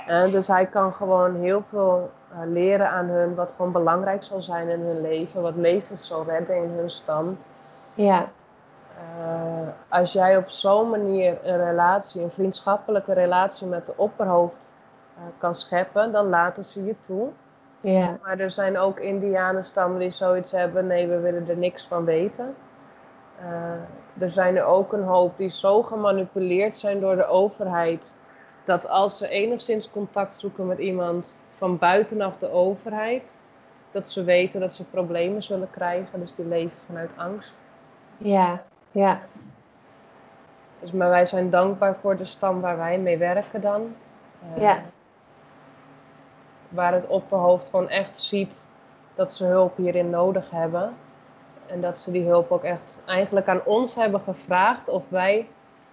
Eh, 0.08 0.32
dus 0.32 0.48
hij 0.48 0.66
kan 0.66 0.94
gewoon 0.94 1.36
heel 1.36 1.64
veel 1.64 2.12
eh, 2.32 2.38
leren 2.46 2.90
aan 2.90 3.06
hun 3.06 3.36
wat 3.36 3.54
gewoon 3.56 3.72
belangrijk 3.72 4.24
zal 4.24 4.42
zijn 4.42 4.70
in 4.70 4.82
hun 4.82 5.02
leven, 5.02 5.42
wat 5.42 5.56
levens 5.56 6.08
zal 6.08 6.26
redden 6.26 6.56
in 6.56 6.70
hun 6.76 6.90
stam. 6.90 7.38
ja, 7.94 8.28
Eh, 8.98 9.68
als 9.88 10.14
jij 10.14 10.38
op 10.38 10.50
zo'n 10.50 10.90
manier 10.90 11.38
een 11.44 11.66
relatie, 11.66 12.22
een 12.22 12.32
vriendschappelijke 12.32 13.14
relatie 13.14 13.68
met 13.68 13.86
de 13.86 13.94
opperhoofd 13.96 14.74
eh, 15.16 15.24
kan 15.38 15.56
scheppen, 15.56 16.12
dan 16.12 16.30
laten 16.30 16.64
ze 16.64 16.84
je 16.84 16.96
toe. 17.02 17.30
ja, 17.82 18.18
Maar 18.24 18.40
er 18.40 18.52
zijn 18.52 18.78
ook 18.78 19.00
indianenstammen 19.00 20.00
die 20.00 20.12
zoiets 20.12 20.52
hebben, 20.52 20.88
nee, 20.88 21.08
we 21.08 21.20
willen 21.20 21.50
er 21.50 21.58
niks 21.58 21.88
van 21.88 22.06
weten. 22.06 22.56
Er 24.18 24.30
zijn 24.30 24.56
er 24.56 24.66
ook 24.66 24.94
een 24.94 25.04
hoop 25.04 25.38
die 25.38 25.50
zo 25.50 25.84
gemanipuleerd 25.84 26.78
zijn 26.78 27.00
door 27.00 27.16
de 27.16 27.26
overheid, 27.28 28.16
dat 28.66 28.88
als 28.88 29.18
ze 29.18 29.28
enigszins 29.28 29.92
contact 29.92 30.36
zoeken 30.36 30.68
met 30.68 30.80
iemand 30.80 31.42
van 31.58 31.78
buitenaf 31.78 32.38
de 32.38 32.52
overheid, 32.52 33.42
dat 33.92 34.10
ze 34.10 34.24
weten 34.24 34.60
dat 34.60 34.76
ze 34.76 34.84
problemen 34.86 35.44
zullen 35.44 35.70
krijgen, 35.70 36.20
dus 36.20 36.36
die 36.36 36.46
leven 36.46 36.78
vanuit 36.86 37.10
angst. 37.16 37.64
ja, 38.18 38.64
ja, 38.92 39.20
Dus, 40.80 40.92
maar 40.92 41.10
wij 41.10 41.26
zijn 41.26 41.50
dankbaar 41.50 41.96
voor 41.96 42.18
de 42.18 42.26
stam 42.26 42.62
waar 42.62 42.78
wij 42.78 43.00
mee 43.00 43.18
werken 43.18 43.62
dan. 43.62 43.96
Eh, 44.56 44.62
Ja. 44.62 44.82
Waar 46.70 46.94
het 46.94 47.08
opperhoofd 47.08 47.70
gewoon 47.70 47.90
echt 47.90 48.18
ziet 48.18 48.68
dat 49.16 49.34
ze 49.34 49.46
hulp 49.46 49.78
hierin 49.78 50.10
nodig 50.10 50.50
hebben. 50.52 50.94
En 51.68 51.82
dat 51.82 52.00
ze 52.00 52.12
die 52.12 52.26
hulp 52.28 52.52
ook 52.52 52.64
echt 52.64 53.00
eigenlijk 53.06 53.48
aan 53.48 53.62
ons 53.66 53.96
hebben 53.96 54.22
gevraagd 54.22 54.88
of 54.90 55.04
wij... 55.08 55.48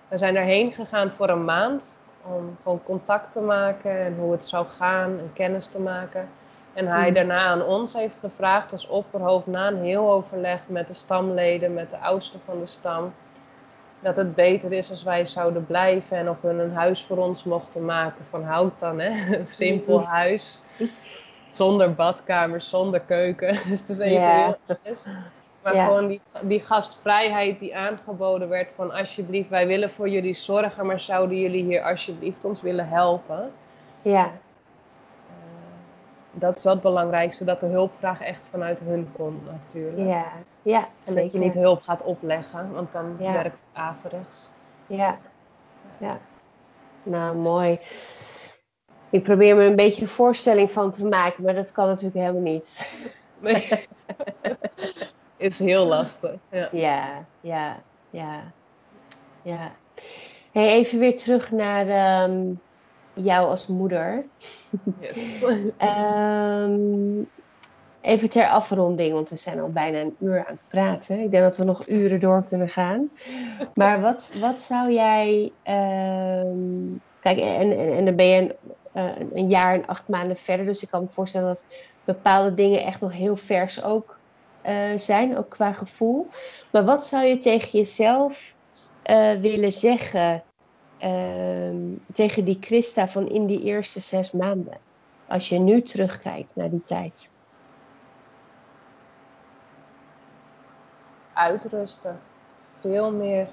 We 0.08 0.18
zijn 0.18 0.34
daarheen 0.34 0.72
gegaan 0.72 1.10
voor 1.10 1.28
een 1.28 1.44
maand 1.44 1.98
om 2.22 2.56
gewoon 2.62 2.80
contact 2.84 3.32
te 3.32 3.40
maken 3.40 4.00
en 4.04 4.16
hoe 4.18 4.32
het 4.32 4.44
zou 4.44 4.66
gaan 4.78 5.10
en 5.18 5.30
kennis 5.32 5.66
te 5.66 5.80
maken. 5.80 6.28
En 6.72 6.86
hij 6.86 7.08
Mm. 7.08 7.14
daarna 7.14 7.44
aan 7.44 7.62
ons 7.64 7.92
heeft 7.92 8.18
gevraagd 8.18 8.72
als 8.72 8.86
opperhoofd 8.88 9.46
na 9.46 9.66
een 9.68 9.82
heel 9.82 10.10
overleg 10.10 10.60
met 10.66 10.88
de 10.88 10.94
stamleden, 10.94 11.74
met 11.74 11.90
de 11.90 11.98
oudsten 11.98 12.40
van 12.44 12.58
de 12.58 12.66
stam, 12.66 13.12
dat 14.00 14.16
het 14.16 14.34
beter 14.34 14.72
is 14.72 14.90
als 14.90 15.02
wij 15.02 15.26
zouden 15.26 15.66
blijven 15.66 16.16
en 16.16 16.30
of 16.30 16.36
we 16.40 16.48
een 16.48 16.72
huis 16.74 17.04
voor 17.04 17.16
ons 17.16 17.44
mochten 17.44 17.84
maken 17.84 18.24
van 18.30 18.44
hout 18.44 18.78
dan, 18.78 19.00
hè? 19.00 19.10
Een 19.38 19.46
simpel 19.46 20.02
huis. 20.04 20.58
Zonder 21.50 21.94
badkamer, 21.94 22.60
zonder 22.60 23.00
keuken. 23.00 23.54
Dus 23.68 23.80
het 23.80 23.88
is 23.88 23.98
even 23.98 24.20
Ja. 24.20 24.44
heel 24.44 24.56
anders. 24.66 25.02
Maar 25.62 25.74
Ja. 25.74 25.84
gewoon 25.84 26.06
die, 26.08 26.20
die 26.42 26.60
gastvrijheid 26.60 27.58
die 27.58 27.76
aangeboden 27.76 28.48
werd 28.48 28.68
van 28.74 28.90
alsjeblieft, 28.90 29.48
wij 29.48 29.66
willen 29.66 29.90
voor 29.90 30.08
jullie 30.08 30.34
zorgen, 30.34 30.86
maar 30.86 31.00
zouden 31.00 31.38
jullie 31.38 31.64
hier 31.64 31.82
alsjeblieft 31.82 32.44
ons 32.44 32.62
willen 32.62 32.88
helpen? 32.88 33.52
ja, 34.02 34.24
Eh, 34.24 34.30
dat 36.32 36.56
is 36.56 36.64
het 36.64 36.80
belangrijkste, 36.80 37.44
dat 37.44 37.60
de 37.60 37.66
hulpvraag 37.66 38.20
echt 38.20 38.46
vanuit 38.50 38.80
hun 38.80 39.12
komt 39.16 39.46
natuurlijk. 39.46 40.08
ja, 40.08 40.24
ja, 40.62 40.88
En 41.04 41.14
dat 41.14 41.32
je 41.32 41.38
niet 41.38 41.54
hulp 41.54 41.82
gaat 41.82 42.02
opleggen, 42.02 42.72
want 42.72 42.92
dan 42.92 43.16
Ja. 43.18 43.32
werkt 43.32 43.60
het 43.60 43.68
averechts. 43.82 44.48
Ja, 44.86 45.18
ja. 45.98 46.18
Nou, 47.02 47.36
mooi. 47.36 47.78
Ik 49.10 49.22
probeer 49.22 49.56
me 49.56 49.64
een 49.64 49.76
beetje 49.76 50.02
een 50.02 50.08
voorstelling 50.08 50.70
van 50.70 50.92
te 50.92 51.06
maken, 51.06 51.44
maar 51.44 51.54
dat 51.54 51.72
kan 51.72 51.86
natuurlijk 51.86 52.14
helemaal 52.16 52.42
niet. 52.52 52.98
Nee. 53.38 53.68
is 55.40 55.58
heel 55.58 55.86
lastig. 55.86 56.34
Ja. 56.50 56.68
Ja, 56.72 57.26
ja, 57.40 57.76
ja, 58.10 58.42
ja. 59.42 59.72
Hey, 60.52 60.70
even 60.72 60.98
weer 60.98 61.16
terug 61.16 61.50
naar 61.50 61.88
ehm, 61.88 62.52
jou 63.14 63.48
als 63.48 63.66
moeder. 63.66 64.24
Yes. 65.00 65.44
Ehm, 65.76 67.22
even 68.00 68.28
ter 68.28 68.48
afronding, 68.48 69.12
want 69.12 69.30
we 69.30 69.36
zijn 69.36 69.60
al 69.60 69.70
bijna 69.70 70.00
een 70.00 70.16
uur 70.20 70.38
aan 70.46 70.54
het 70.54 70.64
praten. 70.68 71.20
Ik 71.20 71.30
denk 71.30 71.42
dat 71.42 71.56
we 71.56 71.64
nog 71.64 71.88
uren 71.88 72.20
door 72.20 72.44
kunnen 72.48 72.68
gaan. 72.68 73.10
Maar 73.74 74.00
wat, 74.00 74.34
wat 74.40 74.60
zou 74.60 74.92
jij. 74.92 75.52
ehm, 75.62 76.58
kijk, 77.20 77.38
en, 77.38 77.78
en, 77.78 77.96
en 77.96 78.04
dan 78.04 78.16
ben 78.16 78.26
je 78.26 78.40
een, 78.40 78.54
eh, 78.92 79.26
een 79.32 79.48
jaar 79.48 79.74
en 79.74 79.86
acht 79.86 80.08
maanden 80.08 80.36
verder. 80.36 80.66
Dus 80.66 80.82
ik 80.82 80.90
kan 80.90 81.02
me 81.02 81.08
voorstellen 81.08 81.48
dat 81.48 81.66
bepaalde 82.04 82.54
dingen 82.54 82.84
echt 82.84 83.00
nog 83.00 83.12
heel 83.12 83.36
vers 83.36 83.82
ook 83.82 84.19
eh, 84.62 84.96
zijn, 84.96 85.36
ook 85.36 85.48
qua 85.48 85.72
gevoel. 85.72 86.26
Maar 86.72 86.84
wat 86.84 87.06
zou 87.06 87.24
je 87.24 87.38
tegen 87.38 87.78
jezelf 87.78 88.54
eh, 89.02 89.32
willen 89.32 89.72
zeggen 89.72 90.42
ehm, 90.98 91.76
tegen 92.12 92.44
die 92.44 92.58
Christa 92.60 93.08
van 93.08 93.28
in 93.28 93.46
die 93.46 93.62
eerste 93.62 94.00
zes 94.00 94.32
maanden? 94.32 94.78
Als 95.28 95.48
je 95.48 95.58
nu 95.58 95.82
terugkijkt 95.82 96.56
naar 96.56 96.70
die 96.70 96.82
tijd. 96.82 97.30
Uitrusten. 101.32 102.20
Veel 102.80 103.12
meer 103.12 103.48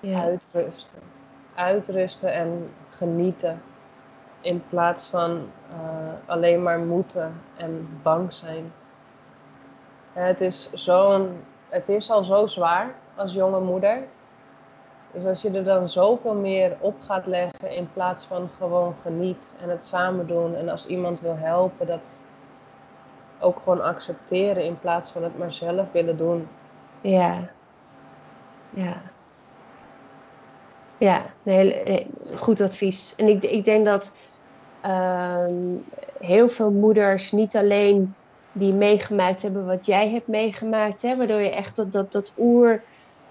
Ja, 0.00 0.22
uitrusten. 0.22 0.98
Uitrusten 1.54 2.32
en 2.32 2.70
genieten. 2.88 3.62
In 4.40 4.62
plaats 4.68 5.08
van 5.08 5.50
eh, 5.70 6.30
alleen 6.30 6.62
maar 6.62 6.78
moeten 6.78 7.40
en 7.56 8.00
bang 8.02 8.32
zijn. 8.32 8.72
Het 10.18 10.40
is, 10.40 10.72
zo'n, 10.72 11.44
het 11.68 11.88
is 11.88 12.10
al 12.10 12.22
zo 12.22 12.46
zwaar 12.46 12.94
als 13.14 13.32
jonge 13.32 13.60
moeder. 13.60 14.02
Dus 15.12 15.24
als 15.24 15.42
je 15.42 15.50
er 15.50 15.64
dan 15.64 15.88
zoveel 15.88 16.34
meer 16.34 16.76
op 16.80 16.94
gaat 17.06 17.26
leggen 17.26 17.70
in 17.70 17.92
plaats 17.92 18.24
van 18.24 18.50
gewoon 18.56 18.94
geniet 19.02 19.56
en 19.60 19.68
het 19.68 19.84
samen 19.84 20.26
doen. 20.26 20.54
En 20.54 20.68
als 20.68 20.86
iemand 20.86 21.20
wil 21.20 21.36
helpen, 21.36 21.86
dat 21.86 22.22
ook 23.40 23.58
gewoon 23.62 23.82
accepteren 23.82 24.64
in 24.64 24.78
plaats 24.78 25.10
van 25.10 25.22
het 25.22 25.38
maar 25.38 25.52
zelf 25.52 25.92
willen 25.92 26.16
doen. 26.16 26.48
ja, 27.00 27.48
ja. 28.70 29.02
Ja, 30.98 31.22
nee, 31.42 31.74
eh, 31.74 32.06
goed 32.36 32.60
advies. 32.60 33.14
En 33.16 33.28
ik, 33.28 33.42
ik 33.42 33.64
denk 33.64 33.84
dat 33.84 34.16
ehm, 34.80 35.54
heel 36.20 36.48
veel 36.48 36.70
moeders 36.70 37.32
niet 37.32 37.56
alleen 37.56 38.14
die 38.52 38.72
meegemaakt 38.72 39.42
hebben 39.42 39.66
wat 39.66 39.86
jij 39.86 40.10
hebt 40.10 40.26
meegemaakt, 40.26 41.02
hè, 41.02 41.16
waardoor 41.16 41.40
je 41.40 41.50
echt 41.50 41.76
dat, 41.76 41.92
dat, 41.92 42.12
dat 42.12 42.32
oer, 42.38 42.82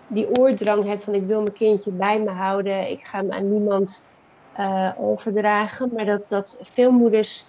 die 0.07 0.39
oerdrang 0.39 0.86
hebt 0.86 1.03
van 1.03 1.13
ik 1.13 1.26
wil 1.26 1.41
mijn 1.41 1.53
kindje 1.53 1.91
bij 1.91 2.20
me 2.20 2.30
houden, 2.30 2.89
ik 2.91 3.03
ga 3.03 3.18
hem 3.18 3.32
aan 3.32 3.51
niemand 3.51 4.07
eh, 4.53 4.91
overdragen. 4.97 5.89
Maar 5.93 6.05
dat, 6.05 6.30
dat 6.30 6.59
veel 6.61 6.91
moeders 6.91 7.45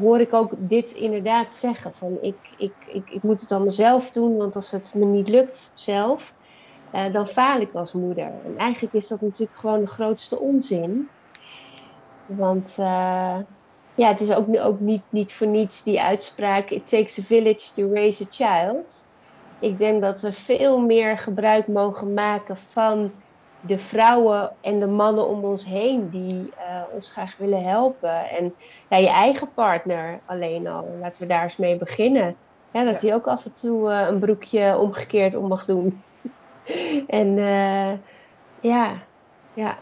hoor 0.00 0.20
ik 0.20 0.32
ook 0.32 0.52
dit 0.56 0.92
inderdaad 0.92 1.54
zeggen 1.54 1.92
van 1.94 2.18
ik, 2.20 2.36
ik, 2.56 2.74
ik, 2.92 3.10
ik 3.10 3.22
moet 3.22 3.40
het 3.40 3.52
allemaal 3.52 3.70
zelf 3.70 4.10
doen, 4.10 4.36
want 4.36 4.56
als 4.56 4.70
het 4.70 4.94
me 4.94 5.04
niet 5.04 5.28
lukt 5.28 5.72
zelf, 5.74 6.34
eh, 6.90 7.12
dan 7.12 7.28
faal 7.28 7.60
ik 7.60 7.74
als 7.74 7.92
moeder. 7.92 8.24
En 8.44 8.54
eigenlijk 8.56 8.94
is 8.94 9.08
dat 9.08 9.20
natuurlijk 9.20 9.58
gewoon 9.58 9.80
de 9.80 9.86
grootste 9.86 10.38
onzin. 10.38 11.08
Want 12.26 12.76
eh, 12.78 13.38
ja, 13.98 14.08
het 14.08 14.20
is 14.20 14.32
ook, 14.34 14.46
ook 14.58 14.80
niet, 14.80 15.02
niet 15.08 15.32
voor 15.32 15.46
niets 15.46 15.82
die 15.82 16.02
uitspraak: 16.02 16.70
It 16.70 16.88
takes 16.88 17.18
a 17.18 17.22
village 17.22 17.72
to 17.74 17.92
raise 17.92 18.24
a 18.24 18.26
child. 18.30 19.06
Ik 19.58 19.78
denk 19.78 20.02
dat 20.02 20.20
we 20.20 20.32
veel 20.32 20.80
meer 20.80 21.18
gebruik 21.18 21.66
mogen 21.66 22.14
maken 22.14 22.56
van 22.56 23.12
de 23.60 23.78
vrouwen 23.78 24.56
en 24.60 24.78
de 24.80 24.86
mannen 24.86 25.28
om 25.28 25.44
ons 25.44 25.64
heen 25.64 26.08
die 26.10 26.52
eh, 26.56 26.82
ons 26.92 27.12
graag 27.12 27.36
willen 27.36 27.64
helpen. 27.64 28.28
En 28.30 28.54
ja, 28.88 28.96
je 28.96 29.08
eigen 29.08 29.52
partner 29.54 30.20
alleen 30.24 30.66
al. 30.66 30.96
Laten 31.00 31.22
we 31.22 31.28
daar 31.28 31.42
eens 31.42 31.56
mee 31.56 31.76
beginnen. 31.76 32.36
Ja, 32.70 32.84
dat 32.84 33.00
Ja. 33.00 33.06
hij 33.06 33.16
ook 33.16 33.26
af 33.26 33.44
en 33.44 33.52
toe 33.52 33.90
eh, 33.90 34.06
een 34.08 34.18
broekje 34.18 34.78
omgekeerd 34.78 35.34
om 35.34 35.48
mag 35.48 35.64
doen. 35.64 36.02
en 37.06 37.38
eh, 37.38 37.92
ja, 38.60 38.92
ja, 39.54 39.78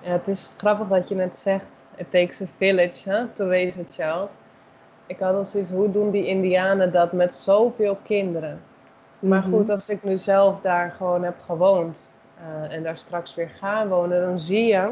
Ja, 0.00 0.10
het 0.12 0.28
is 0.28 0.50
grappig 0.56 0.88
dat 0.88 1.08
je 1.08 1.14
net 1.14 1.36
zegt, 1.36 1.77
it 1.98 2.10
takes 2.10 2.42
a 2.42 2.46
village 2.56 3.04
huh, 3.04 3.22
to 3.34 3.48
raise 3.48 3.80
a 3.80 3.84
child. 3.90 4.30
Ik 5.06 5.18
had 5.18 5.34
al 5.34 5.44
zoiets, 5.44 5.70
hoe 5.70 5.90
doen 5.90 6.10
die 6.10 6.26
indianen 6.26 6.92
dat 6.92 7.12
met 7.12 7.34
zoveel 7.34 7.98
kinderen? 8.02 8.60
Maar 9.18 9.40
Mhm. 9.40 9.50
goed, 9.50 9.70
als 9.70 9.88
ik 9.88 10.02
nu 10.04 10.18
zelf 10.18 10.60
daar 10.60 10.94
gewoon 10.96 11.22
heb 11.24 11.36
gewoond 11.44 12.12
eh, 12.38 12.74
en 12.74 12.82
daar 12.82 12.98
straks 12.98 13.34
weer 13.34 13.48
ga 13.60 13.86
wonen, 13.86 14.20
dan 14.20 14.38
zie 14.38 14.64
je 14.66 14.90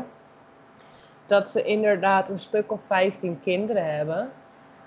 dat 1.26 1.48
ze 1.48 1.62
inderdaad 1.62 2.28
een 2.28 2.38
stuk 2.38 2.72
of 2.72 2.80
15 2.86 3.40
kinderen 3.42 3.96
hebben. 3.96 4.30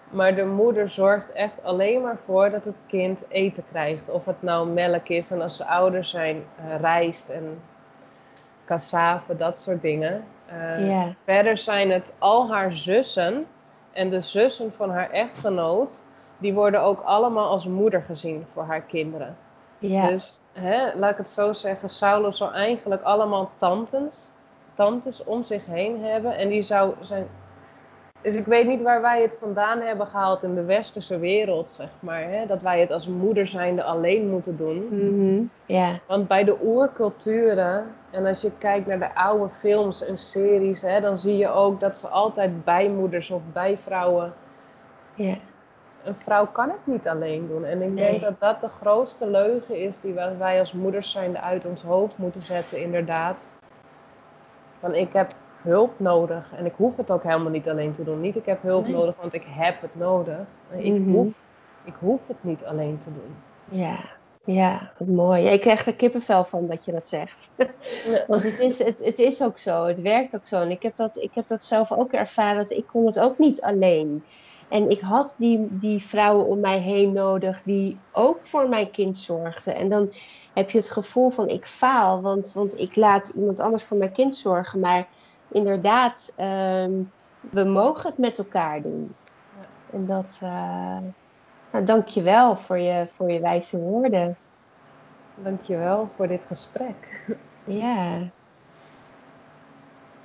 Maar 0.10 0.36
de 0.36 0.46
moeder 0.46 0.90
zorgt 0.90 1.32
echt 1.32 1.64
alleen 1.64 2.02
maar 2.02 2.18
voor 2.26 2.50
dat 2.50 2.64
het 2.64 2.76
kind 2.88 3.20
eten 3.28 3.64
krijgt. 3.72 4.10
Of 4.10 4.26
het 4.26 4.42
nou 4.42 4.68
melk 4.70 5.08
is 5.08 5.32
en 5.32 5.42
als 5.42 5.56
ze 5.58 5.66
ouder 5.66 6.06
zijn, 6.06 6.44
eh, 6.56 6.80
rijst 6.80 7.30
en 7.30 7.62
cassave, 8.66 9.36
dat 9.38 9.58
soort 9.58 9.82
dingen. 9.82 10.24
Eh, 10.52 10.88
Ja. 10.90 11.14
Verder 11.24 11.58
zijn 11.58 11.92
het 11.92 12.14
al 12.20 12.50
haar 12.52 12.74
zussen 12.74 13.46
en 13.92 14.10
de 14.10 14.22
zussen 14.22 14.72
van 14.74 14.90
haar 14.90 15.10
echtgenoot, 15.12 16.04
die 16.38 16.54
worden 16.54 16.82
ook 16.82 17.02
allemaal 17.02 17.50
als 17.50 17.66
moeder 17.66 18.02
gezien 18.02 18.46
voor 18.52 18.64
haar 18.64 18.82
kinderen. 18.82 19.38
ja, 19.80 20.08
Dus 20.08 20.40
hè, 20.54 20.96
laat 20.96 21.12
ik 21.12 21.18
het 21.18 21.30
zo 21.30 21.54
zeggen, 21.54 21.90
Saulo 21.90 22.32
zou 22.32 22.54
eigenlijk 22.54 23.02
allemaal 23.02 23.52
tantes, 23.58 24.32
tantes 24.74 25.24
om 25.24 25.44
zich 25.44 25.66
heen 25.66 26.04
hebben. 26.04 26.38
En 26.38 26.48
die 26.50 26.62
zou 26.62 26.94
zijn. 27.02 27.28
Dus 28.22 28.34
ik 28.34 28.46
weet 28.46 28.68
niet 28.68 28.82
waar 28.82 29.02
wij 29.02 29.22
het 29.22 29.38
vandaan 29.40 29.80
hebben 29.82 30.08
gehaald 30.08 30.44
in 30.44 30.56
de 30.56 30.64
westerse 30.64 31.20
wereld, 31.20 31.70
zeg 31.70 31.90
maar. 32.00 32.24
Hè? 32.24 32.46
Dat 32.46 32.62
wij 32.62 32.80
het 32.80 32.92
als 32.92 33.08
moeder 33.08 33.48
zijnde 33.48 33.84
alleen 33.84 34.30
moeten 34.30 34.58
doen. 34.58 34.88
Ja, 35.66 36.00
Want 36.08 36.28
bij 36.28 36.44
de 36.44 36.58
oerculturen, 36.64 37.96
en 38.12 38.26
als 38.26 38.42
je 38.42 38.52
kijkt 38.58 38.88
naar 38.88 39.00
de 39.00 39.16
oude 39.16 39.50
films 39.54 40.04
en 40.04 40.18
series, 40.18 40.82
hè, 40.82 41.02
dan 41.02 41.18
zie 41.18 41.38
je 41.38 41.50
ook 41.50 41.80
dat 41.80 41.98
ze 41.98 42.08
altijd 42.08 42.64
bijmoeders 42.64 43.32
of 43.32 43.42
bijvrouwen. 43.54 44.34
ja, 45.14 45.36
Een 46.04 46.16
vrouw 46.24 46.48
kan 46.48 46.70
het 46.70 46.80
niet 46.84 47.08
alleen 47.08 47.48
doen. 47.48 47.66
En 47.66 47.82
ik 47.82 47.92
Nee. 47.92 48.10
denk 48.10 48.22
dat 48.22 48.40
dat 48.40 48.62
de 48.62 48.68
grootste 48.82 49.28
leugen 49.30 49.76
is 49.76 50.00
die 50.00 50.14
wij- 50.38 50.60
als 50.60 50.74
moeders 50.74 51.12
zijnde 51.12 51.42
uit 51.42 51.66
ons 51.66 51.84
hoofd 51.84 52.18
moeten 52.18 52.42
zetten, 52.42 52.82
inderdaad. 52.82 53.52
Want 54.80 54.96
ik 54.96 55.14
heb 55.14 55.32
hulp 55.62 56.00
nodig 56.00 56.52
en 56.58 56.66
ik 56.66 56.74
hoef 56.76 56.98
het 56.98 57.12
ook 57.12 57.24
helemaal 57.24 57.52
niet 57.52 57.70
alleen 57.70 57.92
te 57.92 58.04
doen. 58.04 58.22
Niet 58.22 58.36
ik 58.36 58.46
heb 58.46 58.62
hulp 58.62 58.84
Nee. 58.84 58.94
nodig, 58.94 59.16
want 59.22 59.34
ik 59.34 59.46
heb 59.48 59.82
het 59.82 59.96
nodig. 59.96 60.38
Ik, 60.78 60.94
Mhm. 61.00 61.10
hoef, 61.12 61.38
ik 61.84 61.94
hoef 62.00 62.28
het 62.28 62.44
niet 62.44 62.66
alleen 62.66 62.98
te 62.98 63.10
doen. 63.14 63.36
ja, 63.72 63.96
ja, 64.54 64.92
mooi. 64.98 65.48
Ik 65.48 65.62
krijg 65.62 65.86
er 65.86 65.96
kippenvel 65.96 66.46
van 66.46 66.68
dat 66.68 66.86
je 66.86 66.92
dat 66.92 67.10
zegt. 67.10 67.50
Want 68.28 68.44
het 68.44 68.60
is, 68.60 68.84
het, 68.84 69.00
het 69.04 69.20
is 69.20 69.44
ook 69.44 69.60
zo, 69.60 69.86
het 69.86 70.02
werkt 70.02 70.36
ook 70.36 70.48
zo. 70.48 70.62
En 70.62 70.72
ik 70.72 70.84
heb 70.84 70.96
dat, 70.96 71.18
ik 71.18 71.32
heb 71.34 71.48
dat 71.48 71.64
zelf 71.64 71.92
ook 71.92 72.12
ervaren, 72.12 72.58
dat 72.58 72.72
ik 72.72 72.88
kon 72.88 73.06
het 73.06 73.20
ook 73.20 73.38
niet 73.38 73.62
alleen. 73.62 74.24
En 74.70 74.90
ik 74.90 75.00
had 75.00 75.36
die, 75.38 75.68
die 75.70 76.04
vrouwen 76.04 76.46
om 76.46 76.60
mij 76.60 76.80
heen 76.80 77.14
nodig 77.14 77.62
die 77.64 77.98
ook 78.12 78.40
voor 78.42 78.70
mijn 78.70 78.92
kind 78.92 79.20
zorgden. 79.20 79.76
En 79.76 79.90
dan 79.90 80.14
heb 80.54 80.70
je 80.70 80.78
het 80.78 80.90
gevoel 80.90 81.30
van 81.30 81.50
ik 81.50 81.66
faal, 81.66 82.22
want, 82.22 82.54
want 82.54 82.80
ik 82.80 82.96
laat 82.96 83.30
iemand 83.30 83.60
anders 83.60 83.84
voor 83.84 83.98
mijn 83.98 84.12
kind 84.12 84.36
zorgen. 84.36 84.80
Maar 84.80 85.08
inderdaad, 85.52 86.34
ehm, 86.36 86.92
we 87.40 87.64
mogen 87.64 88.10
het 88.10 88.18
met 88.18 88.38
elkaar 88.38 88.82
doen. 88.82 89.16
En 89.92 90.06
dat, 90.06 90.40
eh 90.42 90.98
nou, 91.72 91.86
dank 91.86 92.08
je 92.08 92.22
wel 92.22 92.56
voor 92.56 92.78
je, 92.78 93.08
voor 93.12 93.32
je 93.32 93.40
wijze 93.40 93.80
woorden. 93.80 94.38
Dankjewel 95.36 96.10
voor 96.16 96.28
dit 96.28 96.44
gesprek. 96.48 97.28
Ja. 97.64 98.18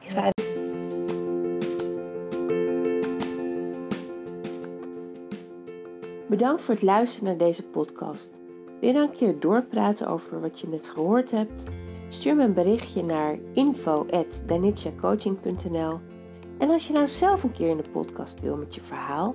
Ik 0.01 0.09
ga 0.09 0.31
Bedankt 6.27 6.63
voor 6.63 6.75
het 6.75 6.83
luisteren 6.83 7.29
naar 7.29 7.37
deze 7.37 7.69
podcast. 7.69 8.31
Wil 8.81 8.89
je 8.89 8.93
nou 8.93 9.07
een 9.07 9.17
keer 9.17 9.41
doorpraten 9.41 10.09
over 10.09 10.41
wat 10.41 10.61
je 10.61 10.69
net 10.69 10.89
gehoord 10.89 11.31
hebt? 11.31 11.65
Stuur 12.09 12.37
me 12.37 12.45
een 12.45 12.55
berichtje 12.55 13.03
naar 13.03 13.39
info.danitjacoaching.nl 13.53 16.01
En 16.59 16.71
als 16.71 16.87
je 16.87 16.93
nou 16.93 17.09
zelf 17.09 17.43
een 17.43 17.53
keer 17.53 17.69
in 17.69 17.77
de 17.77 17.91
podcast 17.93 18.41
wil 18.41 18.57
met 18.57 18.75
je 18.75 18.81
verhaal, 18.81 19.35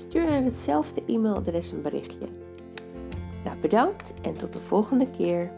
stuur 0.00 0.24
naar 0.24 0.42
hetzelfde 0.42 1.02
e-mailadres 1.06 1.72
een 1.72 1.82
berichtje. 1.82 2.28
Nou, 3.44 3.58
bedankt 3.60 4.14
en 4.22 4.36
tot 4.36 4.52
de 4.52 4.60
volgende 4.60 5.10
keer. 5.10 5.50